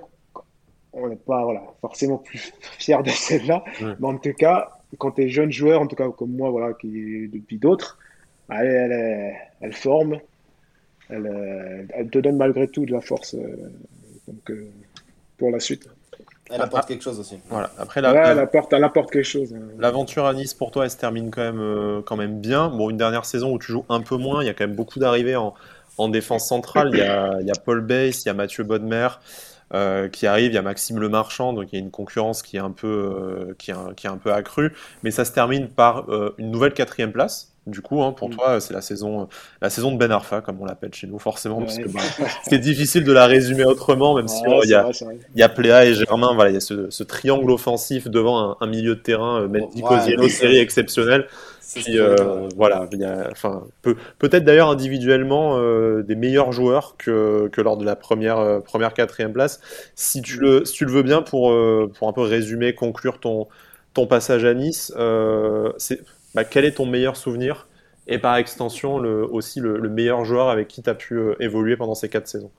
[0.94, 3.64] on n'est pas voilà, forcément plus fier de celle-là.
[3.82, 6.74] Mais en tout cas, quand tu es jeune joueur, en tout cas comme moi, voilà,
[6.74, 8.00] qui depuis d'autres,
[8.50, 10.20] elle, elle, elle, forme,
[11.10, 13.36] elle, elle, te donne malgré tout de la force
[14.28, 14.52] donc,
[15.38, 15.88] pour la suite.
[16.54, 17.40] Elle apporte quelque chose aussi.
[17.50, 17.72] Voilà.
[17.78, 19.54] Après, la, elle, apporte, elle apporte quelque chose.
[19.54, 19.62] Hein.
[19.80, 22.70] L'aventure à Nice, pour toi, elle se termine quand même, quand même bien.
[22.70, 24.76] Bon, une dernière saison où tu joues un peu moins, il y a quand même
[24.76, 25.54] beaucoup d'arrivées en,
[25.98, 28.64] en défense centrale, il y a, il y a Paul Bass, il y a Mathieu
[28.64, 29.08] Bodmer
[29.74, 32.42] euh, qui arrive, il y a Maxime Le Marchand, donc il y a une concurrence
[32.42, 35.32] qui est un peu, euh, qui, est, qui est un peu accrue, mais ça se
[35.32, 37.48] termine par euh, une nouvelle quatrième place.
[37.68, 38.36] Du coup, hein, pour mm.
[38.36, 39.30] toi, c'est la saison,
[39.62, 42.00] la saison de Ben Arfa, comme on l'appelle chez nous, forcément, parce que bah,
[42.44, 44.90] c'est difficile de la résumer autrement, même si il y, a,
[45.36, 48.58] y a Pléa et Germain, voilà, il y a ce, ce triangle offensif devant un,
[48.62, 51.28] un, milieu de terrain, euh, Mendy, série exceptionnelle.
[51.74, 56.96] Puis euh, voilà, il y a, enfin, peut, peut-être d'ailleurs individuellement euh, des meilleurs joueurs
[56.98, 59.62] que, que lors de la première, euh, première quatrième place.
[59.96, 61.54] Si tu le, si tu le veux bien, pour,
[61.94, 63.48] pour un peu résumer, conclure ton,
[63.94, 64.94] ton passage à Nice,
[65.78, 66.02] c'est,
[66.36, 67.68] bah, quel est ton meilleur souvenir?
[68.08, 71.78] Et par extension le, aussi le, le, meilleur joueur avec qui tu as pu évoluer
[71.78, 72.52] pendant ces quatre saisons.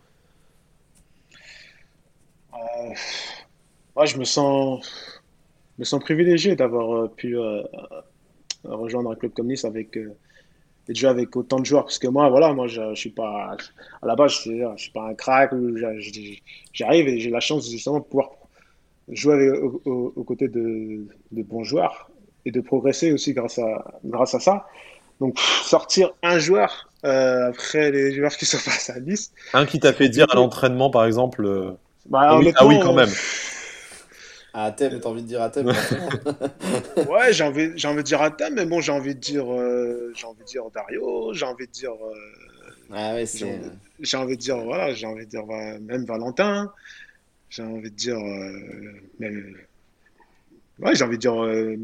[3.95, 4.81] Moi, je me sens,
[5.79, 7.37] me sens privilégié d'avoir pu
[8.65, 10.15] rejoindre un club comme Nice avec euh,
[10.89, 11.85] déjà avec autant de joueurs.
[11.85, 13.57] Parce que moi voilà moi je, je suis pas
[14.03, 15.53] à la base je, je suis pas un crack
[16.73, 18.31] j'arrive et j'ai la chance justement de pouvoir
[19.09, 19.51] jouer
[19.85, 22.11] aux côtés de, de, bons joueurs
[22.45, 24.67] et de progresser aussi grâce à grâce à ça.
[25.21, 29.79] Donc sortir un joueur euh, après les joueurs qui sont passés à Nice un qui
[29.81, 31.73] t'a fait dire à l'entraînement par exemple euh,
[32.07, 33.11] bah, ah, oui, ah oui quand même
[34.55, 35.69] à Athènes, t'as envie de dire Athènes
[37.09, 40.13] Ouais, j'ai envie, j'ai envie de dire Athènes, mais bon, j'ai envie de dire, euh,
[40.15, 41.93] j'ai envie de dire Dario, j'ai envie de dire.
[41.93, 43.61] Euh, ah ouais, c'est.
[44.01, 46.71] J'ai envie, de dire, voilà, j'ai envie de dire même Valentin,
[47.49, 48.53] j'ai envie de dire euh,
[49.19, 49.57] même.
[50.79, 51.77] Ouais, j'ai envie de dire euh,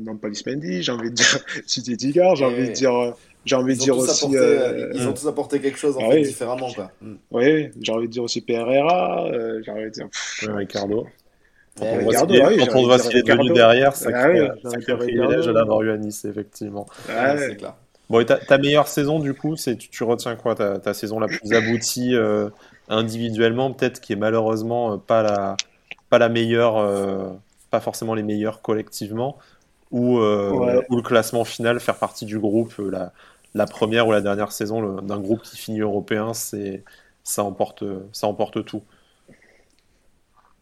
[0.00, 3.14] Nampalis Mendy, j'ai envie de dire Titi Tigard, j'ai envie de dire.
[3.44, 4.24] J'ai envie de dire aussi.
[4.24, 6.72] Apporté, ils ont tous apporté quelque chose en ah fait, différemment.
[6.72, 6.90] Quoi.
[7.30, 9.30] Oui, j'ai envie de dire aussi Pereira,
[9.62, 10.08] j'ai envie de dire.
[10.48, 11.06] Ricardo.
[11.78, 15.90] Quand on, voit ce qu'il est devenu derrière, ça ah crée un privilège d'avoir eu
[15.90, 16.86] à Nice, effectivement.
[17.06, 17.74] c'est clair.
[18.08, 20.54] Bon, et ta, meilleure saison, du coup, c'est tu, tu, retiens quoi?
[20.54, 22.50] Ta, ta, saison la plus aboutie euh,
[22.88, 25.56] individuellement, peut-être, qui est malheureusement euh, pas la,
[26.08, 27.30] pas la meilleure, euh,
[27.70, 29.38] pas forcément les meilleures collectivement,
[29.90, 33.12] ou, ou le classement final, faire partie du groupe, la,
[33.54, 36.84] la première ou la dernière saison d'un groupe qui finit européen, c'est
[37.24, 38.82] ça emporte, ça emporte tout.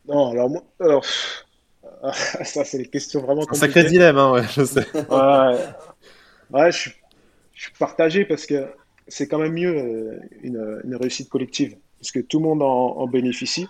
[0.07, 1.05] Non, alors moi, alors,
[2.45, 3.65] ça c'est des questions vraiment compliquées.
[3.65, 4.87] Un sacré dilemme, hein, ouais, je sais.
[4.95, 5.59] ouais,
[6.51, 6.93] ouais je, suis,
[7.55, 8.67] je suis partagé parce que
[9.09, 12.97] c'est quand même mieux euh, une, une, réussite collective, parce que tout le monde en,
[12.99, 13.67] en bénéficie.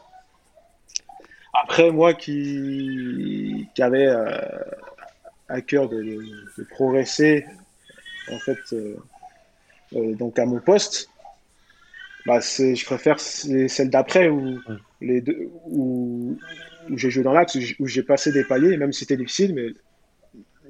[1.63, 4.41] Après, moi qui, qui avait euh,
[5.49, 7.47] à cœur de, de, progresser,
[8.31, 8.97] en fait, euh,
[9.95, 11.09] euh, donc à mon poste,
[12.27, 14.59] bah, je préfère celle d'après où,
[15.01, 16.39] les deux, où,
[16.91, 19.69] où j'ai joué dans l'axe, où j'ai passé des paliers, même si c'était difficile, mais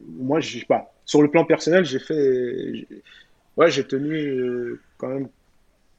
[0.09, 0.93] moi, je pas.
[1.05, 2.87] Sur le plan personnel, j'ai fait.
[3.57, 5.29] Ouais, j'ai tenu euh, quand même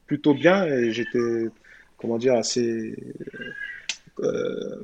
[0.07, 1.45] plutôt bien et j'étais,
[1.97, 2.95] comment dire, assez.
[4.19, 4.83] Euh,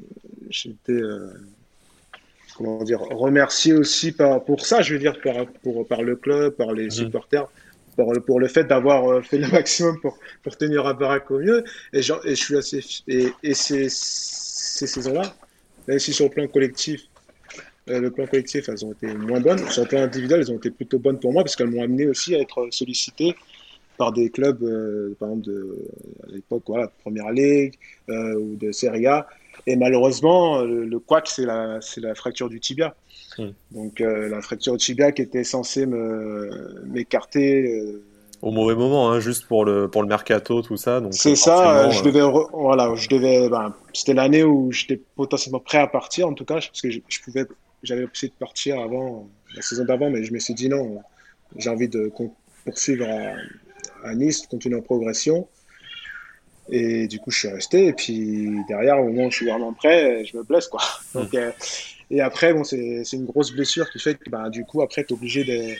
[0.50, 0.94] j'étais.
[0.94, 1.34] Euh,
[2.56, 6.54] comment dire, remercié aussi par, pour ça, je veux dire, par, pour, par le club,
[6.54, 7.48] par les supporters
[7.96, 11.64] pour, le fait d'avoir euh, fait le maximum pour, pour tenir à baraque au mieux.
[11.94, 12.80] Et, je suis assez.
[13.08, 15.34] Et, et ces, ces saisons-là,
[15.88, 17.02] même si sur le plan collectif,
[17.90, 19.68] euh, le plan collectif, elles ont été moins bonnes.
[19.70, 22.08] Sur le plan individuel, elles ont été plutôt bonnes pour moi parce qu'elles m'ont amené
[22.08, 23.36] aussi à être sollicité
[23.98, 25.78] par des clubs, euh, par exemple, de,
[26.28, 27.76] à l'époque, voilà, Première Ligue
[28.10, 29.28] ou de Serie A.
[29.68, 32.96] Et malheureusement, le, le c'est la, la fracture du tibia.
[33.38, 33.50] Hmm.
[33.72, 35.86] Donc euh, la fracture du tibia qui était censée
[36.86, 37.80] m'écarter.
[37.80, 38.04] Euh,
[38.42, 41.02] Au mauvais moment, hein, juste pour le, pour le mercato, tout ça.
[41.12, 42.22] C'est ça, je devais.
[42.54, 43.50] Voilà, je devais.
[43.50, 47.00] Ben, C'était l'année où j'étais potentiellement prêt à partir, en tout cas, parce que je,
[47.24, 47.46] pouvais.
[47.84, 51.02] J'avais essayé de partir avant, la saison d'avant, mais je me suis dit non,
[51.56, 52.12] j'ai envie de
[52.64, 55.48] poursuivre à, à Nice, continuer en progression.
[56.70, 57.88] Et du coup, je suis resté.
[57.88, 60.68] Et puis derrière, au moment où je suis vraiment prêt, je me blesse.
[60.68, 60.82] Quoi.
[61.14, 61.20] Hmm.
[61.20, 61.52] Donc, euh,
[62.10, 65.14] et après, bon, c'est une grosse blessure qui fait que bah, du coup, après, tu
[65.14, 65.78] es obligé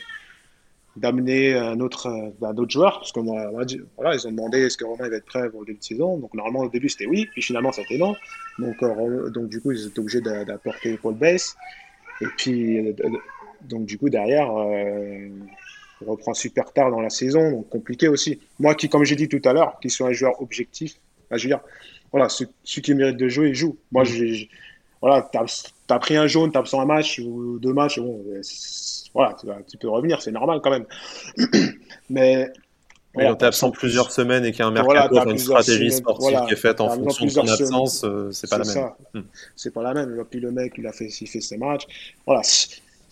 [0.96, 2.98] d'amener un autre, un autre joueur.
[2.98, 3.50] Parce que moi,
[3.96, 6.18] voilà, ils ont demandé est-ce que Romain va être prêt pour le début de saison?
[6.18, 7.28] Donc normalement, au début, c'était oui.
[7.32, 8.14] Puis finalement, c'était non.
[8.58, 11.56] Donc, euh, donc du coup, ils étaient obligés d'apporter Paul Bass.
[12.20, 12.94] Et puis, euh,
[13.62, 14.50] donc du coup, derrière.
[16.02, 18.40] Euh, reprend super tard dans la saison, donc compliqué aussi.
[18.58, 20.94] Moi qui, comme j'ai dit tout à l'heure, qui suis un joueur objectif,
[21.30, 21.60] je veux dire,
[22.10, 23.76] voilà, ceux, qui méritent de jouer, ils jouent.
[23.90, 24.06] Moi, mm.
[24.06, 24.50] j'ai,
[25.00, 25.44] voilà, t'as
[25.88, 28.24] as pris un jaune, t'as absent un match ou deux matchs, bon,
[29.14, 29.36] voilà,
[29.68, 30.86] tu peux revenir, c'est normal quand même.
[32.10, 32.50] Mais
[33.14, 35.38] oui, quand tu es absent plusieurs semaines et qu'il y a un mercato, voilà, une
[35.38, 38.90] stratégie sportive qui est faite en fonction de ton absence, euh, c'est pas la même.
[39.12, 39.22] Hmm.
[39.54, 40.24] C'est pas la même.
[40.30, 41.86] Puis le mec, il a fait, il fait ses matchs.
[42.26, 42.40] Voilà.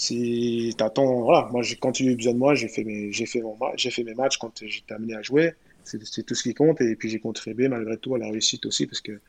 [0.01, 3.59] Si t'attends, voilà, moi j'ai continué besoin de moi, j'ai fait mes, j'ai fait mon
[3.77, 5.53] j'ai fait mes matchs quand j'étais amené à jouer.
[5.85, 8.87] C'est tout ce qui compte et puis j'ai contribué malgré tout à la réussite aussi
[8.87, 9.21] parce que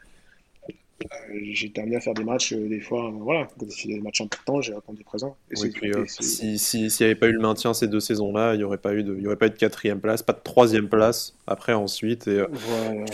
[1.53, 3.97] j'ai amené à faire des matchs, euh, des fois, euh, voilà, quand il y a
[3.97, 5.35] des matchs importants, j'ai répondu présent.
[5.51, 8.77] Et s'il si, n'y avait pas eu le maintien ces deux saisons-là, il n'y aurait,
[8.77, 11.73] pas eu de, y aurait pas eu de quatrième place, pas de troisième place après
[11.73, 12.27] ensuite.
[12.27, 12.41] Et,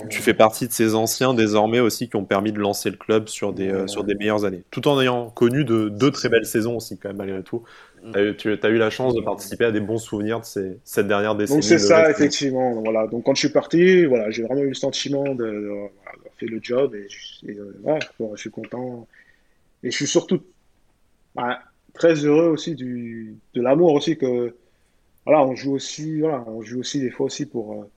[0.09, 3.27] tu, fais partie de ces anciens désormais aussi qui ont permis de lancer le club
[3.27, 4.63] sur des, sur des meilleures années.
[4.71, 7.63] Tout en ayant connu de, deux très belles saisons aussi, quand même, malgré tout.
[8.03, 8.35] Mm.
[8.37, 11.35] Tu as eu la chance de participer à des bons souvenirs de ces, cette dernière
[11.35, 11.59] décennie.
[11.59, 12.81] Donc c'est ça, effectivement.
[12.81, 13.07] Voilà.
[13.07, 15.89] Donc quand je suis parti, voilà, j'ai vraiment eu le sentiment de,
[16.39, 17.07] fait le job et,
[17.49, 17.99] euh,
[18.35, 19.07] je suis content.
[19.83, 20.41] Et je suis surtout
[21.35, 21.59] bah,
[21.93, 24.55] très heureux aussi du, de l'amour aussi que
[25.25, 27.89] voilà, on joue aussi, voilà, on joue aussi des fois aussi pour euh,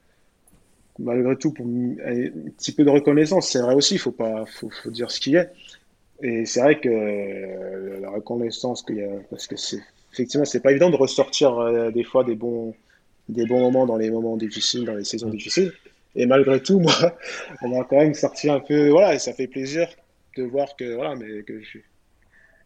[0.99, 3.49] malgré tout pour un petit peu de reconnaissance.
[3.49, 5.49] C'est vrai aussi, il faut pas, faut, faut dire ce qui est.
[6.21, 9.81] Et c'est vrai que euh, la reconnaissance qu'il y a, parce que c'est
[10.13, 12.75] effectivement c'est pas évident de ressortir des fois des bons
[13.29, 15.71] des bons moments dans les moments difficiles, dans les saisons difficiles.
[16.15, 17.17] Et malgré tout, moi,
[17.61, 19.87] on a quand même sorti un peu, voilà, et ça fait plaisir
[20.37, 21.79] de voir que, voilà, mais que je,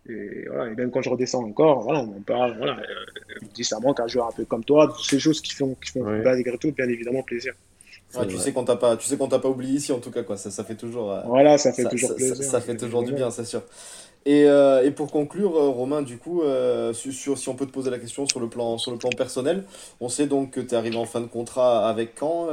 [0.08, 3.46] et, voilà, et même quand je redescends encore, voilà, on en parle, voilà, euh, on
[3.46, 5.92] me dit ça manque un joueur un peu comme toi, ces choses qui font, qui
[5.92, 7.54] font malgré tout, bien évidemment, plaisir.
[8.30, 10.22] tu, sais qu'on t'a pas, tu sais qu'on t'a pas oublié ici, en tout cas,
[10.22, 11.12] quoi, ça, ça fait toujours.
[11.12, 12.36] Euh, voilà, ça fait toujours plaisir.
[12.36, 13.64] Ça, fait toujours du bien, c'est sûr.
[14.28, 17.72] Et, euh, et, pour conclure, euh, Romain, du coup, euh, sur, si on peut te
[17.72, 19.66] poser la question sur le plan, sur le plan personnel,
[20.02, 22.48] on sait donc que tu es arrivé en fin de contrat avec Caen.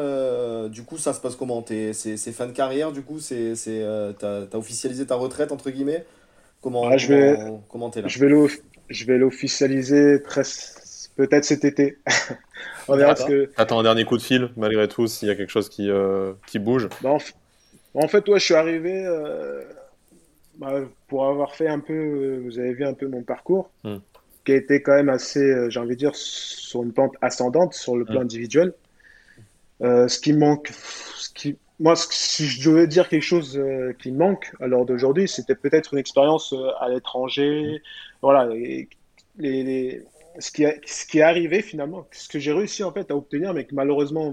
[0.68, 1.64] du coup, ça se passe comment?
[1.66, 3.34] C'est fin de carrière, du coup Tu
[3.82, 6.04] as, officialisé ta retraite, entre guillemets?
[6.60, 7.38] Comment ah, je vais,
[7.70, 8.08] comment, es là?
[8.08, 10.18] Je vais l'officialiser
[11.16, 11.96] peut-être cet été.
[12.88, 13.50] on verra que...
[13.56, 15.88] Attends un dernier coup de fil, malgré tout, s'il y a quelque chose qui,
[16.46, 16.90] qui bouge?
[17.00, 17.16] Bah,
[17.94, 19.06] en, fait, ouais, je suis arrivé
[20.62, 23.96] bah, pour avoir fait un peu, euh, vous avez vu un peu mon parcours, hmm.
[24.44, 27.74] qui a été quand même assez, euh, j'ai envie de dire, sur une pente ascendante
[27.74, 28.24] sur le plan hmm.
[28.24, 28.72] individuel.
[29.80, 33.60] Euh, ce qui manque, ce qui, moi, si je devais dire quelque chose
[33.98, 37.80] qui manque à l'heure d'aujourd'hui, c'était peut-être une expérience à l'étranger.
[37.80, 37.88] Hmm.
[38.22, 38.88] Voilà, les,
[39.38, 40.04] les,
[40.38, 43.52] ce, qui ce qui est arrivé finalement, ce que j'ai réussi en fait à obtenir,
[43.52, 44.32] mais que malheureusement,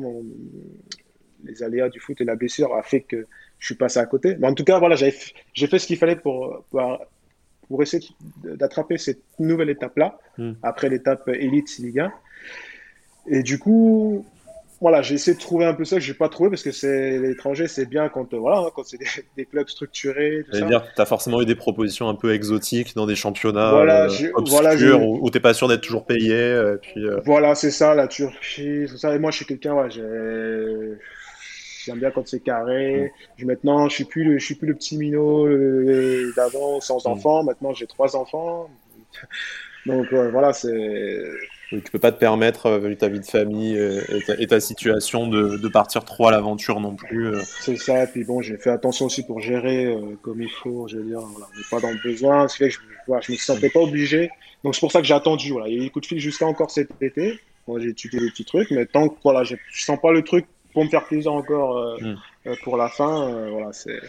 [1.43, 3.26] les aléas du foot et la blessure a fait que
[3.60, 4.36] je suis passé à côté.
[4.40, 8.03] Mais en tout cas, voilà, j'ai fait ce qu'il fallait pour, pour, essayer
[8.44, 10.53] d'attraper cette nouvelle étape-là, hmm.
[10.64, 12.11] après l'étape élite Ligue 1.
[13.27, 14.26] Et du coup,
[14.81, 17.19] voilà, j'ai essayé de trouver un peu ça que j'ai pas trouvé parce que c'est
[17.19, 18.98] l'étranger, c'est bien quand voilà, hein, quand c'est
[19.36, 20.45] des, clubs structurés.
[20.49, 24.06] Tout dire, tu as forcément eu des propositions un peu exotiques dans des championnats voilà,
[24.06, 26.34] euh, obscurs où, où t'es pas sûr d'être toujours payé.
[26.34, 27.19] Euh, puis, euh.
[27.26, 29.14] Voilà, c'est ça, la Turquie, tout ça.
[29.14, 30.98] Et moi, je suis quelqu'un, ouais, j'ai
[31.85, 33.11] J'aime bien quand c'est carré.
[33.38, 37.06] Je, maintenant, je suis plus le, je suis plus le petit minot euh, d'avant sans
[37.07, 37.43] enfants.
[37.43, 38.69] Maintenant, j'ai trois enfants.
[39.85, 41.22] Donc voilà, c'est.
[41.69, 44.01] Tu peux pas te permettre, euh, vu ta vie de famille euh,
[44.39, 47.35] et ta, situation, de, de, partir trop à l'aventure non plus.
[47.61, 50.97] C'est ça, et puis bon, j'ai fait attention aussi pour gérer comme il faut, je
[50.97, 52.80] veux dire, voilà, on n'est pas dans le besoin, ce fait que je
[53.14, 54.31] ne je me sentais pas obligé.
[54.64, 56.07] Donc c'est pour ça que j'ai attendu, voilà, il y a eu des coups de
[56.07, 57.39] fil jusqu'à encore cet été.
[57.68, 60.47] Moi j'ai étudié des petits trucs, mais tant que voilà, je sens pas le truc
[60.74, 62.18] pour me faire plaisir encore euh, mm.
[62.48, 63.30] euh, pour la fin.
[63.30, 64.00] Euh, voilà, c'est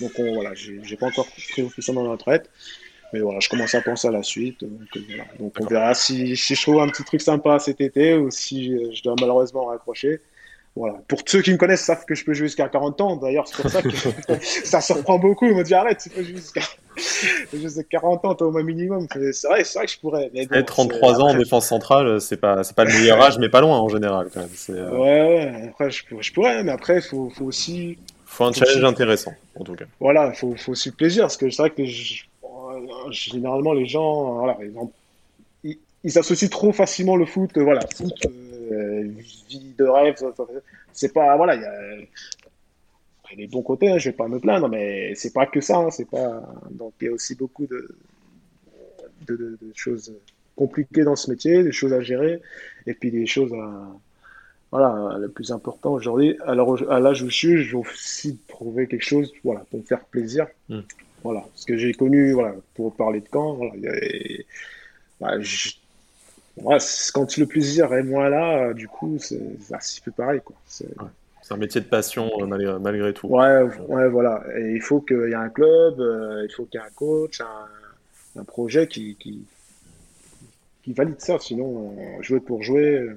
[0.00, 2.50] donc on, voilà, j'ai pas encore pris officiellement dans la retraite.
[3.12, 4.60] Mais voilà, je commence à penser à la suite.
[4.64, 5.24] Donc, voilà.
[5.38, 8.74] donc on verra si, si, je trouve un petit truc sympa cet été ou si
[8.94, 10.20] je dois malheureusement raccrocher.
[10.74, 10.94] Voilà.
[11.06, 13.16] Pour ceux qui me connaissent savent que je peux jouer jusqu'à 40 ans.
[13.16, 13.90] D'ailleurs, c'est pour ça que
[14.40, 15.46] ça surprend beaucoup.
[15.46, 16.62] Ils me disent arrête, tu peux jouer jusqu'à
[17.52, 19.06] jusqu 40 ans, au moins minimum.
[19.32, 20.30] C'est vrai, c'est vrai que je pourrais.
[20.34, 23.60] Mais 33 ans en défense centrale, c'est pas, c'est pas le meilleur âge, mais pas
[23.60, 24.48] loin en général quand même.
[24.70, 25.68] Euh, ouais, ouais.
[25.68, 27.98] Après, je pourrais, je pourrais mais après, il faut, faut aussi.
[28.26, 29.84] Faut un challenge intéressant, en tout cas.
[30.00, 31.82] Voilà, il faut, faut aussi le plaisir, parce que c'est vrai que
[33.10, 34.56] généralement les gens, voilà,
[35.64, 38.14] ils, ils, associent trop facilement le foot, voilà, foot.
[38.24, 38.30] Euh,
[38.72, 39.02] euh,
[39.48, 40.16] vie de rêve.
[40.92, 41.70] C'est pas, voilà, il y a
[43.36, 45.78] les bons côtés, hein, je vais pas me plaindre, mais c'est pas que ça.
[45.78, 47.96] Hein, c'est pas, donc il y a aussi beaucoup de,
[49.26, 50.14] de, choses
[50.56, 52.40] compliquées dans ce métier, des choses à gérer,
[52.86, 53.88] et puis des choses à,
[54.70, 58.86] voilà, le plus important aujourd'hui, alors à l'âge où je suis, je vais aussi trouver
[58.86, 60.46] quelque chose, voilà, pour me faire plaisir.
[60.68, 60.80] Hmm.
[61.22, 63.60] Voilà, ce que j'ai connu, voilà, pour parler de camp,
[65.20, 65.38] voilà,
[66.56, 66.78] bah,
[67.14, 69.40] quand le plaisir est moins là, du coup, c'est
[69.70, 70.40] un petit peu pareil.
[70.44, 70.56] Quoi.
[71.42, 73.26] C'est un métier de passion malgré, malgré, tout.
[73.26, 74.44] Ouais, ouais, voilà.
[74.56, 77.40] Et il faut qu'il y ait un club, il faut qu'il y ait un coach,
[77.40, 79.44] un, un projet qui, qui,
[80.82, 81.38] qui, valide ça.
[81.40, 83.08] Sinon, jouer pour jouer,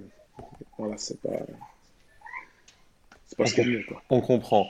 [0.78, 1.38] voilà, c'est pas.
[3.28, 3.86] C'est pas ce qu'il y a mieux.
[3.88, 4.02] Quoi.
[4.10, 4.70] On comprend.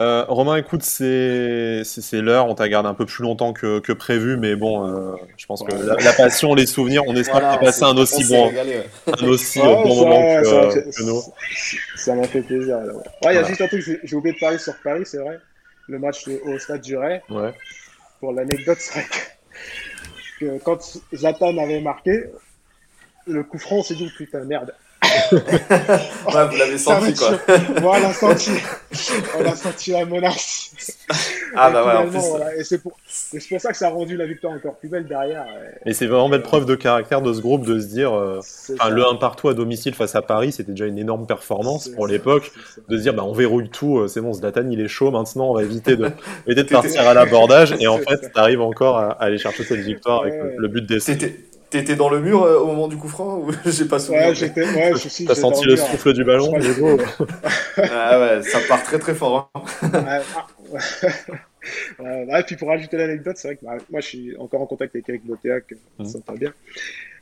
[0.00, 1.82] Euh, Romain, écoute, c'est
[2.12, 2.46] l'heure.
[2.46, 5.62] On t'a gardé un peu plus longtemps que, que prévu, mais bon, euh, je pense
[5.62, 8.52] que la, passion, les souvenirs, on espère voilà, passer un aussi bon,
[9.06, 11.22] un aussi ouais, bon moment que, que, nous.
[11.96, 12.76] Ça m'a fait plaisir.
[12.76, 13.40] Ouais, il voilà.
[13.40, 15.38] y a juste un truc, j'ai oublié de parler sur Paris, c'est vrai.
[15.88, 17.20] Le match au Stade du Ray.
[17.30, 17.52] Ouais.
[18.20, 19.08] Pour l'anecdote, c'est vrai
[20.40, 22.24] que, que, quand Zlatan avait marqué,
[23.26, 24.74] le coup franc, on s'est dit putain merde,
[25.32, 27.38] ouais, vous l'avez senti, quoi.
[27.80, 28.50] voilà, senti.
[29.38, 30.70] On a senti la menace.
[31.54, 32.18] Ah, bah ouais, en plus.
[32.18, 32.56] Voilà.
[32.56, 32.92] Et c'est pour...
[32.92, 35.44] pour, ça que ça a rendu la victoire encore plus belle derrière.
[35.84, 39.06] Et, c'est vraiment belle preuve de caractère de ce groupe de se dire, euh, le
[39.06, 42.52] 1 partout à domicile face à Paris, c'était déjà une énorme performance pour l'époque.
[42.88, 45.50] De se dire, bah, on verrouille tout, euh, c'est bon, Zlatan il est chaud, maintenant
[45.50, 46.10] on va éviter de,
[46.46, 47.74] éviter de partir à l'abordage.
[47.80, 51.18] Et en fait, t'arrives encore à, aller chercher cette victoire avec le but d'essai.
[51.70, 54.34] T'étais dans le mur euh, au moment du coup franc ou j'ai pas souvenir Ouais,
[54.34, 54.64] j'étais.
[54.64, 55.24] Ouais, je suis.
[55.24, 56.52] T'as senti le souffle du ballon
[57.76, 59.50] Ah ouais, ça part très très fort.
[59.54, 59.62] Hein.
[61.98, 64.66] ouais, et puis pour rajouter l'anecdote, c'est vrai que bah, moi je suis encore en
[64.66, 66.04] contact avec Eric Botéac, mmh.
[66.04, 66.52] ça va bien.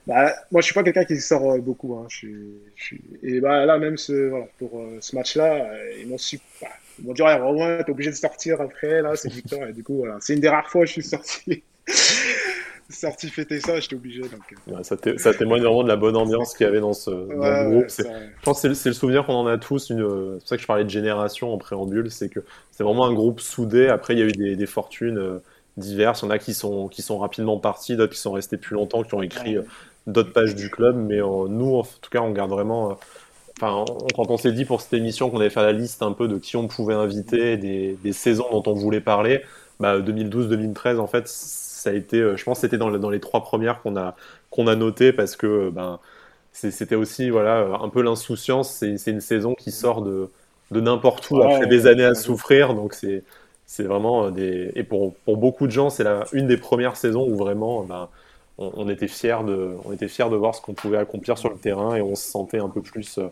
[0.06, 1.96] Bah, moi je suis pas quelqu'un qui sort euh, beaucoup.
[1.96, 2.06] Hein.
[2.08, 2.36] Je suis,
[2.76, 3.00] je suis...
[3.22, 6.38] Et bah, là, même ce, voilà, pour euh, ce match-là, euh, ils m'ont su.
[6.60, 6.68] Bah,
[6.98, 9.68] ils m'ont dit, ouais, Romain, t'es obligé de sortir après, là, c'est victoire.
[9.68, 11.62] Et du coup, voilà, c'est une des rares fois où je suis sorti
[12.90, 14.22] sorti fêter ça, j'étais obligé.
[14.22, 14.54] Donc...
[14.68, 14.76] Euh.
[14.76, 17.38] Ouais, ça, ça, témoigne vraiment de la bonne ambiance qu'il y avait dans ce, dans
[17.38, 17.86] ouais, groupe.
[17.88, 18.04] Je
[18.42, 19.88] pense que c'est le souvenir qu'on en a tous.
[19.88, 22.10] C'est pour ça que je parlais de génération en préambule.
[22.10, 22.40] C'est que
[22.72, 23.88] c'est vraiment un groupe soudé.
[23.88, 25.38] Après, il y a eu des, des fortunes euh,
[25.76, 26.22] diverses.
[26.22, 28.74] Il y en a qui sont, qui sont rapidement partis, d'autres qui sont restés plus
[28.74, 29.62] longtemps, qui ont écrit euh,
[30.06, 30.96] d'autres pages du club.
[30.96, 32.98] Mais nous, en tout cas, on garde vraiment.
[33.56, 33.84] Enfin,
[34.16, 36.38] quand on s'est dit pour cette émission qu'on allait faire la liste un peu de
[36.38, 39.42] qui on pouvait inviter, des, des saisons dont on voulait parler,
[39.80, 41.28] bah, 2012-2013, en fait,
[41.84, 44.16] ça a été, euh, je pense, c'était dans, dans, les trois premières qu'on a
[44.50, 46.00] qu'on a noté parce que euh, ben
[46.52, 48.70] c'était aussi voilà un peu l'insouciance.
[48.70, 50.30] C'est une saison qui sort de
[50.70, 53.22] de n'importe où après des années à souffrir, donc c'est
[53.66, 57.26] c'est vraiment des et pour, pour beaucoup de gens c'est la une des premières saisons
[57.28, 58.08] où vraiment ben,
[58.58, 61.50] on, on, était fiers de on était fiers de voir ce qu'on pouvait accomplir sur
[61.50, 63.28] le terrain et on se sentait un peu plus euh,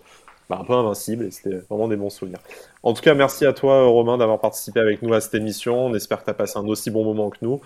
[0.51, 2.41] ben, un peu invincible et c'était vraiment des bons souvenirs.
[2.83, 5.87] En tout cas, merci à toi Romain d'avoir participé avec nous à cette émission.
[5.87, 7.61] On espère que tu as passé un aussi bon moment que nous.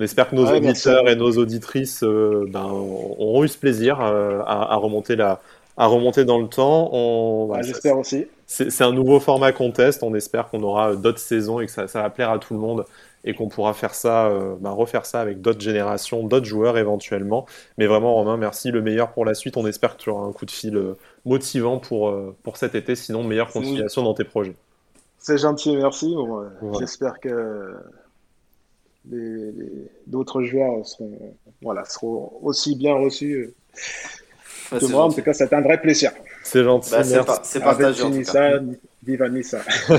[0.00, 4.40] On espère que nos auditeurs et nos auditrices euh, ben, auront eu ce plaisir euh,
[4.46, 5.42] à, à, remonter la,
[5.76, 6.88] à remonter dans le temps.
[6.92, 8.26] On, J'espère aussi.
[8.46, 10.02] C'est un nouveau format contest.
[10.02, 12.60] On espère qu'on aura d'autres saisons et que ça, ça, va plaire à tout le
[12.60, 12.86] monde
[13.24, 17.44] et qu'on pourra faire ça, euh, bah, refaire ça avec d'autres générations, d'autres joueurs éventuellement.
[17.76, 18.70] Mais vraiment, Romain, merci.
[18.70, 19.58] Le meilleur pour la suite.
[19.58, 20.96] On espère que tu auras un coup de fil euh,
[21.26, 22.96] motivant pour, euh, pour cet été.
[22.96, 24.54] Sinon, meilleure continuation dans tes projets.
[25.18, 26.14] C'est gentil, merci.
[26.14, 26.78] Bon, ouais.
[26.78, 27.74] J'espère que
[29.04, 33.54] d'autres joueurs seront, voilà, seront aussi bien reçus
[34.70, 35.04] que moi.
[35.04, 36.12] En tout cas, c'est un vrai plaisir.
[36.42, 36.90] C'est gentil.
[36.90, 37.02] Bah,
[37.42, 38.04] c'est partagé.
[39.02, 39.60] Viva Nissa.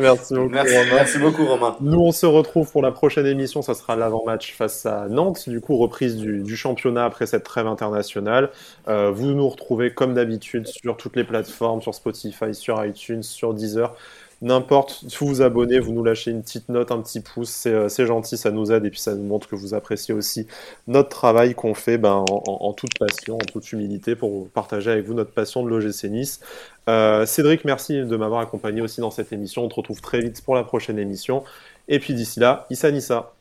[0.00, 0.94] merci beaucoup, merci, Romain.
[0.94, 1.76] Merci beaucoup, Romain.
[1.82, 3.60] Nous, on se retrouve pour la prochaine émission.
[3.60, 5.50] Ça sera l'avant-match face à Nantes.
[5.50, 8.50] Du coup, reprise du, du, championnat après cette trêve internationale.
[8.88, 13.52] Euh, vous nous retrouvez comme d'habitude sur toutes les plateformes, sur Spotify, sur iTunes, sur
[13.52, 13.94] Deezer
[14.42, 18.06] n'importe, vous vous abonnez, vous nous lâchez une petite note, un petit pouce, c'est euh,
[18.06, 20.46] gentil, ça nous aide et puis ça nous montre que vous appréciez aussi
[20.86, 25.06] notre travail qu'on fait ben, en, en, toute passion, en toute humilité pour partager avec
[25.06, 26.40] vous notre passion de l'OGC Nice.
[26.88, 29.64] Euh, Cédric, merci de m'avoir accompagné aussi dans cette émission.
[29.64, 31.44] On te retrouve très vite pour la prochaine émission.
[31.88, 33.32] Et puis d'ici là, Issa Nissa.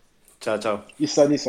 [0.41, 0.77] Ciao, ciao.
[0.99, 1.45] Issa Nissa.